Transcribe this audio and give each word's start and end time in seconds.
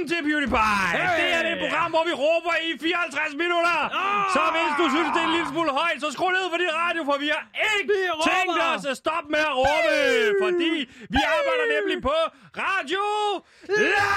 Velkommen 0.00 0.16
til 0.16 0.30
PewDiePie! 0.30 0.86
Hey! 0.96 1.16
Det 1.20 1.28
er 1.38 1.42
det 1.48 1.54
program, 1.64 1.88
hvor 1.94 2.04
vi 2.10 2.14
råber 2.24 2.54
i 2.66 2.68
54 2.80 3.34
minutter! 3.42 3.78
Så 4.36 4.42
hvis 4.54 4.72
du 4.80 4.84
synes, 4.94 5.08
det 5.14 5.20
er 5.22 5.26
en 5.30 5.34
lille 5.36 5.48
smule 5.52 5.70
højt, 5.80 5.98
så 6.04 6.08
skru 6.16 6.26
ned 6.38 6.46
for 6.52 6.58
din 6.64 6.72
radio, 6.82 7.00
for 7.08 7.16
vi 7.24 7.28
har 7.34 7.42
ikke 7.74 7.86
Vi 7.92 7.96
tænkt 8.30 8.58
os 8.72 8.84
at 8.92 8.96
stoppe 9.04 9.28
med 9.36 9.42
at 9.50 9.54
råbe! 9.62 9.92
Fordi 10.44 10.72
vi 11.14 11.20
arbejder 11.36 11.66
nemlig 11.76 11.96
på 12.08 12.16
Radio 12.64 13.04
Loud! 13.92 14.10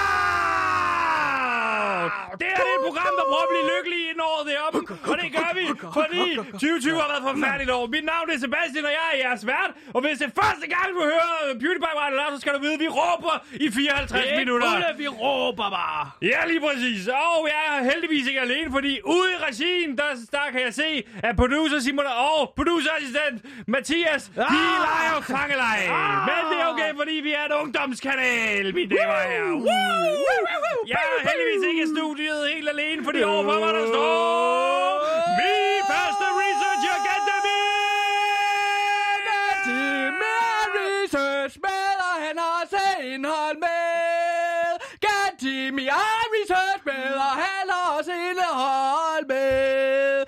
Det 2.42 2.48
er 2.58 2.62
det 2.70 2.76
program, 2.88 3.12
der 3.18 3.24
prøver 3.30 3.44
at 3.48 3.52
blive 3.54 3.66
lykkelig 3.74 4.00
inden 4.10 4.22
året 4.30 4.42
det 4.48 4.54
er 4.58 4.62
oppe. 4.68 4.80
Og 5.12 5.16
det 5.22 5.28
gør 5.38 5.50
vi, 5.58 5.64
fordi 5.98 6.24
2020 6.36 7.00
har 7.02 7.08
været 7.12 7.20
et 7.22 7.26
forfærdeligt 7.32 7.70
år. 7.76 7.82
Mit 7.96 8.04
navn 8.12 8.26
er 8.34 8.38
Sebastian, 8.46 8.84
og 8.90 8.92
jeg 8.98 9.06
er 9.12 9.16
jeres 9.24 9.42
vært. 9.52 9.70
Og 9.94 10.00
hvis 10.04 10.16
det 10.20 10.26
er 10.30 10.34
første 10.42 10.66
gang, 10.74 10.86
du 10.96 11.00
hører 11.12 11.30
PewDiePie 11.62 11.94
Radio 12.02 12.16
Loud, 12.20 12.30
så 12.36 12.40
skal 12.44 12.52
du 12.56 12.60
vide, 12.66 12.74
at 12.78 12.82
vi 12.86 12.90
råber 13.00 13.34
i 13.64 13.66
54 13.70 14.24
minutter. 14.42 14.66
Ulle, 14.74 14.90
vi 15.02 15.08
råber 15.22 15.66
bare. 15.78 16.02
Ja, 16.30 16.38
lige 16.50 16.62
præcis. 16.66 17.00
Og 17.36 17.40
jeg 17.54 17.62
er 17.74 17.80
heldigvis 17.90 18.24
ikke 18.30 18.40
alene, 18.48 18.68
fordi 18.76 18.92
ude 19.16 19.28
i 19.36 19.38
regien, 19.48 19.88
der, 20.00 20.08
der 20.36 20.44
kan 20.52 20.60
jeg 20.66 20.74
se, 20.82 20.88
at 21.28 21.32
producer 21.42 21.78
Simon 21.86 22.06
og 22.30 22.52
producerassistent 22.58 23.36
Mathias, 23.74 24.22
de 24.36 24.40
Ah! 24.40 24.76
leger 24.86 25.20
fangeleje. 25.34 25.86
Ah! 26.00 26.28
Men 26.28 26.40
det 26.50 26.56
er 26.62 26.66
okay, 26.72 26.90
fordi 27.00 27.14
vi 27.26 27.32
er 27.40 27.44
en 27.50 27.54
ungdomskanal, 27.62 28.74
mine 28.74 28.90
damer 28.96 29.14
og 29.20 29.24
herrer. 29.30 29.56
Jeg 30.94 31.02
er 31.16 31.28
heldigvis 31.28 31.62
ikke 31.70 31.82
i 31.82 31.86
studiet 31.96 32.23
helt 32.32 32.68
alene, 32.68 33.04
fordi 33.04 33.22
overfor 33.22 33.58
mig 33.60 33.74
der 33.74 33.86
står 33.86 34.94
min 35.38 35.80
første 35.90 36.26
research 36.40 36.84
academy! 36.98 37.62
Til 39.66 40.12
mere 40.22 40.64
research 40.78 41.54
med, 41.66 41.86
og 42.08 42.16
han 42.24 42.38
har 42.38 42.50
også 42.62 42.82
indhold 43.12 43.56
med. 43.66 43.84
Gantimi 45.06 45.86
har 45.86 46.24
research 46.36 46.82
med, 46.90 47.14
og 47.26 47.32
han 47.44 47.66
har 47.74 47.86
også 47.98 48.12
indhold 48.12 49.26
med. 49.26 50.24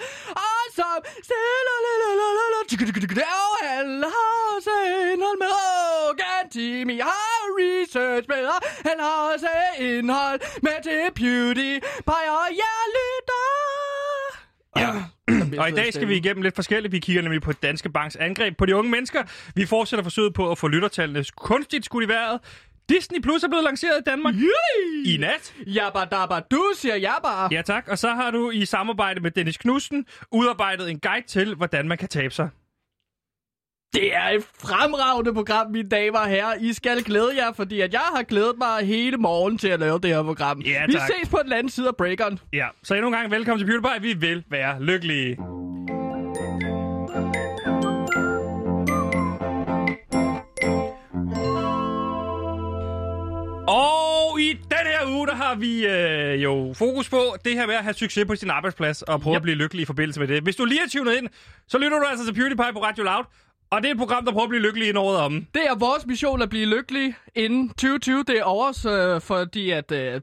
Og 0.47 0.63
som 0.79 0.99
stiller 1.29 1.77
og 3.47 3.67
han 3.69 4.03
har 4.03 4.33
også 4.57 4.71
indhold 5.13 5.39
med. 5.39 5.46
Gatimi 6.57 6.99
har 6.99 7.43
research 7.59 8.29
med, 8.29 8.45
og 8.47 8.63
han 8.85 9.01
har 9.01 9.33
også 9.33 9.49
indhold 9.79 10.41
med 10.63 10.83
til 10.83 11.01
PewDiePie, 11.15 12.31
og 12.41 12.49
jeg 12.63 12.79
lytter. 12.97 13.47
Ja. 14.77 14.91
Og 15.63 15.69
i 15.69 15.73
dag 15.73 15.93
skal 15.95 16.09
vi 16.09 16.17
igennem 16.17 16.43
lidt 16.43 16.55
forskelligt. 16.55 16.93
Vi 16.93 16.99
kigger 16.99 17.23
nemlig 17.23 17.43
på 17.43 17.53
Danske 17.53 17.91
Banks 17.91 18.17
angreb 18.17 18.57
på 18.59 18.67
de 18.67 18.77
unge 18.77 18.91
mennesker. 18.91 19.23
Vi 19.55 19.67
fortsætter 19.67 20.03
forsøget 20.03 20.35
på 20.35 20.51
at 20.51 20.59
få 20.59 20.69
lyttertallene 20.69 21.25
kunstigt 21.37 21.85
skudt 21.85 22.05
i 22.05 22.09
vejret. 22.09 22.41
Disney 22.89 23.21
Plus 23.21 23.43
er 23.43 23.49
blevet 23.49 23.65
lanceret 23.65 23.99
i 24.01 24.03
Danmark 24.11 24.35
Yay! 24.35 25.07
i 25.07 25.17
nat. 25.17 25.55
Jabba 25.67 26.05
dabba 26.05 26.41
du, 26.51 26.73
siger 26.77 27.13
bare. 27.23 27.49
Ja 27.53 27.63
tak, 27.63 27.89
og 27.89 27.99
så 27.99 28.09
har 28.09 28.31
du 28.31 28.51
i 28.51 28.65
samarbejde 28.65 29.21
med 29.21 29.31
Dennis 29.31 29.57
Knudsen 29.57 30.07
udarbejdet 30.33 30.91
en 30.91 31.01
guide 31.01 31.27
til, 31.27 31.55
hvordan 31.55 31.89
man 31.89 31.99
kan 31.99 32.09
tabe 32.09 32.35
sig. 32.35 32.49
Det 33.97 34.15
er 34.17 34.29
et 34.29 34.45
fremragende 34.59 35.35
program, 35.35 35.71
mine 35.71 35.89
damer 35.89 36.19
og 36.19 36.27
herrer. 36.29 36.55
I 36.61 36.73
skal 36.73 37.03
glæde 37.05 37.31
jer, 37.37 37.53
fordi 37.53 37.81
at 37.81 37.93
jeg 37.93 38.01
har 38.15 38.23
glædet 38.23 38.55
mig 38.59 38.87
hele 38.87 39.17
morgen 39.17 39.59
til 39.59 39.69
at 39.69 39.81
lave 39.81 39.99
det 39.99 40.11
her 40.11 40.23
program. 40.23 40.61
Ja, 40.61 40.87
Vi 40.87 40.93
tak. 40.93 41.03
ses 41.21 41.29
på 41.29 41.39
den 41.45 41.53
anden 41.53 41.69
side 41.69 41.89
af 41.89 41.97
breakeren. 41.97 42.39
Ja, 42.53 42.67
så 42.83 42.95
endnu 42.95 43.09
en 43.09 43.15
gang 43.15 43.31
velkommen 43.31 43.67
til 43.67 43.73
PewDiePie. 43.81 44.03
Vi 44.15 44.27
vil 44.27 44.45
være 44.51 44.83
lykkelige. 44.83 45.37
Og 53.69 54.41
i 54.41 54.53
den 54.53 54.87
her 54.87 55.17
uge, 55.17 55.27
der 55.27 55.35
har 55.35 55.55
vi 55.55 55.87
øh, 55.87 56.43
jo 56.43 56.73
fokus 56.77 57.09
på 57.09 57.21
det 57.45 57.53
her 57.53 57.67
med 57.67 57.75
at 57.75 57.83
have 57.83 57.95
succes 57.95 58.25
på 58.27 58.37
sin 58.37 58.51
arbejdsplads 58.51 59.03
og 59.03 59.21
prøve. 59.21 59.35
Yep. 59.35 59.37
at 59.37 59.43
blive 59.43 59.57
lykkelig 59.57 59.83
i 59.83 59.85
forbindelse 59.85 60.21
med 60.21 60.29
det. 60.29 60.43
Hvis 60.43 60.57
du 60.57 60.65
lige 60.65 60.81
er 60.85 60.89
tunet 60.89 61.17
ind, 61.17 61.29
så 61.69 61.79
lytter 61.79 61.99
du 61.99 62.05
altså 62.11 62.27
til 62.27 62.33
PewDiePie 62.35 62.73
på 62.73 62.83
Radio 62.83 63.05
Loud. 63.05 63.25
Og 63.71 63.83
det 63.83 63.89
er 63.89 63.93
et 63.93 63.99
program, 63.99 64.25
der 64.25 64.33
prøver 64.33 64.45
at 64.45 64.49
blive 64.49 64.63
lykkelig 64.63 64.89
inden 64.89 65.03
året 65.03 65.19
om. 65.19 65.47
Det 65.55 65.63
er 65.67 65.75
vores 65.75 66.07
mission 66.07 66.43
at 66.43 66.49
blive 66.49 66.67
lykkelig 66.67 67.15
inden 67.35 67.69
2020. 67.69 68.25
Det 68.25 68.39
er 68.39 68.43
overs, 68.45 68.85
øh, 68.85 69.21
fordi 69.21 69.71
at 69.71 69.93
øh, 69.93 70.15
det, 70.15 70.23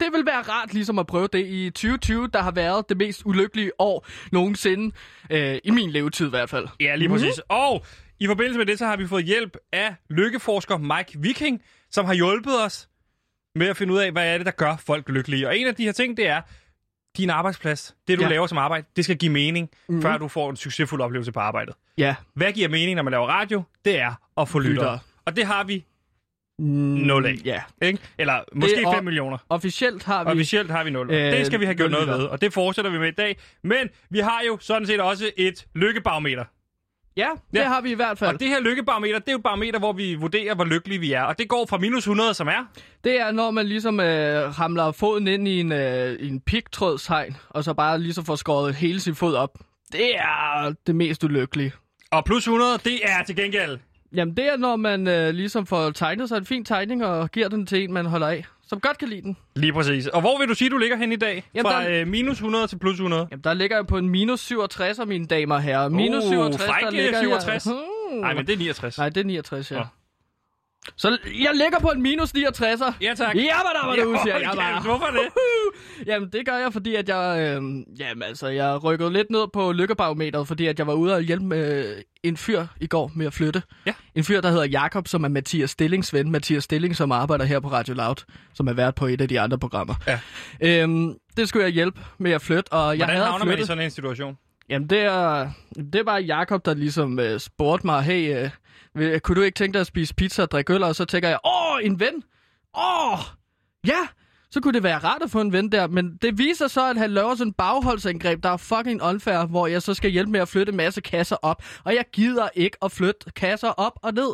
det 0.00 0.08
vil 0.12 0.26
være 0.26 0.42
rart 0.42 0.74
ligesom 0.74 0.98
at 0.98 1.06
prøve 1.06 1.28
det 1.32 1.46
i 1.46 1.70
2020, 1.70 2.28
der 2.32 2.42
har 2.42 2.50
været 2.50 2.88
det 2.88 2.96
mest 2.96 3.22
ulykkelige 3.24 3.70
år 3.78 4.06
nogensinde. 4.32 4.94
Øh, 5.30 5.58
I 5.64 5.70
min 5.70 5.90
levetid 5.90 6.26
i 6.26 6.30
hvert 6.30 6.50
fald. 6.50 6.68
Ja, 6.80 6.94
lige 6.94 7.08
præcis. 7.08 7.40
Mm-hmm. 7.50 7.64
Og 7.66 7.84
i 8.20 8.26
forbindelse 8.26 8.58
med 8.58 8.66
det, 8.66 8.78
så 8.78 8.86
har 8.86 8.96
vi 8.96 9.06
fået 9.06 9.24
hjælp 9.24 9.56
af 9.72 9.94
lykkeforsker 10.10 10.76
Mike 10.78 11.18
Viking, 11.20 11.62
som 11.90 12.04
har 12.06 12.14
hjulpet 12.14 12.64
os 12.64 12.88
med 13.54 13.66
at 13.66 13.76
finde 13.76 13.92
ud 13.92 13.98
af, 13.98 14.12
hvad 14.12 14.34
er 14.34 14.36
det, 14.38 14.46
der 14.46 14.52
gør 14.52 14.76
folk 14.76 15.08
lykkelige. 15.08 15.48
Og 15.48 15.58
en 15.58 15.66
af 15.66 15.74
de 15.74 15.84
her 15.84 15.92
ting, 15.92 16.16
det 16.16 16.28
er, 16.28 16.42
din 17.16 17.30
arbejdsplads, 17.30 17.94
det 18.08 18.18
du 18.18 18.22
ja. 18.24 18.28
Laver 18.30 18.46
som 18.46 18.58
arbejde, 18.58 18.86
det 18.96 19.04
skal 19.04 19.16
give 19.16 19.32
mening. 19.32 19.70
Mhm. 19.88 20.02
før 20.02 20.18
du 20.18 20.28
får 20.28 20.50
en 20.50 20.56
succesfuld 20.56 21.00
oplevelse 21.00 21.32
på 21.32 21.40
arbejdet. 21.40 21.74
Ja. 21.98 22.14
Hvad 22.34 22.52
giver 22.52 22.68
mening, 22.68 22.96
når 22.96 23.02
man 23.02 23.10
laver 23.10 23.26
radio? 23.26 23.62
Det 23.84 24.00
er 24.00 24.12
at 24.40 24.48
få 24.48 24.58
lyttere. 24.58 24.74
Lyttere. 24.74 24.98
Og 25.24 25.36
det 25.36 25.46
har 25.46 25.64
vi, 25.64 25.84
Mm, 26.58 26.64
Nul 26.66 27.26
af. 27.26 27.34
Ja. 27.44 27.62
ikke? 27.82 27.98
Eller 28.18 28.40
måske 28.54 28.82
og- 28.86 28.94
5 28.94 29.04
millioner. 29.04 29.38
Officielt 29.48 30.04
har 30.04 30.24
vi... 30.24 30.30
Officielt 30.30 30.70
har 30.70 30.84
vi 30.84 30.90
0. 30.90 31.10
Øh, 31.10 31.32
det 31.32 31.46
skal 31.46 31.60
vi 31.60 31.64
have 31.64 31.74
gjort 31.74 31.90
nul 31.90 32.06
noget 32.06 32.20
ved, 32.20 32.26
og 32.28 32.40
det 32.40 32.52
fortsætter 32.52 32.90
vi 32.90 32.98
med 32.98 33.08
i 33.08 33.10
dag. 33.10 33.36
Men 33.62 33.88
vi 34.10 34.18
har 34.18 34.40
jo 34.46 34.58
sådan 34.60 34.86
set 34.86 35.00
også 35.00 35.30
et 35.36 35.66
lykkebarometer. 35.74 36.44
Ja, 37.16 37.28
det 37.52 37.58
Ja. 37.58 37.64
har 37.68 37.80
vi 37.80 37.90
i 37.90 37.94
hvert 37.94 38.18
fald. 38.18 38.34
Og 38.34 38.40
det 38.40 38.48
her 38.48 38.60
lykkebarometer, 38.60 39.18
det 39.18 39.28
er 39.28 39.32
jo 39.32 39.36
et 39.38 39.42
barometer, 39.42 39.78
hvor 39.78 39.92
vi 39.92 40.14
vurderer, 40.14 40.54
hvor 40.54 40.64
lykkelige 40.64 41.00
vi 41.00 41.12
er. 41.12 41.22
Og 41.22 41.38
det 41.38 41.48
går 41.48 41.66
fra 41.66 41.78
minus 41.78 42.02
100, 42.04 42.34
som 42.34 42.48
er... 42.48 42.66
Det 43.04 43.20
er, 43.20 43.32
når 43.32 43.50
man 43.50 43.66
ligesom 43.66 44.00
øh, 44.00 44.58
ramler 44.60 44.92
foden 44.92 45.26
ind 45.28 45.48
i 45.48 45.60
en, 45.60 45.72
øh, 45.72 46.12
i 46.12 46.28
en 46.28 46.40
pigtrådshegn, 46.40 47.36
og 47.50 47.64
så 47.64 47.74
bare 47.74 48.00
ligesom 48.00 48.24
får 48.24 48.34
skåret 48.36 48.74
hele 48.74 49.00
sin 49.00 49.14
fod 49.14 49.34
op. 49.34 49.58
Det 49.92 50.16
er 50.18 50.72
det 50.86 50.94
mest 50.96 51.24
ulykkelige. 51.24 51.72
Og 52.10 52.24
plus 52.24 52.42
100, 52.46 52.78
det 52.84 52.98
er 53.02 53.24
til 53.26 53.36
gengæld... 53.36 53.78
Jamen, 54.14 54.36
det 54.36 54.46
er, 54.48 54.56
når 54.56 54.76
man 54.76 55.08
øh, 55.08 55.34
ligesom 55.34 55.66
får 55.66 55.90
tegnet 55.90 56.28
sig 56.28 56.36
en 56.36 56.46
fin 56.46 56.64
tegning 56.64 57.04
og 57.04 57.30
giver 57.30 57.48
den 57.48 57.66
til 57.66 57.82
en, 57.84 57.92
man 57.92 58.06
holder 58.06 58.26
af, 58.28 58.44
som 58.66 58.80
godt 58.80 58.98
kan 58.98 59.08
lide 59.08 59.22
den. 59.22 59.36
Lige 59.56 59.72
præcis. 59.72 60.06
Og 60.06 60.20
hvor 60.20 60.38
vil 60.38 60.48
du 60.48 60.54
sige, 60.54 60.70
du 60.70 60.78
ligger 60.78 60.96
hen 60.96 61.12
i 61.12 61.16
dag? 61.16 61.44
Jamen, 61.54 61.72
Fra 61.72 61.82
der- 61.84 62.00
øh, 62.00 62.06
minus 62.08 62.36
100 62.36 62.66
til 62.66 62.78
plus 62.78 62.94
100? 62.94 63.28
Jamen, 63.30 63.44
der 63.44 63.54
ligger 63.54 63.76
jeg 63.76 63.86
på 63.86 63.98
en 63.98 64.08
minus 64.08 64.40
67, 64.40 64.98
mine 65.06 65.26
damer 65.26 65.54
og 65.54 65.62
herrer. 65.62 65.88
Minus 65.88 66.24
Uh, 66.24 66.30
67, 66.30 66.70
fræk, 66.70 66.82
der 66.84 66.90
ligger 66.90 67.20
67. 67.20 67.66
jeg... 67.66 67.74
Nej, 68.20 68.34
men 68.34 68.46
det 68.46 68.52
er 68.52 68.56
69. 68.58 68.98
Nej, 68.98 69.08
det 69.08 69.20
er 69.20 69.24
69, 69.24 69.70
ja. 69.70 69.76
Nå. 69.76 69.84
Så 70.96 71.18
jeg 71.24 71.50
ligger 71.54 71.78
på 71.80 71.88
en 71.88 72.02
minus 72.02 72.30
69'er. 72.30 72.92
Ja, 73.00 73.14
tak. 73.16 73.34
Ja, 73.34 73.40
hvad 73.40 73.72
der 73.82 73.86
var 73.86 73.96
du, 73.96 74.18
siger 74.24 74.38
jeg 74.38 74.52
bare. 74.56 74.82
Hvorfor 74.82 75.06
det? 75.06 75.28
Jamen, 76.08 76.28
det 76.32 76.46
gør 76.46 76.56
jeg, 76.56 76.72
fordi 76.72 76.94
at 76.94 77.08
jeg, 77.08 77.36
øh, 77.40 77.62
jamen, 78.00 78.22
altså, 78.22 78.46
jeg 78.48 78.84
rykkede 78.84 79.12
lidt 79.12 79.30
ned 79.30 79.46
på 79.52 79.72
lykkebarometeret, 79.72 80.48
fordi 80.48 80.66
at 80.66 80.78
jeg 80.78 80.86
var 80.86 80.92
ude 80.94 81.14
og 81.14 81.20
hjælpe 81.22 81.44
med 81.44 81.94
en 82.22 82.36
fyr 82.36 82.66
i 82.80 82.86
går 82.86 83.10
med 83.14 83.26
at 83.26 83.34
flytte. 83.34 83.62
Ja. 83.86 83.92
En 84.14 84.24
fyr, 84.24 84.40
der 84.40 84.50
hedder 84.50 84.64
Jakob, 84.64 85.08
som 85.08 85.24
er 85.24 85.28
Mathias 85.28 85.70
Stillings 85.70 86.12
ven. 86.14 86.30
Mathias 86.30 86.64
Stilling, 86.64 86.96
som 86.96 87.12
arbejder 87.12 87.44
her 87.44 87.60
på 87.60 87.68
Radio 87.68 87.94
Loud, 87.94 88.16
som 88.54 88.66
er 88.68 88.72
vært 88.72 88.94
på 88.94 89.06
et 89.06 89.20
af 89.20 89.28
de 89.28 89.40
andre 89.40 89.58
programmer. 89.58 89.94
Ja. 90.06 90.18
Øhm, 90.82 91.14
det 91.36 91.48
skulle 91.48 91.64
jeg 91.64 91.72
hjælpe 91.72 92.00
med 92.18 92.32
at 92.32 92.42
flytte, 92.42 92.72
og 92.72 92.88
jeg 92.88 92.96
Hvordan 92.96 93.16
havde 93.16 93.26
havner 93.30 93.44
man 93.44 93.48
i 93.48 93.56
flyttet. 93.56 93.66
sådan 93.66 93.84
en 93.84 93.90
situation? 93.90 94.38
Jamen, 94.68 94.90
det 94.90 95.00
er, 95.00 95.50
det 95.76 95.94
er 95.94 96.04
bare 96.04 96.20
Jakob, 96.22 96.64
der 96.64 96.74
ligesom 96.74 97.18
øh, 97.18 97.40
spurgte 97.40 97.86
mig, 97.86 98.02
hey, 98.02 98.42
øh, 98.44 98.50
kunne 99.22 99.36
du 99.36 99.42
ikke 99.42 99.56
tænke 99.56 99.72
dig 99.72 99.80
at 99.80 99.86
spise 99.86 100.14
pizza 100.14 100.42
og 100.42 100.50
drikke 100.50 100.72
øl? 100.72 100.82
Og 100.82 100.96
så 100.96 101.04
tænker 101.04 101.28
jeg, 101.28 101.38
åh, 101.44 101.78
en 101.82 102.00
ven! 102.00 102.22
Åh, 102.78 103.18
ja! 103.86 104.06
Så 104.50 104.60
kunne 104.60 104.74
det 104.74 104.82
være 104.82 104.98
rart 104.98 105.22
at 105.22 105.30
få 105.30 105.40
en 105.40 105.52
ven 105.52 105.72
der, 105.72 105.86
men 105.86 106.16
det 106.22 106.38
viser 106.38 106.68
så, 106.68 106.90
at 106.90 106.96
han 106.96 107.10
laver 107.10 107.34
sådan 107.34 107.48
en 107.48 107.52
bagholdsangreb, 107.52 108.42
der 108.42 108.48
er 108.48 108.56
fucking 108.56 109.02
unfair, 109.02 109.46
hvor 109.46 109.66
jeg 109.66 109.82
så 109.82 109.94
skal 109.94 110.10
hjælpe 110.10 110.32
med 110.32 110.40
at 110.40 110.48
flytte 110.48 110.70
en 110.70 110.76
masse 110.76 111.00
kasser 111.00 111.36
op. 111.42 111.62
Og 111.84 111.94
jeg 111.94 112.04
gider 112.12 112.48
ikke 112.54 112.76
at 112.82 112.92
flytte 112.92 113.30
kasser 113.36 113.68
op 113.68 113.92
og 114.02 114.14
ned. 114.14 114.28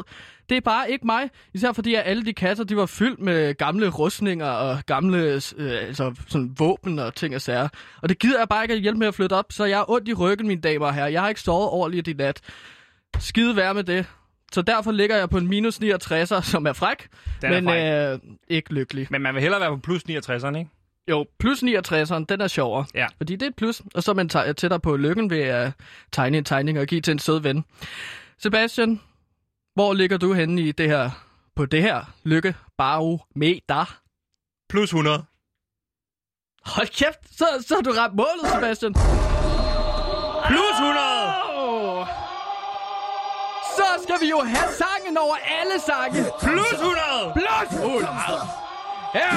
Det 0.48 0.56
er 0.56 0.60
bare 0.60 0.90
ikke 0.90 1.06
mig. 1.06 1.30
Især 1.54 1.72
fordi 1.72 1.94
at 1.94 2.02
alle 2.06 2.24
de 2.24 2.32
kasser, 2.32 2.64
de 2.64 2.76
var 2.76 2.86
fyldt 2.86 3.20
med 3.20 3.54
gamle 3.54 3.88
rustninger 3.88 4.46
og 4.46 4.78
gamle 4.86 5.18
øh, 5.56 5.86
altså 5.86 6.14
sådan 6.28 6.54
våben 6.58 6.98
og 6.98 7.14
ting 7.14 7.34
og 7.34 7.40
sager. 7.40 7.68
Og 8.02 8.08
det 8.08 8.18
gider 8.18 8.38
jeg 8.38 8.48
bare 8.48 8.64
ikke 8.64 8.74
at 8.74 8.80
hjælpe 8.80 8.98
med 8.98 9.06
at 9.06 9.14
flytte 9.14 9.34
op, 9.34 9.52
så 9.52 9.64
jeg 9.64 9.80
er 9.80 9.90
ondt 9.90 10.08
i 10.08 10.14
ryggen, 10.14 10.48
mine 10.48 10.60
damer 10.60 10.86
og 10.86 10.94
herrer. 10.94 11.08
Jeg 11.08 11.20
har 11.20 11.28
ikke 11.28 11.40
sovet 11.40 11.68
ordentligt 11.68 12.08
i 12.08 12.12
nat. 12.12 12.40
Skide 13.18 13.56
være 13.56 13.74
med 13.74 13.84
det. 13.84 14.06
Så 14.52 14.62
derfor 14.62 14.92
ligger 14.92 15.16
jeg 15.16 15.30
på 15.30 15.38
en 15.38 15.48
minus 15.48 15.78
69'er, 15.82 16.40
som 16.40 16.66
er 16.66 16.72
fræk, 16.72 17.08
Den 17.42 17.52
er 17.52 17.60
men 17.60 17.68
fræk. 17.68 18.12
øh, 18.14 18.36
ikke 18.48 18.74
lykkelig. 18.74 19.06
Men 19.10 19.22
man 19.22 19.34
vil 19.34 19.42
hellere 19.42 19.60
være 19.60 19.70
på 19.70 19.76
plus 19.76 20.02
69'eren, 20.02 20.56
ikke? 20.58 20.70
Jo, 21.10 21.26
plus 21.38 21.62
69'eren, 21.62 22.24
den 22.28 22.40
er 22.40 22.48
sjovere. 22.48 22.84
Ja. 22.94 23.06
Fordi 23.16 23.36
det 23.36 23.42
er 23.42 23.50
et 23.50 23.56
plus, 23.56 23.82
og 23.94 24.02
så 24.02 24.10
er 24.10 24.14
man 24.14 24.30
tæ- 24.34 24.52
tættere 24.52 24.80
på 24.80 24.96
lykken 24.96 25.30
ved 25.30 25.40
at 25.40 25.72
tegne 26.12 26.38
en 26.38 26.44
tegning 26.44 26.78
og 26.78 26.86
give 26.86 27.00
til 27.00 27.12
en 27.12 27.18
sød 27.18 27.40
ven. 27.40 27.64
Sebastian, 28.38 29.00
hvor 29.74 29.92
ligger 29.94 30.16
du 30.16 30.32
henne 30.32 30.62
i 30.62 30.72
det 30.72 30.88
her, 30.88 31.10
på 31.56 31.66
det 31.66 31.82
her 31.82 32.04
lykke 32.24 32.54
barometer? 32.78 33.98
Plus 34.68 34.88
100. 34.90 35.24
Hold 36.66 36.86
kæft, 36.88 37.38
så, 37.38 37.44
så 37.68 37.74
har 37.74 37.82
du 37.82 37.90
ramt 37.90 38.14
målet, 38.14 38.52
Sebastian. 38.54 38.92
Plus 40.46 40.76
100! 40.80 41.11
Så 43.78 43.86
skal 44.04 44.16
vi 44.20 44.28
jo 44.30 44.40
have 44.54 44.70
sangen 44.82 45.16
over 45.24 45.36
alle 45.58 45.76
sange. 45.88 46.20
Plus 46.42 46.72
100! 46.72 47.32
Plus 47.40 47.68
100! 47.80 48.06
Her! 49.16 49.32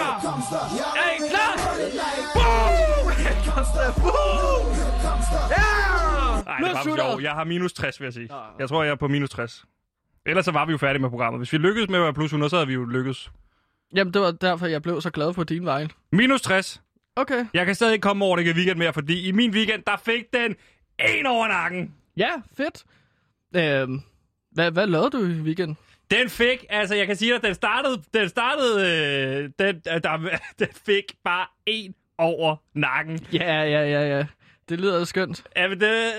Er 1.01 1.09
I 1.15 1.17
klar? 1.29 1.53
Boom! 2.35 3.05
Er 6.45 6.61
bare 6.61 6.83
for 6.83 6.95
sjov. 6.95 7.21
Jeg 7.21 7.31
har 7.31 7.43
minus 7.43 7.73
60, 7.73 7.99
vil 7.99 8.05
jeg 8.05 8.13
sige. 8.13 8.29
Jeg 8.59 8.69
tror, 8.69 8.83
jeg 8.83 8.91
er 8.91 8.95
på 8.95 9.07
minus 9.07 9.29
60. 9.29 9.65
Ellers 10.25 10.45
så 10.45 10.51
var 10.51 10.65
vi 10.65 10.71
jo 10.71 10.77
færdige 10.77 11.01
med 11.01 11.09
programmet. 11.09 11.39
Hvis 11.39 11.53
vi 11.53 11.57
lykkedes 11.57 11.89
med 11.89 11.99
at 11.99 12.03
være 12.03 12.13
plus 12.13 12.25
100, 12.29 12.49
så 12.49 12.55
havde 12.55 12.67
vi 12.67 12.73
jo 12.73 12.85
lykkedes. 12.85 13.31
Jamen, 13.95 14.13
det 14.13 14.21
var 14.21 14.31
derfor, 14.31 14.65
jeg 14.65 14.81
blev 14.81 15.01
så 15.01 15.09
glad 15.09 15.33
på 15.33 15.43
din 15.43 15.65
vej. 15.65 15.87
Minus 16.11 16.41
60. 16.41 16.81
Okay. 17.15 17.45
Jeg 17.53 17.65
kan 17.65 17.75
stadig 17.75 17.93
ikke 17.93 18.03
komme 18.03 18.25
over 18.25 18.35
det 18.35 18.55
weekend 18.55 18.77
mere, 18.79 18.93
fordi 18.93 19.27
i 19.27 19.31
min 19.31 19.51
weekend, 19.51 19.83
der 19.87 19.97
fik 20.05 20.23
den 20.33 20.55
en 21.19 21.25
over 21.25 21.47
nakken. 21.47 21.93
Ja, 22.17 22.29
fedt. 22.57 22.83
Øhm, 23.55 24.01
hvad, 24.55 24.71
hvad 24.71 24.87
lavede 24.87 25.09
du 25.09 25.17
i 25.17 25.41
weekenden? 25.41 25.77
Den 26.11 26.29
fik, 26.29 26.65
altså 26.69 26.95
jeg 26.95 27.07
kan 27.07 27.15
sige 27.15 27.33
dig, 27.33 27.43
den 27.43 27.53
startede, 27.53 28.01
den 28.13 28.29
startede, 28.29 28.81
øh, 28.81 29.49
den, 29.59 29.81
øh, 29.93 30.03
der, 30.03 30.17
den 30.59 30.67
fik 30.85 31.03
bare 31.23 31.45
en 31.65 31.95
over 32.17 32.55
nakken. 32.73 33.19
Ja, 33.33 33.63
ja, 33.63 33.89
ja, 33.89 34.17
ja. 34.17 34.25
Det 34.69 34.79
lyder 34.79 35.03
skønt. 35.03 35.43
Ja, 35.55 35.67
men 35.67 35.79
det, 35.79 36.11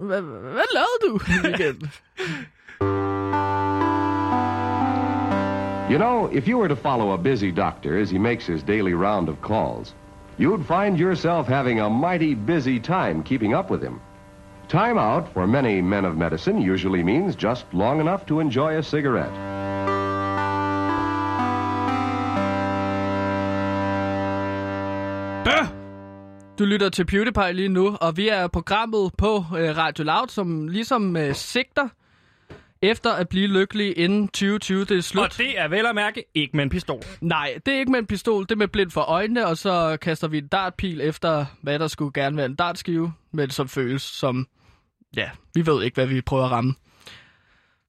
Hvad, 0.00 0.22
hvad 0.22 0.74
lavede 0.74 0.98
du 1.02 1.20
i 1.28 1.48
weekenden? 1.48 1.90
You 5.90 5.98
know, 5.98 6.30
if 6.32 6.46
you 6.46 6.56
were 6.56 6.68
to 6.68 6.76
follow 6.76 7.10
a 7.10 7.18
busy 7.18 7.50
doctor 7.50 7.98
as 7.98 8.10
he 8.10 8.18
makes 8.18 8.46
his 8.46 8.62
daily 8.62 8.94
round 8.94 9.28
of 9.28 9.42
calls, 9.42 9.94
you'd 10.38 10.64
find 10.64 11.00
yourself 11.00 11.48
having 11.48 11.80
a 11.80 11.88
mighty 11.90 12.34
busy 12.34 12.78
time 12.78 13.24
keeping 13.24 13.54
up 13.54 13.70
with 13.70 13.82
him. 13.82 14.00
Time 14.70 15.00
out 15.00 15.28
for 15.32 15.46
many 15.46 15.80
men 15.80 16.04
of 16.04 16.14
medicine 16.14 16.62
usually 16.72 17.02
means 17.02 17.34
just 17.34 17.66
long 17.72 18.00
enough 18.00 18.24
to 18.26 18.40
enjoy 18.40 18.78
a 18.78 18.82
cigarette. 18.82 19.50
Du 26.58 26.64
lytter 26.64 26.88
til 26.88 27.04
PewDiePie 27.04 27.52
lige 27.52 27.68
nu, 27.68 27.96
og 28.00 28.16
vi 28.16 28.28
er 28.28 28.46
programmet 28.46 29.10
på 29.18 29.36
øh, 29.58 29.76
Radio 29.76 30.04
Loud, 30.04 30.28
som 30.28 30.68
ligesom 30.68 31.16
øh, 31.16 31.34
sigter 31.34 31.88
efter 32.82 33.12
at 33.12 33.28
blive 33.28 33.46
lykkelig 33.46 33.98
inden 33.98 34.28
2020. 34.28 34.84
Det 34.84 34.96
er 34.96 35.00
slut. 35.00 35.24
og 35.24 35.38
det 35.38 35.60
er 35.60 35.68
vel 35.68 35.86
at 35.86 35.94
mærke 35.94 36.24
ikke 36.34 36.56
med 36.56 36.64
en 36.64 36.70
pistol. 36.70 37.00
Nej, 37.20 37.58
det 37.66 37.74
er 37.74 37.78
ikke 37.78 37.92
med 37.92 37.98
en 37.98 38.06
pistol, 38.06 38.42
det 38.42 38.52
er 38.52 38.56
med 38.56 38.68
blind 38.68 38.90
for 38.90 39.00
øjnene, 39.00 39.46
og 39.46 39.58
så 39.58 39.98
kaster 40.02 40.28
vi 40.28 40.38
en 40.38 40.46
dartpil 40.46 41.00
efter, 41.00 41.44
hvad 41.62 41.78
der 41.78 41.86
skulle 41.88 42.12
gerne 42.12 42.36
være 42.36 42.46
en 42.46 42.54
dartskive, 42.54 43.12
men 43.32 43.50
som 43.50 43.68
føles 43.68 44.02
som, 44.02 44.46
ja, 45.16 45.30
vi 45.54 45.66
ved 45.66 45.82
ikke, 45.84 45.94
hvad 45.94 46.06
vi 46.06 46.20
prøver 46.20 46.44
at 46.44 46.50
ramme. 46.50 46.74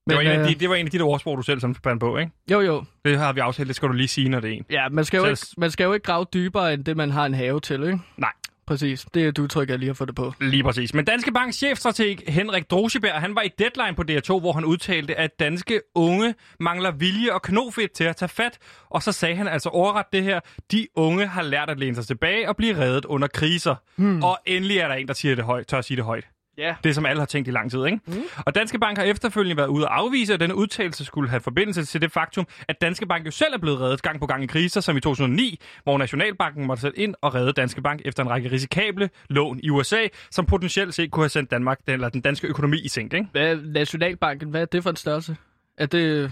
Det 0.10 0.16
var, 0.16 0.22
en 0.22 0.28
af 0.28 0.40
øh, 0.40 0.50
de, 0.50 0.56
det 0.56 0.70
var 0.70 0.76
en 0.76 0.86
af 0.86 0.92
de 0.92 0.98
der 0.98 1.06
ordsprog, 1.06 1.38
du 1.38 1.42
selv 1.42 1.60
som 1.60 1.76
fandt 1.76 2.00
på, 2.00 2.18
ikke? 2.18 2.32
Jo, 2.52 2.62
jo. 2.62 2.84
Det 3.06 3.18
har 3.18 3.34
vi 3.34 3.40
aftalt, 3.40 3.68
det 3.68 3.76
skal 3.76 3.88
du 3.88 3.94
lige 3.94 4.08
sige, 4.08 4.30
når 4.30 4.40
det 4.40 4.50
er 4.50 4.54
en. 4.54 4.66
Ja, 4.70 4.90
man 4.90 5.06
skal, 5.06 5.18
jo 5.18 5.26
ikke, 5.26 5.42
man 5.58 5.72
skal 5.72 5.84
jo 5.84 5.94
ikke 5.94 6.04
grave 6.04 6.26
dybere, 6.34 6.74
end 6.74 6.86
det, 6.86 6.98
man 6.98 7.12
har 7.12 7.26
en 7.26 7.34
have 7.34 7.60
til, 7.60 7.84
ikke? 7.84 8.00
Nej, 8.18 8.32
Præcis. 8.72 9.06
Det 9.14 9.24
er 9.24 9.28
et 9.30 9.40
udtryk, 9.40 9.70
jeg 9.70 9.80
lige 9.80 9.90
har 9.90 9.94
fået 9.94 10.08
det 10.08 10.16
på. 10.16 10.34
lige 10.42 10.64
præcis. 10.64 10.94
Men 10.94 11.06
Danske 11.06 11.32
Banks 11.32 11.58
chefstrateg 11.58 12.18
Henrik 12.28 12.72
Drosjeberg, 12.72 13.14
han 13.14 13.36
var 13.36 13.42
i 13.42 13.50
deadline 13.60 13.96
på 13.96 14.04
DR2, 14.12 14.40
hvor 14.40 14.54
han 14.54 14.66
udtalte, 14.66 15.16
at 15.16 15.40
danske 15.40 15.82
unge 15.96 16.36
mangler 16.60 16.92
vilje 16.92 17.34
og 17.34 17.42
knofedt 17.42 17.92
til 17.92 18.04
at 18.04 18.16
tage 18.16 18.30
fat. 18.30 18.58
Og 18.90 19.04
så 19.04 19.12
sagde 19.12 19.36
han 19.36 19.48
altså 19.48 19.70
overret 19.70 20.06
det 20.14 20.24
her. 20.24 20.40
De 20.72 20.88
unge 20.96 21.28
har 21.28 21.42
lært 21.42 21.70
at 21.70 21.80
læne 21.80 21.96
sig 21.96 22.08
tilbage 22.08 22.50
og 22.50 22.56
blive 22.56 22.78
reddet 22.78 23.06
under 23.06 23.28
kriser. 23.28 23.76
Hmm. 23.96 24.24
Og 24.24 24.38
endelig 24.46 24.78
er 24.78 24.88
der 24.88 24.96
en, 24.96 25.08
der 25.08 25.14
siger 25.14 25.36
det 25.36 25.46
højt, 25.46 25.68
tør 25.68 25.78
at 25.78 25.86
sige 25.86 25.96
det 25.98 26.06
højt. 26.06 26.28
Ja. 26.62 26.76
Det, 26.84 26.96
som 26.96 27.06
alle 27.06 27.20
har 27.20 27.26
tænkt 27.26 27.48
i 27.48 27.52
lang 27.52 27.72
tid, 27.72 27.86
ikke? 27.86 28.00
Mm. 28.08 28.24
Og 28.46 28.56
Danske 28.56 28.80
Bank 28.80 28.98
har 28.98 29.06
efterfølgende 29.06 29.58
været 29.58 29.68
ude 29.68 29.86
at 29.86 29.92
afvise, 29.92 30.34
at 30.34 30.40
denne 30.40 30.56
udtalelse 30.56 31.06
skulle 31.06 31.30
have 31.30 31.40
forbindelse 31.42 31.86
til 31.86 32.02
det 32.02 32.12
faktum, 32.12 32.48
at 32.68 32.82
Danske 32.82 33.06
Bank 33.06 33.26
jo 33.26 33.32
selv 33.32 33.54
er 33.54 33.58
blevet 33.58 33.80
reddet 33.80 34.02
gang 34.02 34.20
på 34.20 34.26
gang 34.26 34.44
i 34.44 34.48
kriser, 34.48 34.82
som 34.82 34.98
i 34.98 35.00
2009, 35.00 35.60
hvor 35.84 35.98
Nationalbanken 35.98 36.66
måtte 36.68 36.82
sætte 36.82 37.00
ind 37.00 37.16
og 37.22 37.36
redde 37.36 37.54
Danske 37.54 37.82
Bank 37.82 38.02
efter 38.06 38.24
en 38.24 38.30
række 38.30 38.52
risikable 38.52 39.10
lån 39.30 39.60
i 39.64 39.70
USA, 39.70 40.08
som 40.32 40.46
potentielt 40.46 40.94
set 40.94 41.12
kunne 41.12 41.24
have 41.24 41.30
sendt 41.30 41.52
Danmark, 41.52 41.80
den, 41.86 41.94
eller 41.94 42.10
den 42.10 42.22
danske 42.22 42.48
økonomi 42.48 42.78
i 42.80 42.88
sænk, 42.88 43.14
ikke? 43.14 43.28
Hvad, 43.32 43.56
Nationalbanken, 43.56 44.50
hvad 44.50 44.62
er 44.62 44.66
det 44.66 44.84
for 44.84 44.90
en 44.90 44.96
størrelse? 44.96 45.36
Er 45.78 45.86
det, 45.86 46.32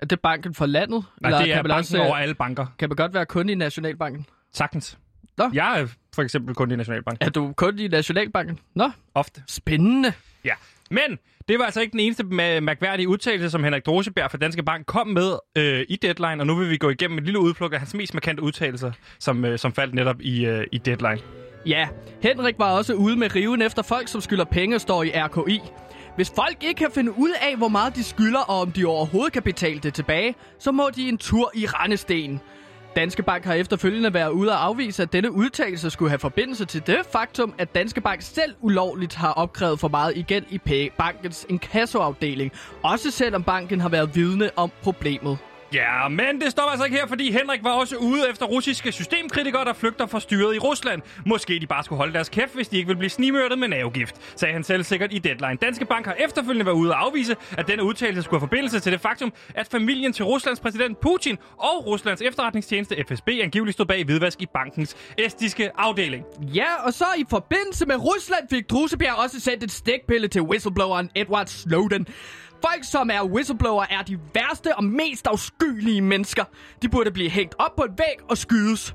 er 0.00 0.06
det 0.06 0.20
banken 0.20 0.54
for 0.54 0.66
landet? 0.66 1.04
Nej, 1.20 1.30
det 1.30 1.50
er 1.50 1.54
kan 1.54 1.64
banken 1.64 1.70
også, 1.70 1.98
øh, 1.98 2.06
over 2.06 2.16
alle 2.16 2.34
banker. 2.34 2.66
kan 2.78 2.88
man 2.88 2.96
godt 2.96 3.14
være 3.14 3.26
kunde 3.26 3.52
i 3.52 3.56
Nationalbanken? 3.56 4.26
Sagtens. 4.52 4.98
Nå. 5.38 5.50
Jeg 5.52 5.88
for 6.14 6.22
eksempel 6.22 6.54
kun 6.54 6.70
i 6.70 6.76
Nationalbank. 6.76 7.18
Er 7.20 7.28
du 7.30 7.52
kunde 7.56 7.84
i 7.84 7.88
Nationalbanken? 7.88 8.58
Nå, 8.74 8.90
Ofte. 9.14 9.42
spændende. 9.48 10.12
Ja, 10.44 10.54
men 10.90 11.18
det 11.48 11.58
var 11.58 11.64
altså 11.64 11.80
ikke 11.80 11.92
den 11.92 12.00
eneste 12.00 12.24
mærkværdige 12.60 13.08
udtalelse, 13.08 13.50
som 13.50 13.64
Henrik 13.64 13.86
Droseberg 13.86 14.30
fra 14.30 14.38
Danske 14.38 14.62
Bank 14.62 14.86
kom 14.86 15.06
med 15.06 15.32
øh, 15.58 15.86
i 15.88 15.96
Deadline, 15.96 16.42
og 16.42 16.46
nu 16.46 16.54
vil 16.54 16.70
vi 16.70 16.76
gå 16.76 16.90
igennem 16.90 17.18
et 17.18 17.24
lille 17.24 17.38
udpluk 17.40 17.72
af 17.72 17.78
hans 17.78 17.94
mest 17.94 18.14
markante 18.14 18.42
udtalelser, 18.42 18.92
som, 19.18 19.44
øh, 19.44 19.58
som 19.58 19.72
faldt 19.72 19.94
netop 19.94 20.20
i, 20.20 20.46
øh, 20.46 20.66
i 20.72 20.78
Deadline. 20.78 21.20
Ja, 21.66 21.88
Henrik 22.22 22.54
var 22.58 22.72
også 22.72 22.94
ude 22.94 23.16
med 23.16 23.34
riven 23.34 23.62
efter 23.62 23.82
folk, 23.82 24.08
som 24.08 24.20
skylder 24.20 24.44
penge, 24.44 24.78
står 24.78 25.02
i 25.02 25.10
RKI. 25.14 25.60
Hvis 26.16 26.32
folk 26.36 26.56
ikke 26.62 26.78
kan 26.78 26.90
finde 26.94 27.18
ud 27.18 27.30
af, 27.40 27.56
hvor 27.56 27.68
meget 27.68 27.96
de 27.96 28.04
skylder, 28.04 28.40
og 28.40 28.60
om 28.60 28.72
de 28.72 28.84
overhovedet 28.86 29.32
kan 29.32 29.42
betale 29.42 29.80
det 29.80 29.94
tilbage, 29.94 30.34
så 30.58 30.72
må 30.72 30.90
de 30.96 31.08
en 31.08 31.18
tur 31.18 31.50
i 31.54 31.66
Randesten. 31.66 32.40
Danske 32.96 33.22
Bank 33.22 33.44
har 33.44 33.54
efterfølgende 33.54 34.14
været 34.14 34.30
ude 34.30 34.50
og 34.50 34.64
afvise, 34.64 35.02
at 35.02 35.12
denne 35.12 35.32
udtalelse 35.32 35.90
skulle 35.90 36.10
have 36.10 36.18
forbindelse 36.18 36.64
til 36.64 36.86
det 36.86 36.98
faktum, 37.12 37.54
at 37.58 37.74
Danske 37.74 38.00
Bank 38.00 38.22
selv 38.22 38.54
ulovligt 38.60 39.14
har 39.14 39.32
opkrævet 39.32 39.80
for 39.80 39.88
meget 39.88 40.16
igen 40.16 40.44
i 40.50 40.90
bankens 40.98 41.46
inkassoafdeling. 41.48 42.52
Også 42.82 43.10
selvom 43.10 43.42
banken 43.42 43.80
har 43.80 43.88
været 43.88 44.16
vidne 44.16 44.50
om 44.56 44.70
problemet. 44.82 45.38
Ja, 45.72 46.08
men 46.08 46.40
det 46.40 46.50
står 46.50 46.62
altså 46.62 46.84
ikke 46.84 46.96
her, 46.96 47.06
fordi 47.06 47.32
Henrik 47.32 47.64
var 47.64 47.70
også 47.70 47.96
ude 47.96 48.30
efter 48.30 48.46
russiske 48.46 48.92
systemkritikere, 48.92 49.64
der 49.64 49.72
flygter 49.72 50.06
fra 50.06 50.20
styret 50.20 50.54
i 50.54 50.58
Rusland. 50.58 51.02
Måske 51.26 51.58
de 51.60 51.66
bare 51.66 51.84
skulle 51.84 51.96
holde 51.96 52.12
deres 52.12 52.28
kæft, 52.28 52.54
hvis 52.54 52.68
de 52.68 52.76
ikke 52.76 52.88
vil 52.88 52.96
blive 52.96 53.10
snimørtet 53.10 53.58
med 53.58 53.68
nervegift, 53.68 54.14
sagde 54.36 54.52
han 54.52 54.64
selv 54.64 54.84
sikkert 54.84 55.12
i 55.12 55.18
Deadline. 55.18 55.56
Danske 55.56 55.84
Bank 55.84 56.06
har 56.06 56.16
efterfølgende 56.18 56.66
været 56.66 56.76
ude 56.76 56.90
og 56.90 57.04
afvise, 57.06 57.36
at 57.58 57.66
denne 57.68 57.84
udtalelse 57.84 58.22
skulle 58.22 58.40
have 58.40 58.48
forbindelse 58.48 58.80
til 58.80 58.92
det 58.92 59.00
faktum, 59.00 59.32
at 59.54 59.68
familien 59.70 60.12
til 60.12 60.24
Ruslands 60.24 60.60
præsident 60.60 61.00
Putin 61.00 61.38
og 61.58 61.86
Ruslands 61.86 62.22
efterretningstjeneste 62.22 63.04
FSB 63.08 63.28
angiveligt 63.28 63.74
stod 63.74 63.86
bag 63.86 64.04
hvidvask 64.04 64.42
i 64.42 64.46
bankens 64.54 64.96
estiske 65.18 65.70
afdeling. 65.78 66.24
Ja, 66.54 66.86
og 66.86 66.92
så 66.92 67.06
i 67.18 67.24
forbindelse 67.30 67.86
med 67.86 67.96
Rusland 67.96 68.48
fik 68.50 68.70
Drusebjerg 68.70 69.14
også 69.16 69.40
sendt 69.40 69.64
et 69.64 69.72
stikpille 69.72 70.28
til 70.28 70.42
whistlebloweren 70.42 71.10
Edward 71.14 71.46
Snowden. 71.46 72.06
Folk, 72.70 72.84
som 72.84 73.10
er 73.12 73.22
whistleblower, 73.24 73.84
er 73.90 74.02
de 74.02 74.18
værste 74.34 74.76
og 74.76 74.84
mest 74.84 75.26
afskyelige 75.26 76.00
mennesker. 76.00 76.44
De 76.82 76.88
burde 76.88 77.10
blive 77.10 77.30
hængt 77.30 77.54
op 77.58 77.76
på 77.76 77.82
et 77.84 77.90
væg 77.98 78.30
og 78.30 78.38
skydes. 78.38 78.94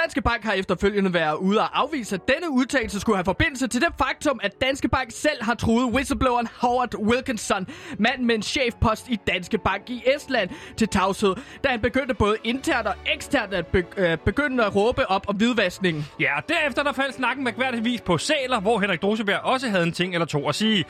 Danske 0.00 0.22
Bank 0.22 0.44
har 0.44 0.52
efterfølgende 0.52 1.14
været 1.14 1.34
ude 1.36 1.60
og 1.60 1.80
afvise, 1.80 2.14
at 2.14 2.20
denne 2.28 2.50
udtalelse 2.50 3.00
skulle 3.00 3.16
have 3.16 3.24
forbindelse 3.24 3.66
til 3.66 3.80
det 3.80 3.88
faktum, 3.98 4.40
at 4.42 4.60
Danske 4.60 4.88
Bank 4.88 5.10
selv 5.10 5.42
har 5.44 5.54
truet 5.54 5.94
whistlebloweren 5.94 6.48
Howard 6.60 6.94
Wilkinson, 6.98 7.66
manden 7.98 8.26
med 8.26 8.34
en 8.34 8.42
chefpost 8.42 9.08
i 9.08 9.18
Danske 9.26 9.58
Bank 9.58 9.90
i 9.90 10.02
Estland, 10.16 10.50
til 10.76 10.88
tavshed, 10.88 11.34
da 11.64 11.68
han 11.68 11.80
begyndte 11.80 12.14
både 12.14 12.36
internt 12.44 12.86
og 12.86 12.94
eksternt 13.14 13.54
at 13.54 13.66
be- 13.66 13.84
øh, 13.96 14.18
begynde 14.18 14.64
at 14.64 14.76
råbe 14.76 15.10
op 15.10 15.24
om 15.28 15.36
hvidvaskningen. 15.36 16.06
Ja, 16.20 16.34
derefter 16.48 16.82
der 16.82 16.92
faldt 16.92 17.14
snakken 17.14 17.44
mærkværdigvis 17.44 18.00
på 18.00 18.18
sæler, 18.18 18.60
hvor 18.60 18.80
Henrik 18.80 19.02
Droseberg 19.02 19.40
også 19.40 19.68
havde 19.68 19.82
en 19.82 19.92
ting 19.92 20.14
eller 20.14 20.26
to 20.26 20.48
at 20.48 20.54
sige. 20.54 20.84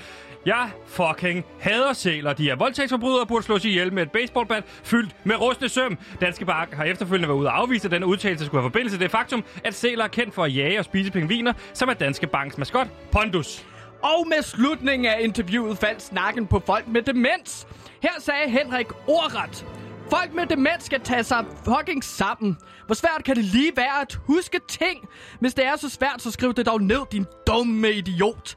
Jeg 0.46 0.70
fucking 0.86 1.44
hader 1.60 1.92
sæler. 1.92 2.32
De 2.32 2.50
er 2.50 2.56
voldtægtsforbrydere 2.56 3.20
og 3.20 3.28
burde 3.28 3.44
slås 3.44 3.64
ihjel 3.64 3.92
med 3.92 4.02
et 4.02 4.12
baseballbat 4.12 4.64
fyldt 4.66 5.16
med 5.24 5.40
rustne 5.40 5.68
søm. 5.68 5.98
Danske 6.20 6.44
Bank 6.44 6.74
har 6.74 6.84
efterfølgende 6.84 7.28
været 7.28 7.38
ude 7.38 7.48
og 7.48 7.58
afvise, 7.58 7.84
at 7.84 7.90
denne 7.90 8.06
udtalelse 8.06 8.46
skulle 8.46 8.62
have 8.62 8.70
forbindelse 8.70 8.96
til 8.96 9.02
det 9.02 9.10
faktum, 9.10 9.44
at 9.64 9.74
sæler 9.74 10.04
er 10.04 10.08
kendt 10.08 10.34
for 10.34 10.44
at 10.44 10.56
jage 10.56 10.78
og 10.78 10.84
spise 10.84 11.10
pingviner, 11.10 11.52
som 11.74 11.88
er 11.88 11.94
Danske 11.94 12.26
Banks 12.26 12.58
maskot, 12.58 12.86
Pondus. 13.12 13.66
Og 14.02 14.26
med 14.28 14.42
slutningen 14.42 15.06
af 15.06 15.16
interviewet 15.20 15.78
faldt 15.78 16.02
snakken 16.02 16.46
på 16.46 16.62
folk 16.66 16.88
med 16.88 17.02
demens. 17.02 17.66
Her 18.02 18.12
sagde 18.18 18.50
Henrik 18.50 18.86
ordret. 19.06 19.66
Folk 20.10 20.34
med 20.34 20.46
demens 20.46 20.84
skal 20.84 21.00
tage 21.00 21.24
sig 21.24 21.44
fucking 21.64 22.04
sammen. 22.04 22.56
Hvor 22.86 22.94
svært 22.94 23.24
kan 23.24 23.36
det 23.36 23.44
lige 23.44 23.72
være 23.76 24.00
at 24.00 24.18
huske 24.26 24.60
ting? 24.68 25.08
Hvis 25.40 25.54
det 25.54 25.66
er 25.66 25.76
så 25.76 25.90
svært, 25.90 26.22
så 26.22 26.30
skriv 26.30 26.54
det 26.54 26.66
dog 26.66 26.80
ned, 26.82 27.00
din 27.12 27.26
dumme 27.46 27.92
idiot. 27.92 28.56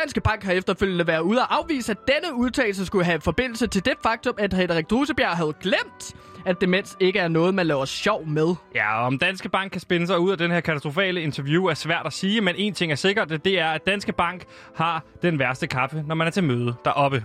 Danske 0.00 0.20
Bank 0.20 0.44
har 0.44 0.52
efterfølgende 0.52 1.06
været 1.06 1.20
ude 1.20 1.40
og 1.40 1.58
afvise, 1.58 1.92
at 1.92 1.98
denne 2.08 2.34
udtalelse 2.34 2.86
skulle 2.86 3.04
have 3.04 3.20
forbindelse 3.20 3.66
til 3.66 3.84
det 3.84 3.94
faktum, 4.02 4.34
at 4.38 4.54
Henrik 4.54 4.90
Drusebjerg 4.90 5.36
havde 5.36 5.52
glemt, 5.60 6.14
at 6.46 6.60
demens 6.60 6.96
ikke 7.00 7.18
er 7.18 7.28
noget, 7.28 7.54
man 7.54 7.66
laver 7.66 7.84
sjov 7.84 8.26
med. 8.26 8.54
Ja, 8.74 9.00
og 9.00 9.06
om 9.06 9.18
Danske 9.18 9.48
Bank 9.48 9.72
kan 9.72 9.80
spænde 9.80 10.06
sig 10.06 10.18
ud 10.18 10.30
af 10.30 10.38
den 10.38 10.50
her 10.50 10.60
katastrofale 10.60 11.22
interview 11.22 11.64
er 11.64 11.74
svært 11.74 12.06
at 12.06 12.12
sige, 12.12 12.40
men 12.40 12.54
en 12.58 12.74
ting 12.74 12.92
er 12.92 12.96
sikkert, 12.96 13.44
det 13.44 13.60
er, 13.60 13.68
at 13.68 13.86
Danske 13.86 14.12
Bank 14.12 14.44
har 14.74 15.02
den 15.22 15.38
værste 15.38 15.66
kaffe, 15.66 16.02
når 16.06 16.14
man 16.14 16.26
er 16.26 16.30
til 16.30 16.44
møde 16.44 16.74
deroppe. 16.84 17.24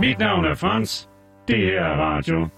Mit 0.00 0.18
navn 0.18 0.44
er 0.44 0.54
Frans. 0.54 1.08
Det 1.48 1.56
her 1.56 1.82
er 1.82 1.96
radio. 1.96 2.48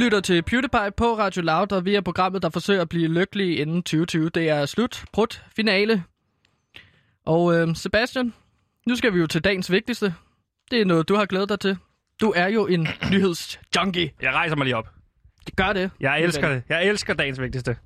Lytter 0.00 0.20
til 0.20 0.42
PewDiePie 0.42 0.90
på 0.96 1.18
Radio 1.18 1.42
Loud, 1.42 1.72
og 1.72 1.84
vi 1.84 1.94
er 1.94 2.00
programmet, 2.00 2.42
der 2.42 2.50
forsøger 2.50 2.80
at 2.82 2.88
blive 2.88 3.08
lykkelige 3.08 3.56
inden 3.56 3.82
2020. 3.82 4.28
Det 4.30 4.48
er 4.48 4.66
slut, 4.66 5.04
prut, 5.12 5.44
finale. 5.56 6.04
Og 7.26 7.54
øh, 7.54 7.76
Sebastian, 7.76 8.34
nu 8.86 8.96
skal 8.96 9.14
vi 9.14 9.18
jo 9.18 9.26
til 9.26 9.44
dagens 9.44 9.70
vigtigste. 9.70 10.14
Det 10.70 10.80
er 10.80 10.84
noget, 10.84 11.08
du 11.08 11.14
har 11.14 11.26
glædet 11.26 11.48
dig 11.48 11.60
til. 11.60 11.76
Du 12.20 12.32
er 12.36 12.48
jo 12.48 12.66
en 12.66 12.88
nyhedsjunkie. 13.12 14.10
Jeg 14.22 14.32
rejser 14.32 14.56
mig 14.56 14.64
lige 14.64 14.76
op. 14.76 14.88
Gør 15.56 15.72
det. 15.72 15.90
Jeg 16.00 16.22
elsker 16.22 16.48
det. 16.48 16.62
Jeg 16.68 16.86
elsker 16.86 17.14
dagens 17.14 17.40
vigtigste. 17.40 17.76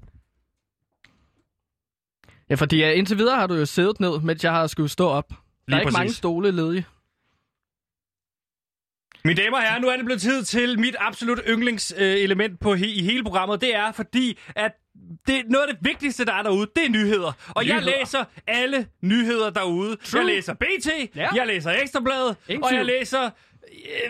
Ja, 2.50 2.54
fordi 2.54 2.76
ja, 2.78 2.90
indtil 2.90 3.18
videre 3.18 3.36
har 3.36 3.46
du 3.46 3.54
jo 3.54 3.66
siddet 3.66 4.00
ned, 4.00 4.20
mens 4.20 4.44
jeg 4.44 4.52
har 4.52 4.66
skulle 4.66 4.88
stå 4.88 5.08
op. 5.08 5.28
Der 5.28 5.36
Lige 5.66 5.76
er 5.76 5.80
ikke 5.80 5.86
præcis. 5.86 5.98
mange 5.98 6.12
stole 6.12 6.50
ledige. 6.50 6.84
Mine 9.24 9.42
damer 9.42 9.56
og 9.56 9.62
herrer, 9.62 9.80
nu 9.80 9.88
er 9.88 9.96
det 9.96 10.04
blevet 10.04 10.22
tid 10.22 10.42
til 10.44 10.78
mit 10.78 10.96
absolut 10.98 11.40
yndlingselement 11.48 12.60
på 12.60 12.74
he- 12.74 12.86
i 12.86 13.02
hele 13.02 13.22
programmet. 13.24 13.60
Det 13.60 13.74
er 13.76 13.92
fordi, 13.92 14.38
at 14.56 14.72
det 15.26 15.36
er 15.38 15.42
noget 15.48 15.66
af 15.66 15.74
det 15.74 15.78
vigtigste, 15.86 16.24
der 16.24 16.32
er 16.32 16.42
derude, 16.42 16.66
det 16.76 16.84
er 16.84 16.88
nyheder. 16.90 17.32
Og 17.48 17.64
Nyheder. 17.64 17.74
jeg 17.74 17.84
læser 17.98 18.24
alle 18.46 18.86
nyheder 19.02 19.50
derude. 19.50 19.96
True. 20.04 20.18
Jeg 20.20 20.26
læser 20.26 20.54
BT, 20.54 21.16
Ja. 21.16 21.28
jeg 21.34 21.46
læser 21.46 21.70
Ekstrabladet, 21.70 22.36
Ingen 22.48 22.64
og 22.64 22.74
jeg 22.74 22.84
læser... 22.84 23.30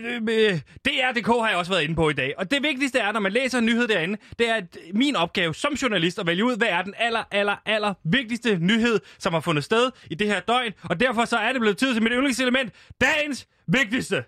Øh, 0.05 0.15
øh, 0.31 0.59
DR.dk 0.85 1.27
har 1.27 1.49
jeg 1.49 1.57
også 1.59 1.73
været 1.73 1.83
inde 1.83 1.95
på 1.95 2.11
i 2.11 2.13
dag. 2.13 2.35
Og 2.39 2.51
det 2.51 2.63
vigtigste 2.63 2.99
er, 2.99 3.13
når 3.13 3.21
man 3.21 3.33
læser 3.33 3.59
en 3.59 3.67
nyhed 3.67 3.89
derinde, 3.89 4.19
det 4.39 4.49
er 4.49 4.55
at 4.55 4.65
min 4.95 5.17
opgave 5.17 5.55
som 5.55 5.73
journalist 5.75 6.19
at 6.19 6.27
vælge 6.27 6.45
ud, 6.45 6.57
hvad 6.57 6.69
er 6.69 6.83
den 6.83 6.95
aller, 6.99 7.23
aller, 7.31 7.57
aller 7.67 7.95
vigtigste 8.05 8.59
nyhed, 8.61 9.01
som 9.19 9.33
har 9.33 9.41
fundet 9.41 9.65
sted 9.65 9.91
i 10.11 10.15
det 10.15 10.27
her 10.27 10.41
døgn. 10.41 10.73
Og 10.83 11.01
derfor 11.01 11.25
så 11.25 11.37
er 11.37 11.53
det 11.53 11.61
blevet 11.61 11.79
tid 11.79 11.93
til 11.95 12.03
mit 12.03 12.13
yndlingselement, 12.15 12.73
dagens 13.01 13.47
vigtigste. 13.69 14.25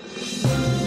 Thank 0.00 0.72
you. 0.72 0.77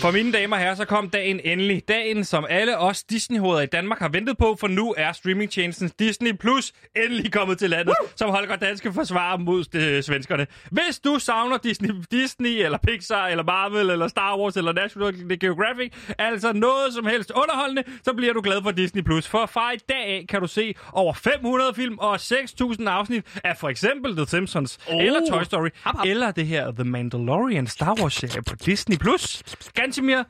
For 0.00 0.10
mine 0.10 0.32
damer 0.32 0.56
og 0.56 0.62
herrer, 0.62 0.74
så 0.74 0.84
kom 0.84 1.10
dagen 1.10 1.40
endelig. 1.44 1.82
Dagen, 1.88 2.24
som 2.24 2.46
alle 2.50 2.78
os 2.78 3.02
Disney-hoveder 3.02 3.60
i 3.62 3.66
Danmark 3.66 3.98
har 3.98 4.08
ventet 4.08 4.38
på, 4.38 4.56
for 4.60 4.66
nu 4.68 4.94
er 4.96 5.12
streamingtjenesten 5.12 5.90
Disney 5.98 6.32
Plus 6.32 6.72
endelig 6.96 7.32
kommet 7.32 7.58
til 7.58 7.70
landet, 7.70 7.94
Woo! 8.00 8.08
som 8.16 8.30
Holger 8.30 8.56
Danske 8.56 8.92
forsvarer 8.92 9.36
mod 9.36 9.74
øh, 9.74 10.02
svenskerne. 10.02 10.46
Hvis 10.70 10.98
du 11.04 11.18
savner 11.18 11.56
Disney, 11.58 11.90
Disney, 12.10 12.64
eller 12.64 12.78
Pixar, 12.78 13.26
eller 13.26 13.44
Marvel, 13.44 13.90
eller 13.90 14.08
Star 14.08 14.38
Wars, 14.38 14.56
eller 14.56 14.72
National 14.72 15.38
Geographic, 15.40 15.92
altså 16.18 16.52
noget 16.52 16.94
som 16.94 17.06
helst 17.06 17.30
underholdende, 17.34 17.82
så 18.04 18.12
bliver 18.12 18.32
du 18.32 18.40
glad 18.40 18.62
for 18.62 18.70
Disney 18.70 19.02
Plus. 19.02 19.28
For 19.28 19.46
fra 19.46 19.72
i 19.72 19.78
dag 19.88 19.96
af 20.06 20.24
kan 20.28 20.40
du 20.40 20.46
se 20.46 20.74
over 20.92 21.14
500 21.14 21.74
film 21.74 21.98
og 21.98 22.14
6.000 22.14 22.88
afsnit 22.88 23.24
af 23.44 23.56
for 23.56 23.68
eksempel 23.68 24.16
The 24.16 24.26
Simpsons, 24.26 24.78
Oh. 24.90 25.04
eller 25.04 25.20
Toy 25.30 25.42
Story, 25.42 25.68
Hap, 25.82 25.96
hap. 25.96 26.06
eller 26.06 26.30
det 26.30 26.46
her 26.46 26.72
The 26.72 26.84
Mandalorian 26.84 27.66
Star 27.66 27.94
Wars-serie 28.00 28.42
på 28.42 28.54
Disney+. 28.66 28.96
Plus. 28.96 29.42
Gantimir, 29.88 30.22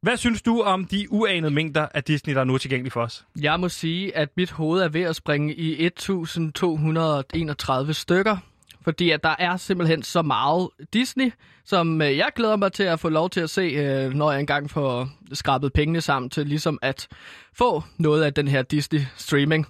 hvad 0.00 0.16
synes 0.16 0.42
du 0.42 0.62
om 0.62 0.84
de 0.84 1.06
uanede 1.10 1.54
mængder 1.54 1.88
af 1.94 2.04
Disney, 2.04 2.34
der 2.34 2.40
er 2.40 2.44
nu 2.44 2.54
er 2.54 2.58
tilgængelige 2.58 2.90
for 2.90 3.02
os? 3.02 3.24
Jeg 3.40 3.60
må 3.60 3.68
sige, 3.68 4.16
at 4.16 4.28
mit 4.36 4.50
hoved 4.50 4.82
er 4.82 4.88
ved 4.88 5.02
at 5.02 5.16
springe 5.16 5.54
i 5.54 5.86
1231 5.86 7.94
stykker. 7.94 8.36
Fordi 8.82 9.10
at 9.10 9.24
der 9.24 9.34
er 9.38 9.56
simpelthen 9.56 10.02
så 10.02 10.22
meget 10.22 10.68
Disney, 10.92 11.32
som 11.64 12.02
øh, 12.02 12.16
jeg 12.16 12.28
glæder 12.36 12.56
mig 12.56 12.72
til 12.72 12.82
at 12.82 13.00
få 13.00 13.08
lov 13.08 13.30
til 13.30 13.40
at 13.40 13.50
se, 13.50 13.62
øh, 13.62 14.14
når 14.14 14.30
jeg 14.30 14.40
engang 14.40 14.70
får 14.70 15.08
skrabet 15.32 15.72
pengene 15.72 16.00
sammen 16.00 16.30
til 16.30 16.46
ligesom 16.46 16.78
at 16.82 17.08
få 17.54 17.82
noget 17.98 18.22
af 18.22 18.34
den 18.34 18.48
her 18.48 18.62
Disney-streaming. 18.62 19.66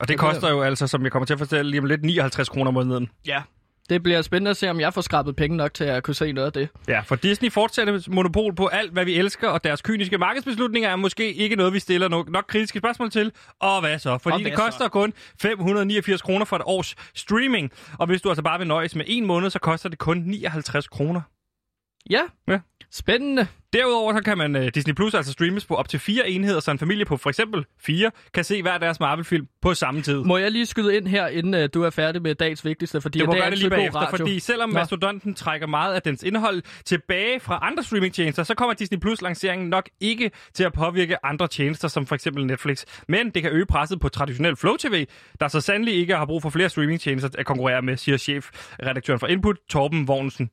Og 0.00 0.08
det 0.08 0.18
koster 0.18 0.50
jo 0.50 0.62
altså, 0.62 0.86
som 0.86 1.02
jeg 1.02 1.12
kommer 1.12 1.26
til 1.26 1.32
at 1.32 1.38
fortælle 1.38 1.70
lige 1.70 1.80
om 1.80 1.86
lidt, 1.86 2.04
59 2.04 2.48
kroner 2.48 2.68
om 2.68 2.74
måneden. 2.74 3.10
Ja. 3.26 3.42
Det 3.88 4.02
bliver 4.02 4.22
spændende 4.22 4.50
at 4.50 4.56
se, 4.56 4.70
om 4.70 4.80
jeg 4.80 4.94
får 4.94 5.00
skrabet 5.00 5.36
penge 5.36 5.56
nok 5.56 5.74
til 5.74 5.84
at 5.84 6.02
kunne 6.02 6.14
se 6.14 6.32
noget 6.32 6.46
af 6.46 6.52
det. 6.52 6.68
Ja, 6.88 7.00
for 7.00 7.16
Disney 7.16 7.52
fortsætter 7.52 8.00
monopol 8.10 8.54
på 8.54 8.66
alt, 8.66 8.92
hvad 8.92 9.04
vi 9.04 9.14
elsker, 9.18 9.48
og 9.48 9.64
deres 9.64 9.82
kyniske 9.82 10.18
markedsbeslutninger 10.18 10.90
er 10.90 10.96
måske 10.96 11.32
ikke 11.34 11.56
noget, 11.56 11.72
vi 11.72 11.78
stiller 11.78 12.08
nok, 12.08 12.30
nok 12.30 12.44
kritiske 12.48 12.78
spørgsmål 12.78 13.10
til. 13.10 13.32
Og 13.60 13.80
hvad 13.80 13.98
så? 13.98 14.18
Fordi 14.18 14.32
Og 14.32 14.38
det 14.38 14.46
hvad 14.46 14.56
koster 14.56 14.84
så? 14.84 14.88
kun 14.88 15.12
589 15.40 16.22
kroner 16.22 16.44
for 16.44 16.56
et 16.56 16.62
års 16.66 16.94
streaming. 17.14 17.70
Og 17.98 18.06
hvis 18.06 18.22
du 18.22 18.28
altså 18.28 18.42
bare 18.42 18.58
vil 18.58 18.68
nøjes 18.68 18.94
med 18.96 19.04
en 19.08 19.26
måned, 19.26 19.50
så 19.50 19.58
koster 19.58 19.88
det 19.88 19.98
kun 19.98 20.18
59 20.18 20.88
kroner. 20.88 21.20
Ja. 22.10 22.20
Ja. 22.48 22.58
Spændende. 22.90 23.46
Derudover 23.72 24.12
så 24.16 24.22
kan 24.24 24.38
man 24.38 24.56
uh, 24.56 24.66
Disney 24.74 24.94
Plus 24.94 25.14
altså 25.14 25.32
streames 25.32 25.66
på 25.66 25.74
op 25.74 25.88
til 25.88 26.00
fire 26.00 26.30
enheder, 26.30 26.60
så 26.60 26.70
en 26.70 26.78
familie 26.78 27.04
på 27.04 27.16
for 27.16 27.30
eksempel 27.30 27.64
fire 27.80 28.10
kan 28.34 28.44
se 28.44 28.62
hver 28.62 28.78
deres 28.78 29.00
Marvel-film 29.00 29.46
på 29.62 29.74
samme 29.74 30.02
tid. 30.02 30.16
Må 30.16 30.36
jeg 30.36 30.50
lige 30.52 30.66
skyde 30.66 30.96
ind 30.96 31.08
her, 31.08 31.26
inden 31.28 31.54
uh, 31.54 31.60
du 31.74 31.82
er 31.82 31.90
færdig 31.90 32.22
med 32.22 32.34
dagens 32.34 32.64
vigtigste? 32.64 33.00
Fordi 33.00 33.18
Det 33.18 33.26
må 33.26 33.32
det 33.32 33.38
er 33.38 33.42
gøre 33.42 33.50
det 33.50 33.58
lige 33.58 33.70
bagefter, 33.70 33.98
radio. 34.00 34.16
fordi 34.16 34.38
selvom 34.40 34.68
Nå. 34.70 34.74
Mastodonten 34.74 35.34
trækker 35.34 35.66
meget 35.66 35.94
af 35.94 36.02
dens 36.02 36.22
indhold 36.22 36.62
tilbage 36.84 37.40
fra 37.40 37.58
andre 37.62 37.82
streamingtjenester, 37.82 38.42
så 38.42 38.54
kommer 38.54 38.74
Disney 38.74 38.98
Plus 38.98 39.22
lanceringen 39.22 39.68
nok 39.68 39.88
ikke 40.00 40.30
til 40.54 40.64
at 40.64 40.72
påvirke 40.72 41.26
andre 41.26 41.48
tjenester, 41.48 41.88
som 41.88 42.06
for 42.06 42.14
eksempel 42.14 42.46
Netflix. 42.46 42.84
Men 43.08 43.30
det 43.30 43.42
kan 43.42 43.52
øge 43.52 43.66
presset 43.66 44.00
på 44.00 44.08
traditionel 44.08 44.56
Flow 44.56 44.76
TV, 44.76 45.06
der 45.40 45.48
så 45.48 45.60
sandelig 45.60 45.94
ikke 45.94 46.16
har 46.16 46.26
brug 46.26 46.42
for 46.42 46.50
flere 46.50 46.68
streamingtjenester 46.68 47.28
at 47.38 47.46
konkurrere 47.46 47.82
med, 47.82 47.96
siger 47.96 48.16
chefredaktøren 48.18 49.20
for 49.20 49.26
Input, 49.26 49.56
Torben 49.70 50.08
Vognsen. 50.08 50.50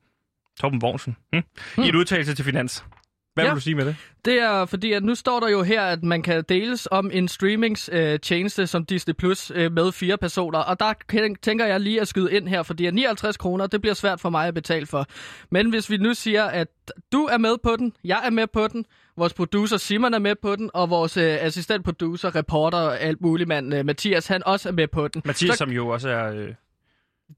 Torben 0.59 0.81
Vognsen. 0.81 1.15
Hm? 1.33 1.83
I 1.83 1.89
et 1.89 1.95
udtalelse 1.95 2.35
til 2.35 2.45
Finans. 2.45 2.85
Hvad 3.33 3.43
Ja. 3.43 3.49
vil 3.49 3.55
du 3.55 3.61
sige 3.61 3.75
med 3.75 3.85
det? 3.85 3.95
Det 4.25 4.33
er 4.41 4.65
fordi, 4.65 4.91
at 4.93 5.03
nu 5.03 5.15
står 5.15 5.39
der 5.39 5.49
jo 5.49 5.63
her, 5.63 5.81
at 5.81 6.03
man 6.03 6.21
kan 6.21 6.43
deles 6.49 6.87
om 6.91 7.09
en 7.13 7.27
streamingstjeneste 7.27 8.67
som 8.67 8.85
Disney 8.85 9.13
Plus 9.13 9.51
øh, 9.55 9.71
med 9.71 9.91
fire 9.91 10.17
personer. 10.17 10.59
Og 10.59 10.79
der 10.79 10.93
tænker 11.41 11.65
jeg 11.65 11.79
lige 11.79 12.01
at 12.01 12.07
skyde 12.07 12.33
ind 12.33 12.47
her, 12.47 12.63
fordi 12.63 12.85
at 12.85 12.93
59 12.93 13.37
kroner, 13.37 13.67
det 13.67 13.81
bliver 13.81 13.93
svært 13.93 14.21
for 14.21 14.29
mig 14.29 14.47
at 14.47 14.53
betale 14.53 14.85
for. 14.85 15.05
Men 15.51 15.69
hvis 15.69 15.89
vi 15.89 15.97
nu 15.97 16.13
siger, 16.13 16.43
at 16.43 16.67
du 17.11 17.23
er 17.25 17.37
med 17.37 17.55
på 17.63 17.75
den, 17.79 17.93
jeg 18.03 18.21
er 18.25 18.29
med 18.29 18.47
på 18.47 18.67
den, 18.67 18.85
vores 19.17 19.33
producer 19.33 19.77
Simon 19.77 20.13
er 20.13 20.19
med 20.19 20.35
på 20.41 20.55
den, 20.55 20.69
og 20.73 20.89
vores 20.89 21.17
øh, 21.17 21.37
assistentproducer, 21.39 22.35
reporter 22.35 22.77
og 22.77 22.99
alt 23.01 23.21
muligt 23.21 23.47
mand, 23.47 23.73
øh, 23.73 23.85
Mathias, 23.85 24.27
han 24.27 24.41
også 24.45 24.69
er 24.69 24.73
med 24.73 24.87
på 24.87 25.07
den. 25.07 25.21
Mathias, 25.25 25.51
så, 25.53 25.57
som 25.57 25.71
jo 25.71 25.87
også 25.87 26.09
er... 26.09 26.33
Øh, 26.35 26.53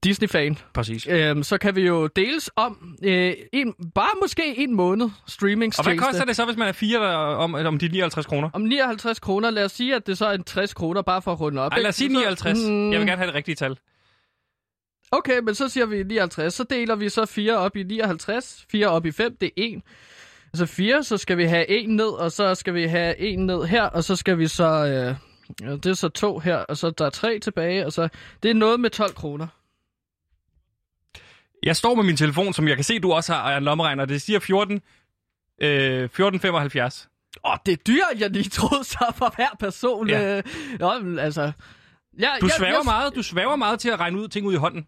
Disney-fan. 0.04 0.58
præcis. 0.74 1.06
Øhm, 1.10 1.42
så 1.42 1.58
kan 1.58 1.76
vi 1.76 1.80
jo 1.86 2.06
deles 2.06 2.50
om 2.56 2.96
øh, 3.04 3.34
en, 3.52 3.74
bare 3.94 4.10
måske 4.22 4.58
en 4.58 4.74
måned 4.74 5.04
Og 5.06 5.10
streamingstjeneste. 5.30 5.90
hvad 6.02 6.12
koster 6.12 6.24
det 6.24 6.36
så, 6.36 6.44
hvis 6.44 6.56
man 6.56 6.68
er 6.68 6.72
fire 6.72 6.98
der, 7.00 7.14
om, 7.16 7.54
om 7.54 7.78
de 7.78 7.88
59 7.88 8.26
kroner? 8.26 8.50
Om 8.52 8.62
59 8.62 9.18
kroner, 9.20 9.50
lad 9.50 9.64
os 9.64 9.72
sige, 9.72 9.94
at 9.94 10.06
det 10.06 10.18
så 10.18 10.26
er 10.26 10.32
en 10.32 10.44
60 10.44 10.74
kroner, 10.74 11.02
bare 11.02 11.22
for 11.22 11.32
at 11.32 11.40
runde 11.40 11.62
op. 11.62 11.72
Ej, 11.72 11.78
lad 11.78 11.88
os 11.88 11.94
sige 11.94 12.04
ikke? 12.08 12.14
Så- 12.14 12.20
59. 12.20 12.58
Mm, 12.68 12.92
Jeg 12.92 13.00
vil 13.00 13.06
gerne 13.08 13.18
have 13.18 13.26
det 13.26 13.34
rigtige 13.34 13.54
tal. 13.54 13.78
Okay, 15.12 15.38
men 15.38 15.54
så 15.54 15.68
siger 15.68 15.86
vi 15.86 16.02
59. 16.02 16.54
Så 16.54 16.64
deler 16.64 16.94
vi 16.96 17.08
så 17.08 17.26
4 17.26 17.56
op 17.58 17.76
i 17.76 17.82
59. 17.82 18.64
4 18.70 18.88
op 18.88 19.06
i 19.06 19.10
5, 19.12 19.36
det 19.40 19.46
er 19.46 19.50
1. 19.56 19.82
Altså 20.52 20.66
4, 20.66 21.02
så 21.04 21.16
skal 21.16 21.38
vi 21.38 21.44
have 21.44 21.70
1 21.70 21.88
ned, 21.88 22.08
og 22.08 22.32
så 22.32 22.54
skal 22.54 22.74
vi 22.74 22.84
have 22.86 23.18
1 23.18 23.38
ned 23.38 23.64
her, 23.64 23.82
og 23.82 24.04
så 24.04 24.16
skal 24.16 24.38
vi 24.38 24.46
så... 24.48 24.64
Øh, 24.86 25.14
det 25.76 25.86
er 25.86 25.94
så 25.94 26.08
2 26.08 26.38
her, 26.38 26.56
og 26.56 26.76
så 26.76 26.90
der 26.90 27.06
er 27.06 27.10
3 27.10 27.38
tilbage, 27.38 27.86
og 27.86 27.92
så... 27.92 28.08
Det 28.42 28.50
er 28.50 28.54
noget 28.54 28.80
med 28.80 28.90
12 28.90 29.14
kroner. 29.14 29.46
Jeg 31.66 31.76
står 31.76 31.94
med 31.94 32.04
min 32.04 32.16
telefon, 32.16 32.52
som 32.52 32.68
jeg 32.68 32.76
kan 32.76 32.84
se, 32.84 32.98
du 32.98 33.12
også 33.12 33.32
har, 33.32 33.42
og 33.42 33.52
er 33.52 33.56
en 33.56 33.62
lommeregner. 33.64 34.04
Det 34.04 34.22
siger 34.22 34.38
14, 34.40 34.80
øh, 35.62 36.04
1475. 36.04 37.08
Åh, 37.44 37.50
oh, 37.50 37.56
det 37.66 37.72
er 37.72 37.76
dyrt, 37.76 38.20
jeg 38.20 38.30
lige 38.30 38.48
troede 38.50 38.84
så 38.84 39.12
for 39.16 39.32
hver 39.36 39.48
person. 39.60 40.08
Ja. 40.08 40.36
Øh, 40.80 41.04
men 41.04 41.18
altså... 41.18 41.42
Ja, 41.42 42.28
Du 42.40 42.46
jeg- 42.46 42.50
svæver 42.58 42.72
jeg- 42.72 42.80
meget, 42.84 43.14
du 43.14 43.22
svæver 43.22 43.56
meget 43.56 43.80
til 43.80 43.88
at 43.88 44.00
regne 44.00 44.20
ud 44.20 44.28
ting 44.28 44.46
ud 44.46 44.52
i 44.52 44.56
hånden. 44.56 44.86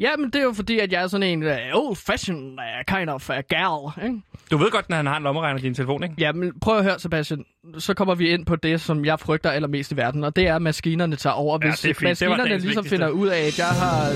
Ja, 0.00 0.16
men 0.16 0.26
det 0.30 0.36
er 0.36 0.42
jo 0.42 0.52
fordi, 0.52 0.78
at 0.78 0.92
jeg 0.92 1.02
er 1.02 1.06
sådan 1.06 1.26
en 1.26 1.42
uh, 1.42 1.50
old-fashioned 1.72 2.52
uh, 2.52 2.96
kind 2.96 3.10
of 3.10 3.30
uh, 3.30 3.36
gal, 3.48 4.04
ikke? 4.08 4.20
Du 4.50 4.56
ved 4.56 4.70
godt, 4.70 4.88
når 4.88 4.96
han 4.96 5.06
har 5.06 5.16
en 5.16 5.22
lommeregner 5.22 5.58
i 5.58 5.62
din 5.62 5.74
telefon, 5.74 6.02
ikke? 6.02 6.14
Ja, 6.18 6.32
men 6.32 6.60
prøv 6.60 6.76
at 6.78 6.84
høre, 6.84 6.98
Sebastian. 6.98 7.44
Så 7.78 7.94
kommer 7.94 8.14
vi 8.14 8.28
ind 8.28 8.46
på 8.46 8.56
det, 8.56 8.80
som 8.80 9.04
jeg 9.04 9.20
frygter 9.20 9.50
allermest 9.50 9.92
i 9.92 9.96
verden, 9.96 10.24
og 10.24 10.36
det 10.36 10.46
er, 10.48 10.56
at 10.56 10.62
maskinerne 10.62 11.16
tager 11.16 11.34
over. 11.34 11.58
Ja, 11.62 11.68
Hvis 11.68 11.80
det 11.80 11.90
er 11.90 11.94
fint. 11.94 12.20
Det 12.20 12.28
var 12.28 12.36
maskinerne 12.36 12.48
dagens 12.50 12.64
ligesom 12.64 12.84
vigtigste. 12.84 12.96
finder 12.96 13.08
ud 13.08 13.28
af, 13.28 13.40
at 13.46 13.58
jeg 13.58 13.66
har 13.68 14.12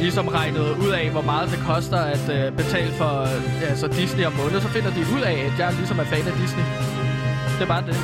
ligesom 0.00 0.28
regnet 0.28 0.76
ud 0.84 0.90
af, 1.00 1.10
hvor 1.10 1.22
meget 1.22 1.50
det 1.50 1.58
koster 1.66 1.96
at 2.14 2.24
uh, 2.50 2.56
betale 2.56 2.92
for 2.92 3.12
uh, 3.22 3.70
altså 3.70 3.86
Disney 3.88 4.24
om 4.24 4.32
måneden, 4.32 4.60
så 4.60 4.68
finder 4.68 4.90
de 4.94 5.00
ud 5.16 5.22
af, 5.22 5.32
at 5.48 5.54
jeg 5.58 5.72
ligesom 5.78 5.98
er 5.98 6.04
fan 6.04 6.26
af 6.32 6.36
Disney. 6.42 6.64
Det 7.56 7.62
er 7.66 7.70
bare 7.74 7.84
det. 7.88 7.96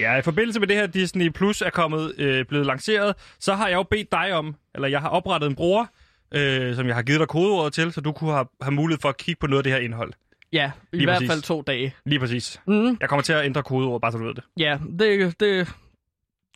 Ja, 0.00 0.16
i 0.18 0.22
forbindelse 0.22 0.60
med 0.60 0.68
det 0.68 0.76
her 0.76 0.86
Disney 0.86 1.28
Plus 1.28 1.62
er 1.62 1.70
kommet, 1.70 2.12
øh, 2.18 2.44
blevet 2.44 2.66
lanceret, 2.66 3.14
så 3.40 3.54
har 3.54 3.68
jeg 3.68 3.76
jo 3.76 3.82
bedt 3.82 4.12
dig 4.12 4.32
om, 4.34 4.54
eller 4.74 4.88
jeg 4.88 5.00
har 5.00 5.08
oprettet 5.08 5.48
en 5.50 5.54
bruger, 5.56 5.86
øh, 6.34 6.76
som 6.76 6.86
jeg 6.86 6.94
har 6.94 7.02
givet 7.02 7.20
dig 7.20 7.28
kodeordet 7.28 7.72
til, 7.72 7.92
så 7.92 8.00
du 8.00 8.12
kunne 8.12 8.32
have, 8.32 8.46
have 8.62 8.72
mulighed 8.72 9.00
for 9.00 9.08
at 9.08 9.16
kigge 9.16 9.38
på 9.40 9.46
noget 9.46 9.58
af 9.58 9.64
det 9.64 9.72
her 9.72 9.78
indhold. 9.80 10.12
Ja, 10.52 10.70
i 10.92 10.96
Lige 10.96 11.06
hvert 11.06 11.16
præcis. 11.16 11.30
fald 11.30 11.42
to 11.42 11.62
dage. 11.62 11.94
Lige 12.06 12.18
præcis. 12.18 12.60
Mm, 12.66 12.96
Jeg 13.00 13.08
kommer 13.08 13.22
til 13.22 13.32
at 13.32 13.44
ændre 13.44 13.62
kodeordet, 13.62 14.00
bare 14.02 14.12
så 14.12 14.18
du 14.18 14.24
ved 14.24 14.34
det. 14.34 14.44
ja, 14.58 14.78
det, 14.98 15.40
det, 15.40 15.68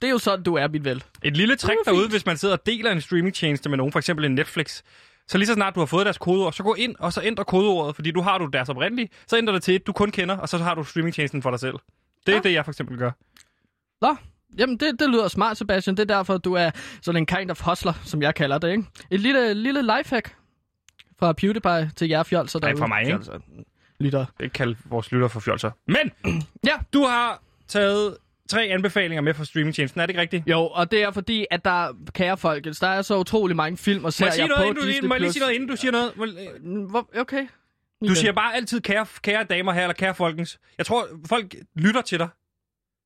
det 0.03 0.07
er 0.07 0.11
jo 0.11 0.19
sådan, 0.19 0.43
du 0.45 0.55
er, 0.55 0.69
mit 0.69 0.85
vel. 0.85 1.05
Et 1.23 1.37
lille 1.37 1.57
trick 1.57 1.79
er 1.87 1.91
derude, 1.91 2.03
fint. 2.03 2.13
hvis 2.13 2.27
man 2.27 2.37
sidder 2.37 2.57
og 2.57 2.67
deler 2.67 2.91
en 2.93 3.01
streamingtjeneste 3.01 3.69
med 3.69 3.77
nogen, 3.77 3.93
for 3.93 3.99
eksempel 3.99 4.25
en 4.25 4.35
Netflix, 4.35 4.83
så 5.29 5.39
lige 5.39 5.47
så 5.47 5.55
snart 5.55 5.75
du 5.75 5.81
har 5.81 5.87
fået 5.87 6.07
deres 6.07 6.19
kodeord, 6.19 6.53
så 6.53 6.63
gå 6.63 6.75
ind 6.75 6.97
og 6.99 7.13
så 7.13 7.21
ændre 7.25 7.45
kodeordet, 7.45 7.95
fordi 7.95 8.11
du 8.11 8.21
har 8.21 8.39
du 8.39 8.47
deres 8.47 8.69
oprindelige, 8.69 9.09
så 9.27 9.39
ændrer 9.39 9.55
det 9.55 9.63
til 9.63 9.75
et, 9.75 9.87
du 9.87 9.93
kun 9.93 10.11
kender, 10.11 10.37
og 10.37 10.49
så 10.49 10.59
har 10.59 10.75
du 10.75 10.85
streamingtjenesten 10.85 11.43
for 11.43 11.51
dig 11.51 11.61
selv. 11.61 11.75
Det 12.27 12.33
er 12.33 12.37
Ja. 12.37 12.43
det, 12.43 12.53
jeg 12.53 12.65
for 12.65 12.73
eksempel 12.73 12.99
gør. 12.99 13.11
Nå, 14.01 14.17
jamen 14.59 14.77
det, 14.77 15.01
det 15.01 15.11
lyder 15.11 15.29
smart, 15.29 15.57
Sebastian. 15.57 15.97
Det 15.97 16.11
er 16.11 16.17
derfor, 16.17 16.39
du 16.39 16.53
er 16.55 16.71
sådan 17.03 17.17
en 17.23 17.27
kind 17.27 17.51
of 17.51 17.61
hustler, 17.61 17.93
som 18.05 18.23
jeg 18.23 18.35
kalder 18.35 18.59
det, 18.59 18.71
ikke? 18.71 18.85
Et 19.11 19.21
lille, 19.21 19.55
lille 19.55 19.83
lifehack 19.83 20.37
fra 21.19 21.33
PewDiePie 21.33 21.91
til 21.97 22.09
jer 22.09 22.23
fjolser 22.23 22.59
Nej, 22.61 22.69
derude. 22.69 22.81
fra 22.81 22.87
mig, 22.87 23.01
ikke? 23.01 23.11
Fjolser. 23.13 23.39
Lytter. 24.01 24.27
Ikke 24.41 24.53
kalde 24.53 24.77
vores 24.85 25.13
lytter 25.13 25.29
for 25.29 25.41
fjolser. 25.41 25.71
Men 25.87 26.13
Ja, 26.67 26.73
du 26.93 27.03
har 27.05 27.43
taget 27.69 28.17
tre 28.51 28.63
anbefalinger 28.65 29.23
med 29.23 29.35
fra 29.35 29.45
streamingtjenesten. 29.45 30.01
Er 30.01 30.07
det 30.07 30.11
ikke 30.11 30.21
rigtigt? 30.21 30.43
jo, 30.47 30.61
og 30.61 30.91
det 30.91 31.03
er 31.03 31.11
fordi, 31.11 31.47
at 31.51 31.65
der, 31.65 31.93
kære 32.15 32.37
folkens, 32.37 32.79
der 32.81 32.89
er 32.89 33.03
så 33.03 33.19
utrolig 33.19 33.57
mange 33.57 33.77
film 33.77 33.99
og 34.05 34.07
Må 34.07 34.11
serier 34.11 34.27
jeg, 34.29 34.35
sige 34.35 34.49
noget, 34.49 34.63
på 34.63 34.69
inden 34.69 34.83
du, 34.83 34.89
Disney+. 34.89 35.09
må 35.09 35.15
jeg 35.15 35.21
lige 35.21 35.33
sige 35.33 35.41
noget, 35.41 35.55
inden 35.55 35.69
du 35.69 35.77
siger 35.77 35.93
noget? 35.93 36.17
Må- 36.17 36.27
Mm, 36.61 36.85
Hvor, 36.91 37.11
okay. 37.21 37.47
Du 38.09 38.15
siger 38.15 38.33
bare 38.33 38.55
altid 38.55 38.81
kære, 38.81 39.07
kære 39.23 39.45
damer 39.45 39.73
her, 39.73 39.83
eller 39.83 39.95
kære 39.95 40.15
folkens. 40.15 40.61
Jeg 40.79 40.87
tror, 40.87 41.07
folk 41.29 41.55
lytter 41.77 42.01
til 42.03 42.19
dig. 42.19 42.29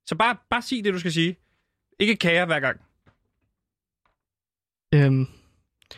Så 0.06 0.14
bare, 0.14 0.36
bare 0.50 0.62
sig 0.62 0.84
det, 0.84 0.94
du 0.94 0.98
skal 0.98 1.12
sige. 1.12 1.36
Ikke 2.00 2.16
kære 2.16 2.46
hver 2.46 2.60
gang. 2.60 2.80
Øhm, 4.94 5.26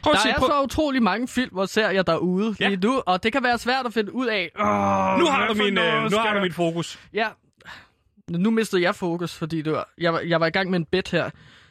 Prøv 0.03 0.13
der 0.15 0.21
se, 0.21 0.29
er 0.29 0.39
prøv. 0.39 0.49
så 0.49 0.63
utrolig 0.63 1.03
mange 1.03 1.29
film 1.29 1.57
og 1.57 1.69
serier 1.69 2.03
derude 2.03 2.57
Ja. 2.61 2.69
lige 2.69 2.81
nu, 2.81 3.03
og 3.07 3.23
det 3.23 3.33
kan 3.33 3.43
være 3.43 3.59
svært 3.59 3.87
at 3.87 3.95
finde 3.95 4.15
ud 4.15 4.27
af. 4.27 4.51
Oh, 4.59 5.19
Nu 5.21 5.27
har, 5.27 5.47
du 5.49 5.55
min, 5.55 5.79
øh, 5.79 6.11
nu 6.11 6.17
har 6.17 6.35
du 6.35 6.41
mit 6.41 6.55
fokus. 6.55 6.99
Ja, 7.13 7.29
nu 8.39 8.51
mistede 8.51 8.83
jeg 8.83 8.95
fokus, 8.95 9.35
fordi 9.35 9.63
det 9.63 9.73
var, 9.73 9.93
jeg, 9.99 10.13
var, 10.13 10.21
jeg 10.21 10.41
var 10.41 10.47
i 10.47 10.51
gang 10.51 10.71
med 10.71 10.79
en 10.79 10.85
bit 10.85 11.11
her. 11.11 11.31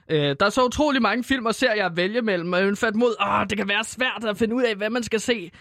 Øh, 0.10 0.36
der 0.40 0.46
er 0.46 0.50
så 0.50 0.66
utrolig 0.66 1.02
mange 1.02 1.24
film 1.24 1.46
og 1.46 1.56
serier 1.56 1.86
at 1.86 1.98
vælge 1.98 2.22
mellem, 2.22 2.54
og 2.54 2.60
jeg 2.60 2.78
fandt 2.78 2.98
mod, 2.98 3.16
åh, 3.28 3.46
det 3.50 3.58
kan 3.58 3.68
være 3.68 3.84
svært 3.84 4.26
at 4.28 4.38
finde 4.38 4.56
ud 4.56 4.64
af, 4.64 4.76
hvad 4.76 4.90
man 4.90 5.04
skal 5.04 5.20
se. 5.20 5.52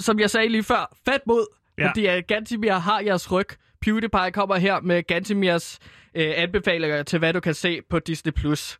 Som 0.00 0.20
jeg 0.20 0.30
sagde 0.30 0.48
lige 0.48 0.62
før, 0.62 0.96
fat 1.04 1.20
mod, 1.26 1.46
Ja. 1.78 1.82
ja. 1.82 1.88
fordi 1.90 2.06
uh, 2.18 2.22
Gantimir 2.28 2.72
har 2.72 3.00
jeres 3.00 3.32
ryg. 3.32 3.46
PewDiePie 3.80 4.30
kommer 4.32 4.56
her 4.56 4.80
med 4.80 5.02
Gantimirs 5.02 5.78
øh, 6.14 6.32
anbefalinger 6.36 7.02
til, 7.02 7.18
hvad 7.18 7.32
du 7.32 7.40
kan 7.40 7.54
se 7.54 7.80
på 7.90 7.98
Disney+. 7.98 8.32
Plus. 8.32 8.78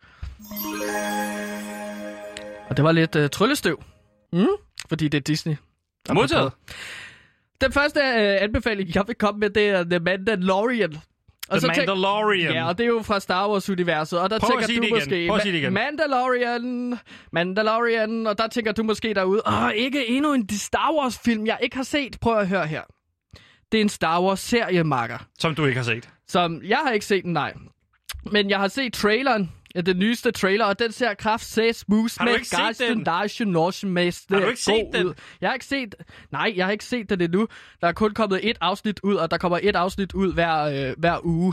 Og 2.69 2.77
det 2.77 2.85
var 2.85 2.93
lidt 2.93 3.17
øh, 3.17 3.31
tryllestøv. 3.31 3.83
Mm? 4.33 4.47
Fordi 4.89 5.09
det 5.09 5.19
er 5.19 5.23
Disney. 5.23 5.57
Modtaget. 6.13 6.53
Den 7.61 7.73
første 7.73 8.01
øh, 8.01 8.37
anbefaling, 8.43 8.95
jeg 8.95 9.05
vil 9.07 9.15
komme 9.17 9.41
med, 9.41 9.51
det 9.51 9.69
er 9.69 9.85
The 9.85 9.99
Mandalorian. 9.99 10.95
Og 11.49 11.59
The 11.59 11.69
tænk- 11.69 11.77
Mandalorian. 11.77 12.53
Ja, 12.53 12.69
og 12.69 12.79
det 12.79 12.85
er 12.85 12.89
jo 12.89 13.03
fra 13.03 13.21
Star 13.21 13.49
Wars-universet, 13.51 14.21
og 14.21 14.31
der 14.31 14.39
Prøv 14.39 14.51
tænker 14.51 14.89
du 14.89 14.95
måske... 14.95 15.27
Prøv 15.29 15.37
at 15.37 15.43
sige 15.43 15.53
det 15.53 15.59
igen. 15.59 15.73
Mandalorian, 15.73 16.99
Mandalorian, 17.33 18.27
og 18.27 18.39
der 18.39 18.47
tænker 18.49 18.73
du 18.73 18.83
måske 18.83 19.15
derude, 19.15 19.43
åh, 19.47 19.71
ikke 19.75 20.07
endnu 20.09 20.33
en 20.33 20.49
Star 20.49 20.93
Wars-film, 20.99 21.47
jeg 21.47 21.59
ikke 21.63 21.77
har 21.77 21.83
set. 21.85 22.17
Prøv 22.21 22.39
at 22.39 22.49
høre 22.49 22.67
her. 22.67 22.83
Det 23.73 23.79
er 23.79 23.83
en 23.83 23.89
Star 23.89 24.23
Wars-serie, 24.23 24.85
Marker. 24.85 25.19
Som 25.39 25.55
du 25.55 25.65
ikke 25.65 25.77
har 25.79 25.85
set. 25.85 26.09
Som, 26.29 26.61
jeg 26.65 26.79
har 26.79 26.91
ikke 26.93 27.07
set 27.07 27.25
den, 27.25 27.33
nej. 27.33 27.53
Men 28.33 28.51
jeg 28.51 28.59
har 28.59 28.69
set 28.69 28.93
traileren, 28.93 29.53
ja, 29.75 29.81
den 29.81 29.99
nyeste 29.99 30.31
trailer, 30.31 30.65
og 30.65 30.79
den 30.79 30.93
ser 30.93 31.15
kraft 31.15 31.45
says 31.45 31.85
du 31.91 32.25
med 32.25 32.33
den? 32.89 33.05
Geisten 33.05 33.49
Norsen 33.49 33.91
med 33.91 34.13
Har 34.35 34.41
du 34.41 34.47
ikke 34.47 34.61
set 34.63 34.85
den? 34.93 35.07
Ud. 35.07 35.15
Jeg 35.41 35.49
har 35.49 35.55
ikke 35.55 35.67
set... 35.67 35.95
Nej, 36.33 36.53
jeg 36.57 36.67
har 36.67 36.73
ikke 36.73 36.85
set 36.85 37.11
den 37.11 37.21
endnu. 37.21 37.49
Der 37.81 37.89
er 37.89 37.93
kun 37.93 38.15
kommet 38.15 38.51
et 38.51 38.59
afsnit 38.61 39.01
ud, 39.03 39.15
og 39.15 39.31
der 39.31 39.39
kommer 39.39 39.59
et 39.63 39.77
afsnit 39.77 40.13
ud 40.15 40.35
hver, 40.35 40.63
øh, 40.89 40.95
hver 40.99 41.25
uge. 41.27 41.53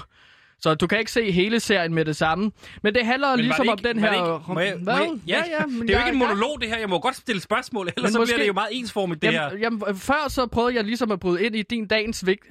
Så 0.60 0.76
du 0.76 0.88
kan 0.88 1.00
ikke 1.00 1.12
se 1.12 1.32
hele 1.32 1.60
serien 1.60 1.94
med 1.94 2.06
det 2.06 2.16
samme. 2.16 2.52
Men 2.84 2.96
det 2.96 3.06
handler 3.06 3.30
Men 3.36 3.40
ligesom 3.40 3.66
det 3.66 3.72
om 3.72 3.78
ikke, 3.80 3.90
den 3.90 4.02
var 4.02 4.08
her... 4.12 4.24
det 4.24 4.40
ikke, 4.40 4.54
må 4.54 4.60
jeg, 4.60 4.78
må 4.80 4.92
jeg, 4.92 5.12
ja, 5.28 5.44
ja, 5.60 5.66
men 5.66 5.82
det 5.82 5.90
er 5.90 6.00
jo 6.00 6.06
ikke 6.06 6.14
en 6.14 6.20
monolog, 6.20 6.58
det 6.62 6.70
her. 6.70 6.78
Jeg 6.78 6.90
må 6.90 7.00
godt 7.00 7.16
stille 7.16 7.42
spørgsmål, 7.42 7.88
ellers 7.88 8.04
Men 8.04 8.12
så 8.12 8.20
måske- 8.20 8.30
bliver 8.30 8.40
det 8.44 8.48
jo 8.48 8.54
meget 8.54 8.70
ensformigt, 8.72 9.22
det 9.22 9.32
her. 9.32 9.42
Jamen, 9.44 9.60
jamen, 9.60 9.96
før 9.96 10.30
så 10.30 10.48
prøvede 10.48 10.76
jeg 10.76 10.84
ligesom 10.84 11.12
at 11.12 11.20
bryde 11.20 11.46
ind 11.46 11.56
i 11.56 11.62
din 11.62 11.88
dagens 11.88 12.26
vigt. 12.26 12.44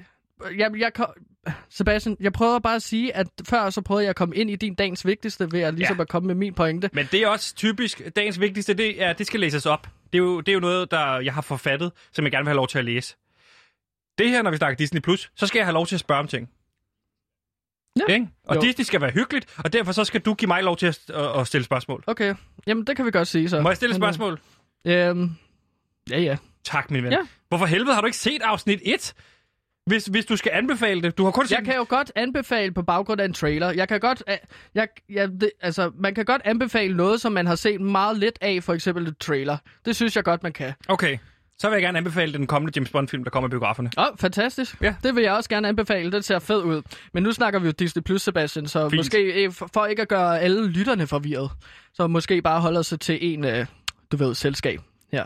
Jamen, 0.57 0.81
jeg 0.81 0.93
kom... 0.93 1.07
Sebastian, 1.69 2.17
jeg 2.19 2.33
prøver 2.33 2.59
bare 2.59 2.75
at 2.75 2.81
sige, 2.81 3.15
at 3.15 3.27
før 3.49 3.69
så 3.69 3.81
prøvede 3.81 4.03
jeg 4.03 4.09
at 4.09 4.15
komme 4.15 4.35
ind 4.35 4.49
i 4.49 4.55
din 4.55 4.75
dagens 4.75 5.05
vigtigste 5.05 5.51
ved 5.51 5.59
at 5.61 5.73
ligesom 5.73 5.95
Ja. 5.97 6.01
at 6.01 6.07
komme 6.09 6.27
med 6.27 6.35
min 6.35 6.53
pointe. 6.53 6.89
Men 6.93 7.07
det 7.11 7.23
er 7.23 7.27
også 7.27 7.55
typisk, 7.55 8.01
dagens 8.15 8.39
vigtigste, 8.39 8.73
det 8.73 9.03
er, 9.03 9.13
det 9.13 9.27
skal 9.27 9.39
læses 9.39 9.65
op. 9.65 9.87
Det 10.13 10.17
er 10.19 10.23
jo, 10.23 10.39
det 10.41 10.51
er 10.51 10.53
jo 10.53 10.59
noget, 10.59 10.91
der 10.91 11.19
jeg 11.19 11.33
har 11.33 11.41
forfattet, 11.41 11.91
som 12.11 12.25
jeg 12.25 12.31
gerne 12.31 12.43
vil 12.43 12.49
have 12.49 12.55
lov 12.55 12.67
til 12.67 12.79
at 12.79 12.85
læse. 12.85 13.15
Det 14.17 14.29
her, 14.29 14.41
når 14.41 14.51
vi 14.51 14.57
snakker 14.57 14.75
Disney+, 14.77 15.01
Plus, 15.01 15.31
så 15.35 15.47
skal 15.47 15.59
jeg 15.59 15.65
have 15.65 15.73
lov 15.73 15.85
til 15.87 15.95
at 15.95 15.99
spørge 15.99 16.19
om 16.19 16.27
ting. 16.27 16.49
Ja. 18.07 18.13
Ikke? 18.13 18.27
Og 18.43 18.55
Jo. 18.55 18.61
Disney 18.61 18.83
skal 18.85 19.01
være 19.01 19.11
hyggeligt, 19.11 19.55
og 19.57 19.73
derfor 19.73 19.91
så 19.91 20.03
skal 20.03 20.21
du 20.21 20.33
give 20.33 20.47
mig 20.47 20.63
lov 20.63 20.77
til 20.77 20.85
at, 20.87 20.99
at, 21.09 21.39
at 21.39 21.47
stille 21.47 21.65
spørgsmål. 21.65 22.03
Okay, 22.07 22.35
jamen 22.67 22.87
det 22.87 22.95
kan 22.95 23.05
vi 23.05 23.11
godt 23.11 23.27
sige 23.27 23.49
så. 23.49 23.61
Må 23.61 23.69
jeg 23.69 23.75
stille 23.77 23.95
et 23.95 23.97
øh, 23.97 24.03
spørgsmål? 24.03 24.39
Øhm, 24.85 25.31
ja, 26.09 26.19
ja. 26.19 26.37
Tak, 26.63 26.91
min 26.91 27.03
ven. 27.03 27.11
Ja. 27.11 27.17
Hvorfor 27.49 27.65
helvede 27.65 27.93
har 27.93 28.01
du 28.01 28.05
ikke 28.07 28.17
set 28.17 28.41
afsnit 28.41 28.79
1? 28.83 29.13
Hvis, 29.85 30.05
hvis 30.05 30.25
du 30.25 30.35
skal 30.35 30.51
anbefale 30.55 31.01
det. 31.01 31.17
Du 31.17 31.23
har 31.23 31.31
kun 31.31 31.47
set... 31.47 31.55
Jeg 31.55 31.65
kan 31.65 31.75
jo 31.75 31.85
godt 31.89 32.11
anbefale 32.15 32.71
på 32.71 32.81
baggrund 32.83 33.21
af 33.21 33.25
en 33.25 33.33
trailer. 33.33 33.71
Jeg 33.71 33.87
kan 33.87 33.99
godt, 33.99 34.23
øh, 34.29 34.37
jeg, 34.75 34.87
jeg, 35.09 35.29
det, 35.29 35.51
altså, 35.61 35.91
man 35.99 36.15
kan 36.15 36.25
godt 36.25 36.41
anbefale 36.45 36.97
noget, 36.97 37.21
som 37.21 37.31
man 37.31 37.47
har 37.47 37.55
set 37.55 37.81
meget 37.81 38.17
lidt 38.17 38.37
af, 38.41 38.63
for 38.63 38.73
eksempel 38.73 39.07
et 39.07 39.17
trailer. 39.17 39.57
Det 39.85 39.95
synes 39.95 40.15
jeg 40.15 40.23
godt, 40.23 40.43
man 40.43 40.53
kan. 40.53 40.73
Okay. 40.87 41.17
Så 41.59 41.69
vil 41.69 41.75
jeg 41.75 41.81
gerne 41.81 41.97
anbefale 41.97 42.33
den 42.33 42.47
kommende 42.47 42.73
James 42.75 42.89
Bond-film, 42.89 43.23
der 43.23 43.31
kommer 43.31 43.47
i 43.47 43.49
biograferne. 43.49 43.89
Åh, 43.97 44.03
oh, 44.03 44.17
fantastisk. 44.19 44.81
Ja. 44.81 44.95
Det 45.03 45.15
vil 45.15 45.23
jeg 45.23 45.33
også 45.33 45.49
gerne 45.49 45.67
anbefale. 45.67 46.11
Den 46.11 46.23
ser 46.23 46.39
fed 46.39 46.63
ud. 46.63 46.81
Men 47.13 47.23
nu 47.23 47.31
snakker 47.31 47.59
vi 47.59 47.65
jo 47.65 47.71
Disney 47.71 48.03
Plus, 48.03 48.21
Sebastian, 48.21 48.67
så 48.67 48.89
Fint. 48.89 48.99
måske 48.99 49.43
øh, 49.43 49.51
for, 49.73 49.85
ikke 49.85 50.01
at 50.01 50.07
gøre 50.07 50.39
alle 50.39 50.67
lytterne 50.67 51.07
forvirret, 51.07 51.51
så 51.93 52.07
måske 52.07 52.41
bare 52.41 52.61
holde 52.61 52.83
sig 52.83 52.99
til 52.99 53.33
en, 53.33 53.45
øh, 53.45 53.65
du 54.11 54.17
ved, 54.17 54.35
selskab. 54.35 54.79
Ja. 55.13 55.23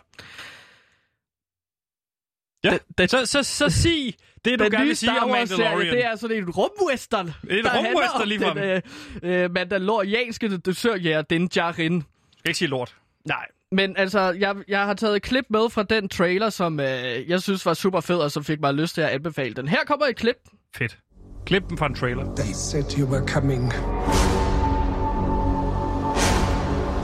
Ja. 2.65 2.69
Den, 2.71 2.79
den, 2.97 3.07
Så, 3.07 3.25
så, 3.25 3.43
så 3.43 3.69
sig 3.69 4.15
det, 4.45 4.59
du 4.59 4.63
den 4.63 4.71
gerne 4.71 4.85
vil 4.85 4.97
sige 4.97 5.21
om 5.21 5.29
Mandalorian. 5.29 5.93
det 5.93 6.05
er 6.05 6.15
sådan 6.15 6.37
en 6.37 6.49
rumwestern. 6.49 7.25
Det 7.25 7.33
er 7.59 7.69
handler 7.69 7.89
rumwestern 7.91 8.21
om 8.21 8.27
ligefrem. 8.27 8.57
Den 8.57 8.81
øh, 9.23 9.43
øh, 9.43 9.51
mandalorianske 9.51 10.57
dusørjæger, 10.57 11.21
den 11.21 11.49
Jarin. 11.55 12.03
skal 12.39 12.49
ikke 12.49 12.57
sige 12.57 12.67
lort. 12.67 12.95
Nej, 13.25 13.45
men 13.71 13.97
altså, 13.97 14.19
jeg, 14.39 14.55
jeg 14.67 14.85
har 14.85 14.93
taget 14.93 15.15
et 15.15 15.21
klip 15.21 15.45
med 15.49 15.69
fra 15.69 15.83
den 15.83 16.09
trailer, 16.09 16.49
som 16.49 16.79
øh, 16.79 17.29
jeg 17.29 17.41
synes 17.41 17.65
var 17.65 17.73
super 17.73 18.01
fed, 18.01 18.17
og 18.17 18.31
som 18.31 18.43
fik 18.43 18.59
mig 18.59 18.73
lyst 18.73 18.93
til 18.95 19.01
at 19.01 19.09
anbefale 19.09 19.53
den. 19.53 19.67
Her 19.67 19.79
kommer 19.87 20.05
et 20.05 20.15
klip. 20.15 20.35
Fedt. 20.77 20.97
Klip 21.45 21.63
dem 21.69 21.77
fra 21.77 21.85
en 21.85 21.95
trailer. 21.95 22.35
They 22.35 22.53
said 22.53 22.99
you 22.99 23.07
were 23.11 23.27
coming. 23.27 23.71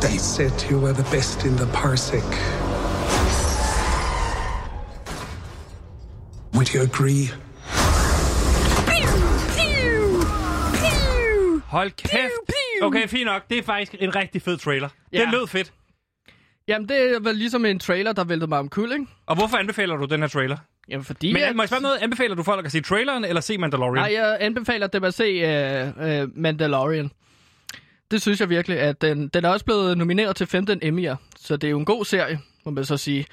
They 0.02 0.18
said 0.18 0.72
you 0.72 0.80
were 0.84 0.94
the 0.94 1.06
best 1.16 1.46
in 1.46 1.52
the 1.58 1.68
parsec. 1.74 2.24
Would 6.54 6.76
you 6.76 6.82
agree? 6.82 7.28
Hold 11.68 11.92
kæft. 11.92 12.32
Okay, 12.82 13.08
fint 13.08 13.26
nok. 13.26 13.50
Det 13.50 13.58
er 13.58 13.64
faktisk 13.64 13.96
en 14.00 14.16
rigtig 14.16 14.42
fed 14.42 14.58
trailer. 14.58 14.90
Ja. 15.14 15.18
Ja. 15.20 15.24
Den 15.26 15.32
lød 15.32 15.48
fedt. 15.48 15.74
Jamen, 16.68 16.90
det 16.90 17.16
er 17.16 17.20
vel 17.20 17.36
ligesom 17.36 17.66
en 17.66 17.80
trailer, 17.80 18.14
der 18.14 18.24
væltede 18.24 18.50
mig 18.50 18.60
om 18.60 18.70
kul, 18.70 18.92
ikke? 18.92 19.06
Og 19.26 19.36
hvorfor 19.36 19.58
anbefaler 19.58 19.96
du 19.96 20.06
den 20.06 20.20
her 20.22 20.28
trailer? 20.28 20.58
Jamen, 20.90 21.04
fordi... 21.06 21.34
Men 21.34 21.42
at- 21.42 21.56
må 21.56 21.62
jeg 21.62 21.70
spørge 21.70 21.82
noget? 21.82 21.98
Anbefaler 22.02 22.36
du 22.36 22.44
folk 22.44 22.66
at 22.66 22.72
se 22.72 22.82
traileren 22.82 23.26
eller 23.26 23.42
se 23.42 23.58
Mandalorian? 23.58 24.04
Nej, 24.04 24.14
jeg 24.14 24.38
anbefaler 24.40 24.88
dem 24.88 25.04
at 25.04 25.14
se 25.14 25.44
uh, 25.44 26.24
uh, 26.24 26.38
Mandalorian. 26.38 27.12
Det 28.12 28.22
synes 28.22 28.40
jeg 28.40 28.50
virkelig, 28.50 28.80
at 28.80 29.02
den, 29.02 29.28
den 29.28 29.46
er 29.46 29.50
også 29.50 29.66
blevet 29.66 29.98
nomineret 29.98 30.36
til 30.36 30.48
15 30.48 30.84
Emmy'er, 30.84 31.16
så 31.38 31.58
det 31.58 31.68
er 31.68 31.72
jo 31.72 31.80
en 31.80 31.86
god 31.86 32.06
serie, 32.06 32.40
må 32.66 32.72
man 32.72 32.86
så 32.86 32.98
sige. 32.98 33.26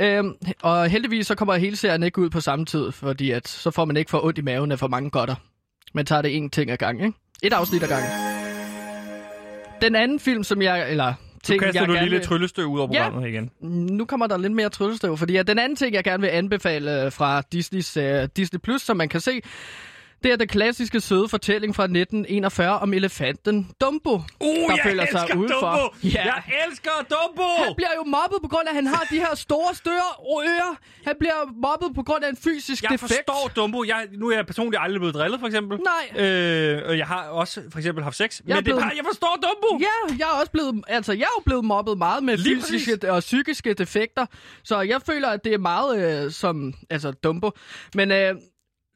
Øhm, 0.00 0.32
og 0.62 0.88
heldigvis 0.90 1.26
så 1.26 1.34
kommer 1.34 1.54
hele 1.54 1.76
serien 1.76 2.02
ikke 2.02 2.20
ud 2.20 2.30
på 2.30 2.40
samme 2.40 2.64
tid, 2.64 2.92
fordi 2.92 3.30
at, 3.30 3.48
så 3.48 3.70
får 3.70 3.84
man 3.84 3.96
ikke 3.96 4.10
for 4.10 4.24
ondt 4.24 4.38
i 4.38 4.42
maven 4.42 4.72
af 4.72 4.78
for 4.78 4.88
mange 4.88 5.10
godter. 5.10 5.34
Man 5.94 6.06
tager 6.06 6.22
det 6.22 6.36
en 6.36 6.50
ting 6.50 6.70
ad 6.70 6.76
gang, 6.76 7.04
ikke? 7.04 7.18
Et 7.42 7.52
afsnit 7.52 7.82
ad 7.82 7.88
gang. 7.88 8.02
Den 9.82 9.94
anden 9.94 10.20
film, 10.20 10.44
som 10.44 10.62
jeg... 10.62 10.90
Eller 10.90 11.06
Nu 11.08 11.14
ting, 11.44 11.60
kaster 11.62 11.80
jeg 11.80 11.88
du 11.88 11.92
gerne 11.92 12.04
lille 12.04 12.18
vil- 12.18 12.26
tryllestøv 12.26 12.66
ud 12.66 12.78
over 12.80 12.90
Ja. 12.92 13.02
programmet 13.10 13.28
igen. 13.28 13.50
nu 13.96 14.04
kommer 14.04 14.26
der 14.26 14.36
lidt 14.38 14.52
mere 14.52 14.68
tryllestøv, 14.68 15.16
fordi 15.16 15.36
at 15.36 15.46
den 15.46 15.58
anden 15.58 15.76
ting, 15.76 15.94
jeg 15.94 16.04
gerne 16.04 16.20
vil 16.20 16.28
anbefale 16.28 17.04
øh, 17.04 17.12
fra 17.12 17.42
Disneys, 17.52 17.96
uh, 17.96 18.04
Disney 18.36 18.60
Plus, 18.60 18.82
som 18.82 18.96
man 18.96 19.08
kan 19.08 19.20
se, 19.20 19.40
det 20.24 20.32
er 20.32 20.36
den 20.36 20.48
klassiske 20.48 21.00
søde 21.00 21.28
fortælling 21.28 21.74
fra 21.76 21.82
1941 21.84 22.78
om 22.78 22.92
elefanten 22.94 23.70
Dumbo, 23.80 24.14
Uh, 24.14 24.20
der 24.40 24.54
jeg 24.68 24.78
føler 24.84 25.06
sig 25.10 25.36
udenfor. 25.36 25.60
Dumbo! 25.60 26.08
Ja. 26.08 26.24
Jeg 26.24 26.42
elsker 26.68 26.90
Dumbo! 27.10 27.42
Han 27.64 27.74
bliver 27.76 27.90
jo 27.96 28.04
mobbet 28.04 28.38
på 28.42 28.48
grund 28.48 28.66
af, 28.68 28.70
at 28.70 28.74
han 28.74 28.86
har 28.86 29.06
de 29.10 29.16
her 29.18 29.34
store 29.34 29.74
støre 29.74 30.10
ører. 30.48 30.76
Han 31.06 31.14
bliver 31.18 31.52
mobbet 31.62 31.88
på 31.94 32.02
grund 32.02 32.24
af 32.24 32.28
en 32.30 32.36
fysisk 32.36 32.82
Jeg 32.82 32.90
defekt. 32.90 33.12
forstår 33.12 33.50
Dumbo. 33.56 33.84
Jeg, 33.84 34.06
nu 34.12 34.30
er 34.30 34.36
jeg 34.36 34.46
personligt 34.46 34.82
aldrig 34.82 35.00
blevet 35.00 35.14
drillet, 35.14 35.40
for 35.40 35.46
eksempel. 35.46 35.78
Nej. 35.78 36.22
Øh, 36.24 36.82
og 36.88 36.98
jeg 36.98 37.06
har 37.06 37.22
også 37.28 37.62
for 37.72 37.78
eksempel 37.78 38.04
haft 38.04 38.16
sex. 38.16 38.38
Jeg 38.38 38.44
men 38.44 38.52
er 38.52 38.54
det 38.54 38.58
er 38.60 38.62
blevet- 38.62 38.82
bare, 38.82 38.92
jeg 38.96 39.04
forstår 39.08 39.38
Dumbo! 39.42 39.78
Ja, 39.80 40.14
jeg 40.18 40.24
er 40.34 40.40
også 40.40 40.52
blevet, 40.52 40.84
altså 40.88 41.12
jeg 41.12 41.22
er 41.22 41.34
jo 41.38 41.42
blevet 41.46 41.64
mobbet 41.64 41.98
meget 41.98 42.24
med 42.24 42.36
Lige 42.36 42.56
fysiske 42.62 43.12
og 43.12 43.20
psykiske 43.20 43.74
defekter, 43.74 44.26
så 44.64 44.80
jeg 44.80 45.00
føler, 45.06 45.28
at 45.28 45.44
det 45.44 45.54
er 45.54 45.58
meget 45.58 46.24
øh, 46.24 46.30
som, 46.32 46.74
altså 46.90 47.10
Dumbo. 47.10 47.50
Men 47.94 48.10
øh, 48.10 48.34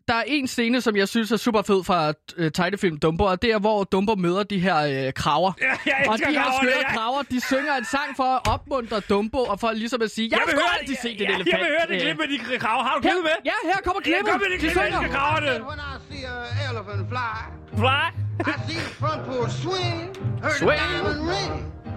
der 0.08 0.14
er 0.14 0.24
en 0.26 0.46
scene, 0.48 0.80
som 0.80 0.96
jeg 0.96 1.08
synes 1.08 1.32
er 1.32 1.36
super 1.36 1.62
fed 1.62 1.84
fra 1.84 2.12
øh, 2.36 2.52
tegnefilm 2.52 2.96
Dumbo, 2.98 3.24
og 3.24 3.42
det 3.42 3.50
er, 3.52 3.58
hvor 3.58 3.84
Dumbo 3.84 4.14
møder 4.14 4.42
de 4.42 4.58
her 4.58 4.78
øh, 5.06 5.12
kraver. 5.12 5.52
Ja, 5.60 5.66
jeg 5.86 6.04
og 6.08 6.14
elsker 6.14 6.28
de 6.30 6.34
her 6.38 6.50
skøre 6.62 6.82
ja. 6.88 6.94
kraver, 6.96 7.22
de 7.22 7.40
synger 7.50 7.74
en 7.82 7.84
sang 7.84 8.10
for 8.16 8.24
at 8.36 8.40
opmuntre 8.54 9.00
Dumbo, 9.00 9.38
og 9.52 9.60
for 9.60 9.72
ligesom 9.72 10.02
at 10.02 10.10
sige, 10.10 10.28
jeg, 10.30 10.38
Jeg 10.38 10.46
vil 10.46 10.54
høre, 10.54 10.72
altid 10.80 10.94
se 11.02 11.08
jeg, 11.08 11.18
den 11.18 11.26
jeg, 11.28 11.34
elefant. 11.34 11.52
jeg 11.52 11.58
vil 11.64 11.68
høre 11.76 11.86
det 11.92 11.96
klip 12.02 12.16
med 12.22 12.28
de 12.54 12.58
kraver. 12.64 12.82
Har 12.88 12.94
du 12.96 13.00
klippet 13.00 13.24
med? 13.30 13.36
Ja, 13.50 13.56
her 13.70 13.78
kommer 13.86 14.00
klippet. 14.08 14.30
Kom 14.32 14.40
med 14.40 14.48
det 14.52 14.56
de 14.60 14.64
klip 14.64 14.76
med 14.76 14.84
synger. 14.84 15.00
de 15.06 15.08
kraverne. 15.16 15.52
When 15.70 15.80
I 15.90 15.94
see 16.08 16.22
an 16.32 16.46
elephant 16.70 17.02
fly, 17.12 17.36
Fly. 17.82 18.04
I 18.52 18.54
see 18.66 18.78
the 18.86 18.92
front 19.00 19.20
porch 19.28 19.52
swing, 19.64 20.00
heard 20.44 20.58
Swing. 20.62 20.80
a 20.80 20.86
diamond 20.92 21.20
ring. 21.34 21.52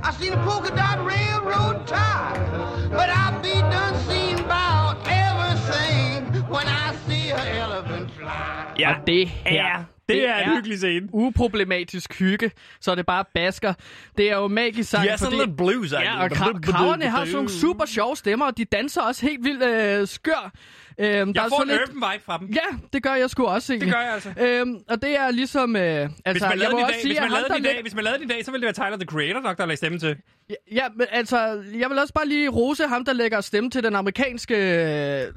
I 0.07 0.09
seen 0.19 0.33
a 0.39 0.41
polka 0.47 0.69
dot 0.83 0.97
railroad 1.13 1.75
tie, 1.93 2.33
but 2.99 3.09
I 3.23 3.25
be 3.45 3.55
done 3.75 3.95
seen 4.09 4.35
about 4.45 4.93
everything 5.23 6.40
when 6.55 6.67
I 6.67 6.95
see 7.07 7.31
an 7.31 7.47
elephant 7.63 8.11
fly. 8.11 8.79
Ja, 8.79 8.95
det 9.07 9.27
her, 9.27 9.63
er, 9.63 9.83
det 10.09 10.27
er 10.29 10.35
en 10.37 10.55
hyggelig 10.55 10.77
scene. 10.77 11.07
uproblematisk 11.13 12.19
hygge, 12.19 12.51
så 12.81 12.95
det 12.95 13.05
bare 13.05 13.25
basker. 13.33 13.73
Det 14.17 14.31
er 14.31 14.35
jo 14.35 14.47
magisk 14.47 14.89
sang, 14.89 15.03
De 15.03 15.09
er 15.09 15.17
sådan 15.17 15.33
fordi... 15.33 15.45
lidt 15.47 15.57
blues 15.57 15.91
Ja, 15.91 16.19
og 16.23 16.25
kra- 16.31 16.59
kraverne 16.71 17.09
har 17.09 17.19
sådan 17.19 17.33
nogle 17.33 17.49
super 17.49 17.85
sjove 17.85 18.15
stemmer, 18.15 18.45
og 18.45 18.57
de 18.57 18.65
danser 18.65 19.01
også 19.01 19.25
helt 19.25 19.43
vildt 19.43 19.63
øh, 19.63 20.07
skør. 20.07 20.51
Øhm, 20.99 21.33
der 21.33 21.41
Jeg 21.41 21.45
er 21.45 21.49
får 21.49 21.61
en 21.61 21.67
lidt... 21.67 21.81
urban 21.81 22.11
vibe 22.13 22.23
fra 22.25 22.37
dem. 22.37 22.47
Ja, 22.47 22.77
det 22.93 23.03
gør 23.03 23.13
jeg 23.13 23.29
sgu 23.29 23.45
også 23.45 23.73
egentlig. 23.73 23.87
Det 23.87 23.95
gør 23.95 24.01
jeg 24.01 24.13
altså. 24.13 24.29
Øhm, 24.39 24.75
og 24.89 25.01
det 25.01 25.17
er 25.19 25.31
ligesom... 25.31 25.75
Øh, 25.75 25.81
altså, 25.81 26.09
Hvis 26.31 26.41
man 26.41 26.57
lavede 26.57 26.75
den 26.75 26.79
i 26.79 26.91
dag, 26.91 27.01
sige, 27.01 27.07
hvis 27.13 27.21
man 27.21 27.31
lavede 27.31 27.47
den 27.49 27.55
i 27.55 27.59
der 27.59 27.63
dag, 27.65 27.73
læg- 27.75 27.81
hvis 27.81 27.95
man 27.95 28.03
lavede 28.03 28.19
den 28.19 28.29
i 28.29 28.33
dag, 28.33 28.45
så 28.45 28.51
ville 28.51 28.67
det 28.67 28.77
være 28.77 28.87
Tyler, 28.87 28.97
the 28.97 29.05
Creator, 29.05 29.39
nok, 29.41 29.57
der 29.57 29.65
lagde 29.65 29.77
stemme 29.77 29.99
til. 29.99 30.15
Ja, 30.71 30.85
men 30.95 31.07
altså, 31.11 31.37
jeg 31.79 31.89
vil 31.89 31.99
også 31.99 32.13
bare 32.13 32.27
lige 32.27 32.49
rose 32.49 32.87
ham, 32.87 33.05
der 33.05 33.13
lægger 33.13 33.41
stemme 33.41 33.69
til 33.69 33.83
den 33.83 33.95
amerikanske 33.95 34.55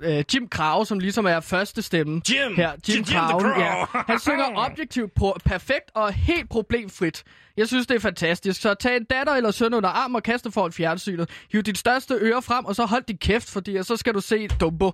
øh, 0.03 0.25
Jim 0.35 0.49
Krause, 0.49 0.89
som 0.89 0.99
ligesom 0.99 1.27
er 1.27 1.41
første 1.41 1.83
stemme 1.83 2.23
Jim! 2.31 2.57
her. 2.57 2.71
Jim 2.89 2.97
Jim 2.97 3.05
Krause, 3.05 3.47
Crow. 3.47 3.61
ja. 3.65 3.85
Han 4.07 4.19
synger 4.21 4.45
objektivt 4.71 5.15
på, 5.15 5.37
perfekt 5.45 5.91
og 5.95 6.13
helt 6.13 6.49
problemfrit. 6.51 7.23
Jeg 7.57 7.69
synes, 7.69 7.87
det 7.87 7.95
er 7.95 8.01
fantastisk. 8.01 8.61
Så 8.61 8.75
tag 8.75 8.97
en 8.97 9.05
datter 9.05 9.33
eller 9.35 9.51
søn 9.51 9.75
under 9.75 9.89
arm 9.89 10.15
og 10.15 10.23
kaste 10.23 10.51
for 10.51 10.67
et 10.67 10.75
fjernsynet. 10.75 11.31
Hiv 11.53 11.63
dit 11.63 11.79
største 11.79 12.15
øre 12.15 12.43
frem, 12.43 12.65
og 12.65 12.77
så 12.77 12.85
hold 12.85 13.05
din 13.09 13.19
kæft, 13.19 13.51
fordi 13.51 13.83
så 13.83 13.97
skal 13.97 14.15
du 14.15 14.21
se 14.21 14.49
Dumbo. 14.61 14.91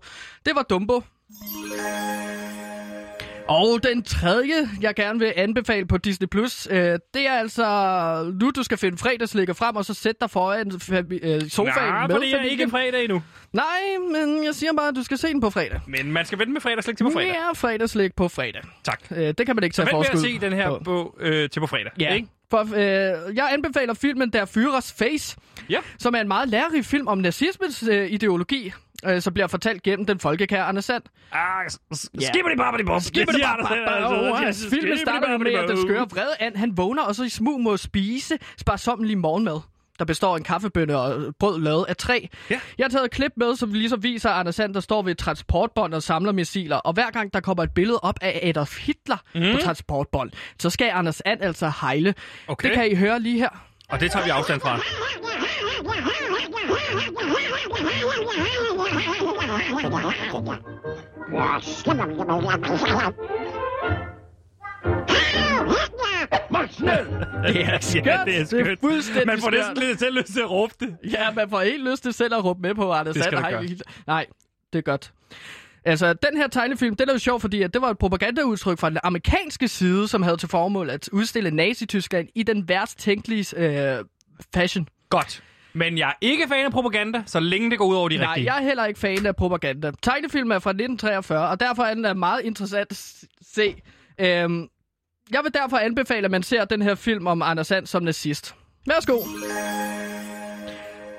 Det 0.47 0.55
var 0.55 0.63
Dumbo. 0.63 1.03
Og 3.49 3.83
den 3.83 4.03
tredje, 4.03 4.55
jeg 4.81 4.95
gerne 4.95 5.19
vil 5.19 5.33
anbefale 5.37 5.87
på 5.87 5.99
Disney+, 5.99 6.27
Plus, 6.29 6.69
øh, 6.71 6.79
det 7.15 7.27
er 7.27 7.33
altså 7.33 7.65
nu, 8.41 8.51
du 8.51 8.63
skal 8.63 8.79
finde 8.79 8.99
fredagslægger 8.99 9.55
frem, 9.55 9.77
og 9.77 9.85
så 9.85 9.95
sætte 9.95 10.19
dig 10.21 10.31
foran 10.31 10.67
øh, 11.23 11.51
sofaen 11.51 11.75
Nej, 11.77 12.07
med 12.07 12.15
for 12.15 12.21
det 12.21 12.29
er 12.33 12.37
familien. 12.37 12.45
ikke 12.61 12.71
fredag 12.71 13.05
endnu. 13.05 13.23
Nej, 13.53 13.65
men 14.13 14.45
jeg 14.45 14.55
siger 14.55 14.73
bare, 14.73 14.89
at 14.89 14.95
du 14.97 15.03
skal 15.03 15.19
se 15.19 15.29
den 15.29 15.41
på 15.41 15.51
fredag. 15.51 15.81
Men 15.87 16.13
man 16.13 16.27
skal 16.27 16.39
vente 16.39 16.53
med 16.53 16.61
fredagslæg 16.61 16.97
til 16.97 17.05
på 17.05 17.11
fredag. 17.11 17.29
Ja, 17.29 17.53
fredagslæg 17.53 18.15
på 18.15 18.29
fredag. 18.29 18.63
Tak. 18.85 19.01
Øh, 19.11 19.35
det 19.39 19.47
kan 19.47 19.57
man 19.57 19.65
ikke 19.65 19.77
Så 19.77 19.83
tage 19.83 19.87
vent 19.87 19.99
med 19.99 20.05
forskud 20.07 20.29
at 20.29 20.41
se 20.41 20.41
den 20.47 20.53
her 20.53 20.69
på. 20.69 20.79
på, 20.85 21.17
øh, 21.21 21.51
til 21.51 21.61
på 21.61 21.67
fredag. 21.67 21.91
Ja, 22.01 22.15
Ikke? 22.15 22.29
For 22.51 22.61
øh, 22.75 23.37
jeg 23.37 23.49
anbefaler 23.53 23.95
filmen 23.95 24.31
Der 24.33 24.45
Führers 24.47 24.95
Face, 24.99 25.37
Ja. 25.71 25.79
som 25.99 26.15
er 26.15 26.21
en 26.21 26.29
meget 26.29 26.49
lærerig 26.49 26.85
film 26.85 27.07
om 27.09 27.19
nazismens 27.19 27.83
øh, 27.91 28.11
ideologi, 28.13 28.73
øh, 29.07 29.23
som 29.23 29.33
bliver 29.35 29.47
fortalt 29.47 29.83
gennem 29.83 30.07
den 30.07 30.19
folkekære 30.21 30.65
Anders 30.65 30.85
Sand. 30.85 31.03
Ah, 31.33 31.71
s- 31.71 31.79
s- 31.95 32.11
Ja. 32.21 32.29
skibbidi 32.29 32.57
bobbidi 32.57 32.85
bob. 32.85 33.03
Skibbidi 33.03 33.43
bop, 33.43 33.69
bop, 33.69 34.11
bop. 34.11 34.41
altså. 34.47 34.69
Filmen 34.71 34.99
starter 34.99 35.39
med, 35.39 35.53
at 35.53 35.69
den 35.69 35.81
skøre 35.83 36.07
vrede 36.11 36.35
and, 36.41 36.57
han 36.57 36.77
vågner, 36.77 37.03
og 37.03 37.15
så 37.15 37.25
i 37.25 37.29
smug 37.29 37.61
må 37.61 37.77
spise 37.77 38.39
sparsomlig 38.59 39.19
morgenmad 39.19 39.61
der 40.01 40.07
består 40.07 40.33
af 40.33 40.37
en 40.37 40.45
kaffebønne 40.45 40.99
og 40.99 41.35
brød 41.39 41.61
lavet 41.61 41.85
af 41.89 41.97
træ. 41.97 42.21
Ja. 42.51 42.61
Jeg 42.79 42.85
har 42.85 42.89
taget 42.89 43.05
et 43.05 43.11
klip 43.11 43.33
med, 43.37 43.57
som 43.57 43.73
ligesom 43.73 44.03
viser, 44.03 44.31
at 44.31 44.41
Anders 44.41 44.55
Sand, 44.55 44.75
der 44.75 44.81
står 44.81 45.03
ved 45.03 45.13
et 45.13 45.19
transportbånd 45.19 45.95
og 45.95 46.03
samler 46.03 46.33
missiler. 46.33 46.77
Og 46.77 46.93
hver 46.93 47.11
gang 47.11 47.33
der 47.35 47.41
kommer 47.41 47.63
et 47.63 47.71
billede 47.75 48.01
op 48.03 48.15
af 48.21 48.41
Adolf 48.43 48.79
Hitler 48.79 49.17
mm. 49.35 49.41
på 49.53 49.63
transportbånd, 49.63 50.31
så 50.59 50.71
skal 50.71 50.91
Anders 50.95 51.21
And 51.25 51.43
altså 51.43 51.73
hejle. 51.81 52.15
Okay. 52.49 52.69
Det 52.69 52.77
kan 52.77 52.91
I 52.91 52.95
høre 52.95 53.21
lige 53.21 53.39
her. 53.39 53.65
Og 53.89 54.01
det 54.01 54.11
tager 54.11 54.25
vi 54.25 54.31
afstand 54.31 54.61
fra. 54.61 54.77
Det 65.07 65.30
er 66.63 66.69
skørt. 66.73 67.07
Ja, 68.07 68.25
det 68.25 68.41
er 68.41 68.45
Det 68.45 68.61
er 68.73 68.77
fuldstændig 68.81 69.27
Man 69.27 69.41
får 69.41 69.51
næsten 69.51 69.77
lidt 69.77 69.99
selv 69.99 70.19
lyst 70.19 70.33
til 70.33 70.41
at 70.41 70.51
råbe 70.51 70.75
det. 70.81 70.97
Ja, 71.13 71.31
man 71.31 71.51
får 71.51 71.61
helt 71.61 71.91
lyst 71.91 72.03
til 72.03 72.13
selv 72.13 72.35
at 72.35 72.45
råbe 72.45 72.61
med 72.63 72.75
på 72.75 72.93
Anders 72.93 73.15
Det 73.15 73.25
skal 73.25 73.39
Sand. 73.39 73.69
Hitler. 73.69 73.85
Nej, 74.07 74.27
det 74.73 74.79
er 74.79 74.83
godt. 74.83 75.13
Altså, 75.85 76.13
den 76.13 76.37
her 76.37 76.49
tegnefilm, 76.49 76.97
den 76.97 77.09
er 77.09 77.13
jo 77.13 77.19
sjov, 77.19 77.41
fordi 77.41 77.63
at 77.63 77.75
det 77.75 77.83
var 77.83 77.91
et 77.91 77.99
propagandaudtryk 77.99 78.79
fra 78.79 78.91
den 78.91 78.99
amerikanske 79.03 79.69
side, 79.69 80.09
som 80.09 80.23
havde 80.23 80.37
til 80.37 80.49
formål 80.49 80.91
at 80.91 81.09
udstille 81.13 81.51
Nazi-Tyskland 81.51 82.29
i 82.35 82.43
den 82.43 82.69
værst 82.69 82.99
tænkelige 82.99 83.57
øh, 83.57 84.05
fashion. 84.55 84.89
Godt. 85.11 85.43
Men 85.73 85.99
jeg 85.99 86.09
er 86.09 86.13
ikke 86.21 86.45
fan 86.49 86.65
af 86.65 86.73
propaganda, 86.73 87.23
så 87.27 87.41
længe 87.41 87.71
det 87.71 87.79
går 87.79 87.87
ud 87.87 87.95
over 87.97 88.09
de 88.09 88.17
Nej, 88.17 88.27
rigtige. 88.27 88.53
jeg 88.55 88.63
er 88.63 88.67
heller 88.67 88.85
ikke 88.85 89.01
fan 89.01 89.27
af 89.27 89.37
propaganda. 89.37 89.93
Tegnefilm 90.03 90.51
er 90.51 90.59
fra 90.59 90.71
1943, 90.71 91.49
og 91.49 91.61
derfor 91.61 91.83
er 91.83 91.95
den 91.95 92.19
meget 92.19 92.41
interessant 92.45 92.91
at 92.91 92.97
se. 93.55 93.75
Øhm, 94.21 94.67
jeg 95.31 95.41
vil 95.45 95.55
derfor 95.55 95.77
anbefale, 95.77 96.25
at 96.25 96.31
man 96.31 96.43
ser 96.43 96.65
den 96.65 96.83
her 96.83 96.95
film 96.95 97.27
om 97.27 97.43
Anders 97.43 97.67
Sand 97.67 97.87
som 97.87 98.03
nazist. 98.03 98.55
Værsgo. 98.87 99.17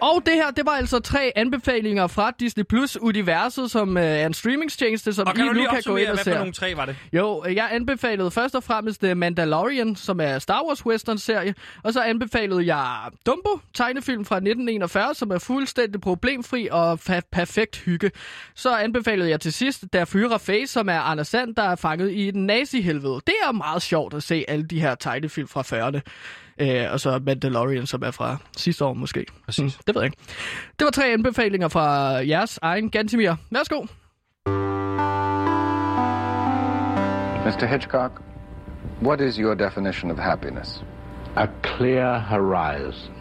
Og 0.02 0.22
det 0.26 0.34
her, 0.34 0.52
det 0.52 0.66
var 0.66 0.72
altså 0.72 1.00
tre 1.00 1.32
anbefalinger 1.36 2.08
fra 2.08 2.32
Disney 2.40 2.64
Plus 2.64 2.98
Universet, 3.02 3.72
som 3.72 3.98
øh, 3.98 4.04
er 4.04 4.26
en 4.26 4.34
streamingstjeneste, 4.34 5.14
som 5.14 5.28
Og 5.28 5.36
kan 5.36 5.46
I 5.46 5.48
nu 5.48 5.54
lige 5.54 5.68
kan 5.72 5.82
gå 5.86 5.96
ind 5.96 6.08
og 6.08 6.14
hvad 6.16 6.24
for 6.24 6.32
se. 6.32 6.38
nogle 6.38 6.54
tre 6.54 6.78
var 6.78 6.86
det? 6.86 6.96
Jo, 7.14 7.44
øh, 7.48 7.56
jeg 7.56 7.70
anbefalede 7.72 8.32
først 8.32 8.56
og 8.56 8.64
fremmest 8.64 9.02
The 9.02 9.16
Mandalorian, 9.16 9.96
som 9.96 10.20
er 10.22 10.40
Star 10.40 10.64
Wars 10.68 10.86
western-serie. 10.86 11.56
Og 11.84 11.94
så 11.94 12.02
anbefalede 12.02 12.76
jeg 12.76 12.96
Dumbo, 13.26 13.60
tegnefilm 13.74 14.26
fra 14.26 14.36
1941, 14.36 15.16
som 15.16 15.32
er 15.32 15.40
fuldstændig 15.40 16.02
problemfri 16.02 16.68
og 16.72 16.94
fa- 17.10 17.30
perfekt 17.32 17.78
hygge. 17.78 18.12
Så 18.56 18.76
anbefalede 18.76 19.30
jeg 19.30 19.40
til 19.42 19.54
sidst 19.54 19.84
Der 19.94 20.06
Fyre 20.06 20.40
Face, 20.40 20.68
som 20.68 20.90
er 20.90 21.00
Anders 21.00 21.28
Sand, 21.28 21.56
der 21.56 21.64
er 21.64 21.76
fanget 21.76 22.12
i 22.14 22.32
den 22.32 22.46
nazi-helvede. 22.46 23.22
Det 23.28 23.34
er 23.48 23.52
meget 23.52 23.82
sjovt 23.82 24.14
at 24.14 24.24
se 24.24 24.46
alle 24.48 24.66
de 24.66 24.82
her 24.82 24.96
tegnefilm 24.96 25.48
fra 25.48 25.62
40'erne. 25.62 26.00
Øh, 26.62 26.94
og 26.94 27.00
så 27.00 27.20
Mandalorian, 27.26 27.86
som 27.86 28.04
er 28.04 28.12
fra 28.12 28.38
sidste 28.58 28.86
år 28.86 28.94
måske. 28.94 29.26
Præcis. 29.46 29.64
Mm, 29.64 29.84
det 29.88 29.96
ved 29.96 30.02
jeg 30.02 30.06
ikke. 30.06 30.18
Det 30.80 30.86
var 30.86 30.92
tre 30.92 31.06
anbefalinger 31.06 31.68
fra 31.68 31.88
jeres 32.28 32.60
egen 32.62 32.90
Gantimir. 32.90 33.36
Værsgo. 33.52 33.86
Mr. 37.46 37.66
Hitchcock, 37.66 38.22
what 39.04 39.22
is 39.22 39.36
your 39.36 39.54
definition 39.54 40.12
of 40.12 40.18
happiness? 40.18 40.84
a 41.36 41.48
clear 41.64 42.20
horizon. 42.20 43.16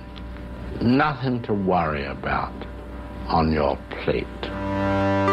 Nothing 0.80 1.42
to 1.42 1.54
worry 1.54 2.04
about 2.04 2.52
on 3.28 3.52
your 3.52 3.78
plate. 4.02 5.29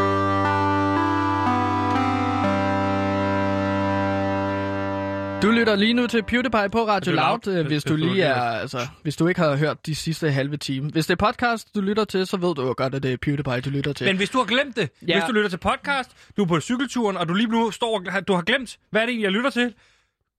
Du 5.42 5.52
lytter 5.52 5.76
lige 5.76 5.94
nu 5.94 6.08
til 6.08 6.24
PewDiePie 6.24 6.70
på 6.72 6.88
Radio 6.88 7.14
Loud, 7.14 7.40
Loud, 7.46 7.58
øh, 7.60 7.68
hvis 7.68 7.84
du 7.84 7.94
hvis 7.96 8.04
du 8.08 8.14
lige 8.14 8.24
er, 8.24 8.42
altså, 8.42 8.88
hvis 9.04 9.16
du 9.16 9.28
ikke 9.28 9.42
har 9.42 9.56
hørt 9.56 9.86
de 9.86 9.96
sidste 9.96 10.32
halve 10.32 10.58
time. 10.58 10.90
Hvis 10.90 11.06
det 11.06 11.22
er 11.22 11.26
podcast, 11.26 11.76
du 11.76 11.82
lytter 11.82 12.06
til, 12.06 12.28
så 12.28 12.38
ved 12.38 12.56
du 12.56 12.66
jo 12.68 12.74
godt, 12.78 12.96
at 12.96 13.04
det 13.04 13.14
er 13.14 13.18
PewDiePie, 13.18 13.62
du 13.62 13.70
lytter 13.70 13.94
til. 13.94 14.08
Men 14.08 14.18
hvis 14.18 14.30
du 14.30 14.38
har 14.38 14.46
glemt 14.46 14.76
det, 14.76 14.90
Ja. 15.08 15.14
hvis 15.20 15.24
du 15.28 15.32
lytter 15.34 15.50
til 15.50 15.58
podcast, 15.58 16.12
du 16.38 16.44
er 16.44 16.48
på 16.48 16.60
cykelturen, 16.60 17.18
og 17.18 17.30
du 17.30 17.34
lige 17.34 17.48
nu 17.48 17.72
står 17.72 18.04
og 18.16 18.28
du 18.28 18.34
har 18.34 18.42
glemt, 18.42 18.78
hvad 18.90 19.02
er 19.02 19.06
det 19.06 19.12
egentlig, 19.12 19.24
jeg 19.24 19.32
lytter 19.32 19.50
til? 19.50 19.74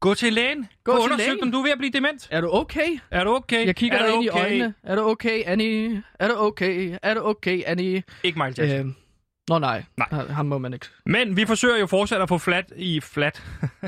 Gå 0.00 0.14
til 0.14 0.32
lægen. 0.32 0.68
Gå 0.84 0.92
Få 0.92 0.96
til 0.96 1.04
undersøgt, 1.04 1.28
lægen. 1.28 1.42
om 1.42 1.52
du 1.52 1.58
er 1.58 1.62
ved 1.62 1.70
at 1.70 1.78
blive 1.78 1.90
dement. 1.92 2.28
Er 2.30 2.40
du 2.40 2.50
okay? 2.52 2.98
Er 3.10 3.24
du 3.24 3.30
okay? 3.34 3.66
Jeg 3.66 3.76
kigger 3.76 3.98
er 3.98 4.06
dig 4.06 4.14
ind 4.14 4.24
i 4.24 4.28
okay? 4.30 4.40
øjnene. 4.40 4.74
Er 4.82 4.96
du 4.96 5.02
okay, 5.02 5.42
Annie? 5.46 6.02
Er 6.20 6.28
du 6.28 6.34
okay? 6.36 6.96
Er 7.02 7.14
du 7.14 7.20
okay, 7.20 7.62
Annie? 7.66 8.02
Ikke 8.22 8.38
Michael 8.38 8.68
Jackson. 8.70 8.88
Øh, 8.88 8.94
nå 9.48 9.58
nej, 9.58 9.84
Nej. 9.96 10.08
Ha- 10.12 10.32
ham 10.32 10.46
må 10.46 10.58
man 10.58 10.72
ikke. 10.72 10.86
Men 11.06 11.36
vi 11.36 11.46
forsøger 11.46 11.76
jo 11.78 11.86
fortsat 11.86 12.20
at 12.20 12.28
få 12.28 12.38
flat 12.38 12.72
i 12.76 13.00
flat. 13.00 13.42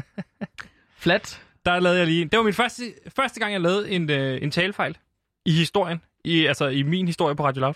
Flat. 1.00 1.42
Der 1.66 1.80
lavede 1.80 1.98
jeg 1.98 2.06
lige... 2.06 2.24
Det 2.24 2.36
var 2.36 2.42
min 2.44 2.54
første, 2.54 2.94
første 3.16 3.40
gang, 3.40 3.52
jeg 3.52 3.60
lavede 3.60 3.90
en, 3.90 4.10
øh, 4.10 4.42
en 4.42 4.50
talefejl 4.50 4.98
i 5.44 5.52
historien. 5.52 6.02
I, 6.24 6.46
altså 6.46 6.66
i 6.68 6.82
min 6.82 7.06
historie 7.06 7.34
på 7.36 7.44
Radio 7.44 7.60
Loud. 7.60 7.74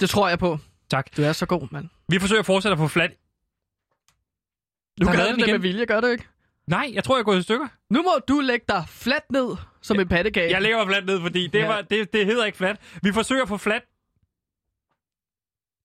Det 0.00 0.10
tror 0.10 0.28
jeg 0.28 0.38
på. 0.38 0.58
Tak. 0.90 1.16
Du 1.16 1.22
er 1.22 1.32
så 1.32 1.46
god, 1.46 1.68
mand. 1.70 1.88
Vi 2.08 2.18
forsøger 2.18 2.42
fortsat 2.42 2.72
at 2.72 2.78
få 2.78 2.88
flat... 2.88 3.10
Du 5.00 5.06
det 5.06 5.18
den 5.18 5.36
med 5.36 5.48
igen. 5.48 5.62
vilje, 5.62 5.84
gør 5.84 6.00
du 6.00 6.06
ikke? 6.06 6.24
Nej, 6.66 6.90
jeg 6.94 7.04
tror, 7.04 7.16
jeg 7.16 7.20
er 7.20 7.24
gået 7.24 7.38
i 7.38 7.42
stykker. 7.42 7.68
Nu 7.90 8.02
må 8.02 8.10
du 8.28 8.40
lægge 8.40 8.64
dig 8.68 8.84
fladt 8.88 9.30
ned 9.30 9.56
som 9.82 10.00
en 10.00 10.08
pattekage. 10.08 10.50
Jeg 10.50 10.62
lægger 10.62 10.78
mig 10.78 10.86
flat 10.86 11.06
ned, 11.06 11.20
fordi 11.20 11.46
det, 11.46 11.58
Ja. 11.58 11.66
var, 11.66 11.82
det, 11.82 12.12
det 12.12 12.26
hedder 12.26 12.44
ikke 12.44 12.58
flat. 12.58 12.80
Vi 13.02 13.12
forsøger 13.12 13.42
at 13.42 13.48
få 13.48 13.56
flat... 13.56 13.82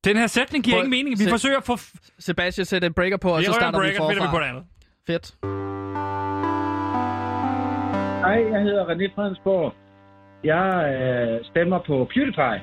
Den 0.03 0.17
her 0.17 0.27
sætning 0.27 0.63
giver 0.63 0.77
Prøv- 0.77 0.79
ingen 0.85 0.89
mening. 1.05 1.19
Vi 1.19 1.23
se- 1.23 1.29
forsøger 1.29 1.57
at 1.57 1.63
få... 1.63 1.77
Sebastian 2.19 2.65
sætter 2.65 2.87
en 2.87 2.93
breaker 2.93 3.17
på, 3.17 3.33
og 3.33 3.39
Vi 3.39 3.45
så 3.45 3.53
starter 3.53 3.79
vi 3.79 3.83
breaker, 3.83 3.97
så 3.97 4.09
finder 4.09 4.23
vi 4.23 4.27
på 4.27 4.31
forfra. 4.31 4.43
det 4.43 4.49
andet. 4.49 4.65
Fedt. 5.07 5.35
Hej, 8.21 8.51
jeg 8.51 8.61
hedder 8.61 8.85
René 8.85 9.15
Fredensborg. 9.15 9.73
Jeg 10.43 10.67
øh, 10.93 11.45
stemmer 11.45 11.79
på 11.87 12.07
PewDiePie. 12.13 12.61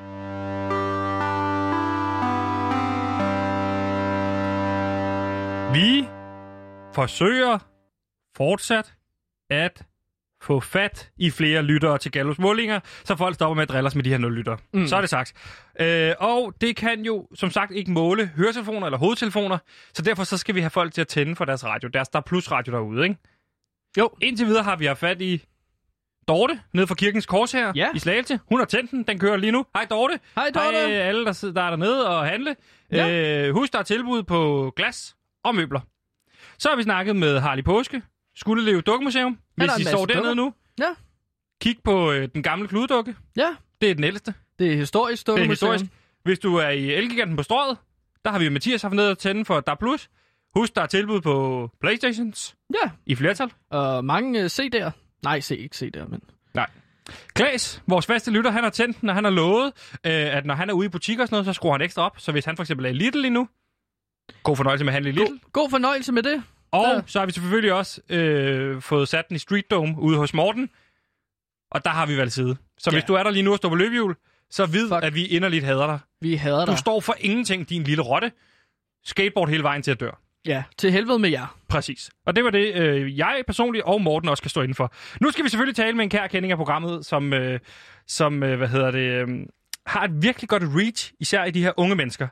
Vi 5.74 6.08
forsøger 6.94 7.58
fortsat 8.36 8.94
at 9.50 9.86
få 10.42 10.60
fat 10.60 11.10
i 11.16 11.30
flere 11.30 11.62
lyttere 11.62 11.98
til 11.98 12.12
Gallos 12.12 12.38
målinger, 12.38 12.80
så 13.04 13.16
folk 13.16 13.34
stopper 13.34 13.54
med 13.54 13.62
at 13.62 13.68
drille 13.68 13.86
os 13.86 13.94
med 13.94 14.04
de 14.04 14.10
her 14.10 14.18
nul 14.18 14.34
lyttere. 14.34 14.58
Mm. 14.72 14.86
Så 14.86 14.96
er 14.96 15.00
det 15.00 15.10
sagt. 15.10 15.32
Øh, 15.80 16.12
og 16.18 16.54
det 16.60 16.76
kan 16.76 17.00
jo, 17.00 17.26
som 17.34 17.50
sagt, 17.50 17.72
ikke 17.72 17.90
måle 17.90 18.26
høretelefoner 18.36 18.86
eller 18.86 18.98
hovedtelefoner, 18.98 19.58
så 19.94 20.02
derfor 20.02 20.24
så 20.24 20.36
skal 20.36 20.54
vi 20.54 20.60
have 20.60 20.70
folk 20.70 20.92
til 20.92 21.00
at 21.00 21.08
tænde 21.08 21.36
for 21.36 21.44
deres 21.44 21.64
radio. 21.64 21.88
Deres, 21.88 22.08
der 22.08 22.18
er 22.18 22.22
plus 22.26 22.50
radio 22.50 22.72
derude, 22.72 23.04
ikke? 23.04 23.16
Jo. 23.98 24.10
Indtil 24.22 24.46
videre 24.46 24.62
har 24.64 24.76
vi 24.76 24.86
haft 24.86 25.00
fat 25.00 25.22
i 25.22 25.44
Dorte, 26.28 26.60
nede 26.74 26.86
fra 26.86 26.94
Kirkens 26.94 27.26
Kors 27.26 27.52
her 27.52 27.72
Ja. 27.76 27.88
i 27.94 27.98
Slagelse. 27.98 28.40
Hun 28.48 28.58
har 28.58 28.66
tændt 28.66 28.90
den. 28.90 29.02
Den 29.02 29.18
kører 29.18 29.36
lige 29.36 29.52
nu. 29.52 29.64
Hej 29.74 29.84
Dorte. 29.90 30.20
Hej, 30.34 30.50
Dorte. 30.54 30.76
Hej 30.76 30.92
alle, 30.96 31.24
der, 31.24 31.32
sidder- 31.32 31.54
der 31.54 31.62
er 31.62 31.70
dernede 31.70 32.08
og 32.08 32.26
handle. 32.26 32.56
Ja. 32.92 33.46
Øh, 33.46 33.54
husk, 33.54 33.72
der 33.72 33.78
er 33.78 33.82
tilbud 33.82 34.22
på 34.22 34.72
glas 34.76 35.16
og 35.44 35.54
møbler. 35.54 35.80
Så 36.58 36.68
har 36.68 36.76
vi 36.76 36.82
snakket 36.82 37.16
med 37.16 37.38
Harley 37.40 37.64
Påske, 37.64 38.02
Skuldelev 38.36 38.82
Dukkemuseum. 38.82 39.38
der 39.60 39.76
Hvis 39.76 39.86
I 39.86 39.88
står 39.90 40.06
dernede 40.06 40.34
nu, 40.34 40.54
Ja, 40.78 40.88
kig 41.60 41.76
på 41.84 42.12
øh, 42.12 42.28
den 42.34 42.42
gamle 42.42 42.68
kludedukke. 42.68 43.16
ja. 43.36 43.48
Det 43.80 43.90
er 43.90 43.94
den 43.94 44.04
ældste. 44.04 44.34
Det 44.58 44.72
er 44.72 44.76
historisk 44.76 45.26
Det 45.26 45.32
er 45.32 45.36
dukkemuseum. 45.36 45.72
historisk. 45.72 45.92
Hvis 46.24 46.38
du 46.38 46.56
er 46.56 46.68
i 46.68 46.90
Elgiganten 46.94 47.36
på 47.36 47.42
strøget, 47.42 47.78
der 48.24 48.30
har 48.30 48.38
vi 48.38 48.48
Mathias 48.48 48.82
haft 48.82 48.94
ned 48.94 49.10
og 49.10 49.18
tænde 49.18 49.44
for 49.44 49.60
DAB+. 49.60 49.82
Husk, 50.56 50.74
der 50.76 50.82
er 50.82 50.86
tilbud 50.86 51.20
på 51.20 51.70
Playstations 51.80 52.56
Ja, 52.84 52.90
i 53.06 53.14
flertal. 53.14 53.50
og 53.70 54.04
mange 54.04 54.40
øh, 54.40 54.46
CD'er. 54.46 54.90
Nej, 55.22 55.40
se 55.40 55.56
ikke 55.58 55.76
CD'er, 55.76 56.08
men... 56.08 56.20
Nej. 56.54 56.66
Klaas, 57.34 57.82
vores 57.86 58.06
faste 58.06 58.30
lytter, 58.30 58.50
han 58.50 58.62
har 58.62 58.70
tændt 58.70 59.00
den, 59.00 59.08
og 59.08 59.14
han 59.14 59.24
har 59.24 59.30
lovet, 59.30 59.66
øh, 60.06 60.12
at 60.36 60.46
når 60.46 60.54
han 60.54 60.70
er 60.70 60.74
ude 60.74 60.86
i 60.86 60.88
butikker 60.88 61.22
og 61.24 61.28
sådan 61.28 61.34
noget, 61.34 61.46
så 61.46 61.52
skruer 61.52 61.72
han 61.72 61.80
ekstra 61.80 62.02
op. 62.02 62.20
Så 62.20 62.32
hvis 62.32 62.44
han 62.44 62.56
for 62.56 62.62
eksempel 62.62 62.86
er 62.86 62.90
i 62.90 62.92
Lidl 62.92 63.18
lige 63.20 63.30
nu, 63.30 63.48
god 64.42 64.56
fornøjelse 64.56 64.84
med 64.84 64.90
at 64.90 64.94
handle 64.94 65.10
i 65.10 65.12
Lidl. 65.12 65.26
God, 65.30 65.38
god 65.52 65.70
fornøjelse 65.70 66.12
med 66.12 66.22
det. 66.22 66.42
Og 66.70 66.84
Ja. 66.94 67.00
så 67.06 67.18
har 67.18 67.26
vi 67.26 67.32
selvfølgelig 67.32 67.72
også 67.72 68.00
øh, 68.08 68.80
fået 68.82 69.08
sat 69.08 69.28
den 69.28 69.34
i 69.34 69.38
Street 69.38 69.70
Dome 69.70 69.94
ude 69.98 70.16
hos 70.18 70.34
Morten. 70.34 70.70
Og 71.70 71.84
der 71.84 71.90
har 71.90 72.06
vi 72.06 72.16
valgt 72.16 72.32
side. 72.32 72.56
Så 72.78 72.90
Ja. 72.90 72.94
hvis 72.94 73.04
du 73.04 73.14
er 73.14 73.22
der 73.22 73.30
lige 73.30 73.42
nu 73.42 73.50
og 73.52 73.56
står 73.56 73.68
på 73.68 73.74
løbehjul, 73.74 74.16
så 74.50 74.66
vid, 74.66 74.88
Fuck. 74.88 75.02
at 75.04 75.14
vi 75.14 75.26
inderligt 75.26 75.64
hader 75.64 75.86
dig. 75.86 75.98
Vi 76.20 76.34
hader 76.34 76.64
Du 76.64 76.70
dig. 76.70 76.78
står 76.78 77.00
for 77.00 77.14
ingenting, 77.20 77.68
din 77.68 77.82
lille 77.82 78.02
rotte. 78.02 78.32
Skateboard 79.04 79.48
hele 79.48 79.62
vejen 79.62 79.82
til 79.82 79.90
at 79.90 80.00
dø. 80.00 80.08
Ja, 80.48 80.64
til 80.78 80.92
helvede 80.92 81.18
med 81.18 81.30
jer. 81.30 81.56
Præcis. 81.68 82.10
Og 82.26 82.36
det 82.36 82.44
var 82.44 82.50
det, 82.50 82.74
øh, 82.74 83.18
jeg 83.18 83.42
personligt 83.46 83.84
og 83.84 84.02
Morten 84.02 84.28
også 84.28 84.42
kan 84.42 84.50
stå 84.50 84.64
for. 84.76 84.92
Nu 85.20 85.30
skal 85.30 85.44
vi 85.44 85.48
selvfølgelig 85.48 85.76
tale 85.76 85.96
med 85.96 86.04
en 86.04 86.10
kær 86.10 86.26
kending 86.26 86.52
af 86.52 86.58
programmet, 86.58 87.06
som, 87.06 87.32
øh, 87.32 87.60
som 88.06 88.42
øh, 88.42 88.58
hvad 88.58 88.68
hedder 88.68 88.90
det, 88.90 88.98
øh, 88.98 89.28
har 89.86 90.04
et 90.04 90.22
virkelig 90.22 90.48
godt 90.48 90.62
reach, 90.62 91.12
især 91.20 91.44
i 91.44 91.50
de 91.50 91.62
her 91.62 91.72
unge 91.76 91.96
mennesker. 91.96 92.28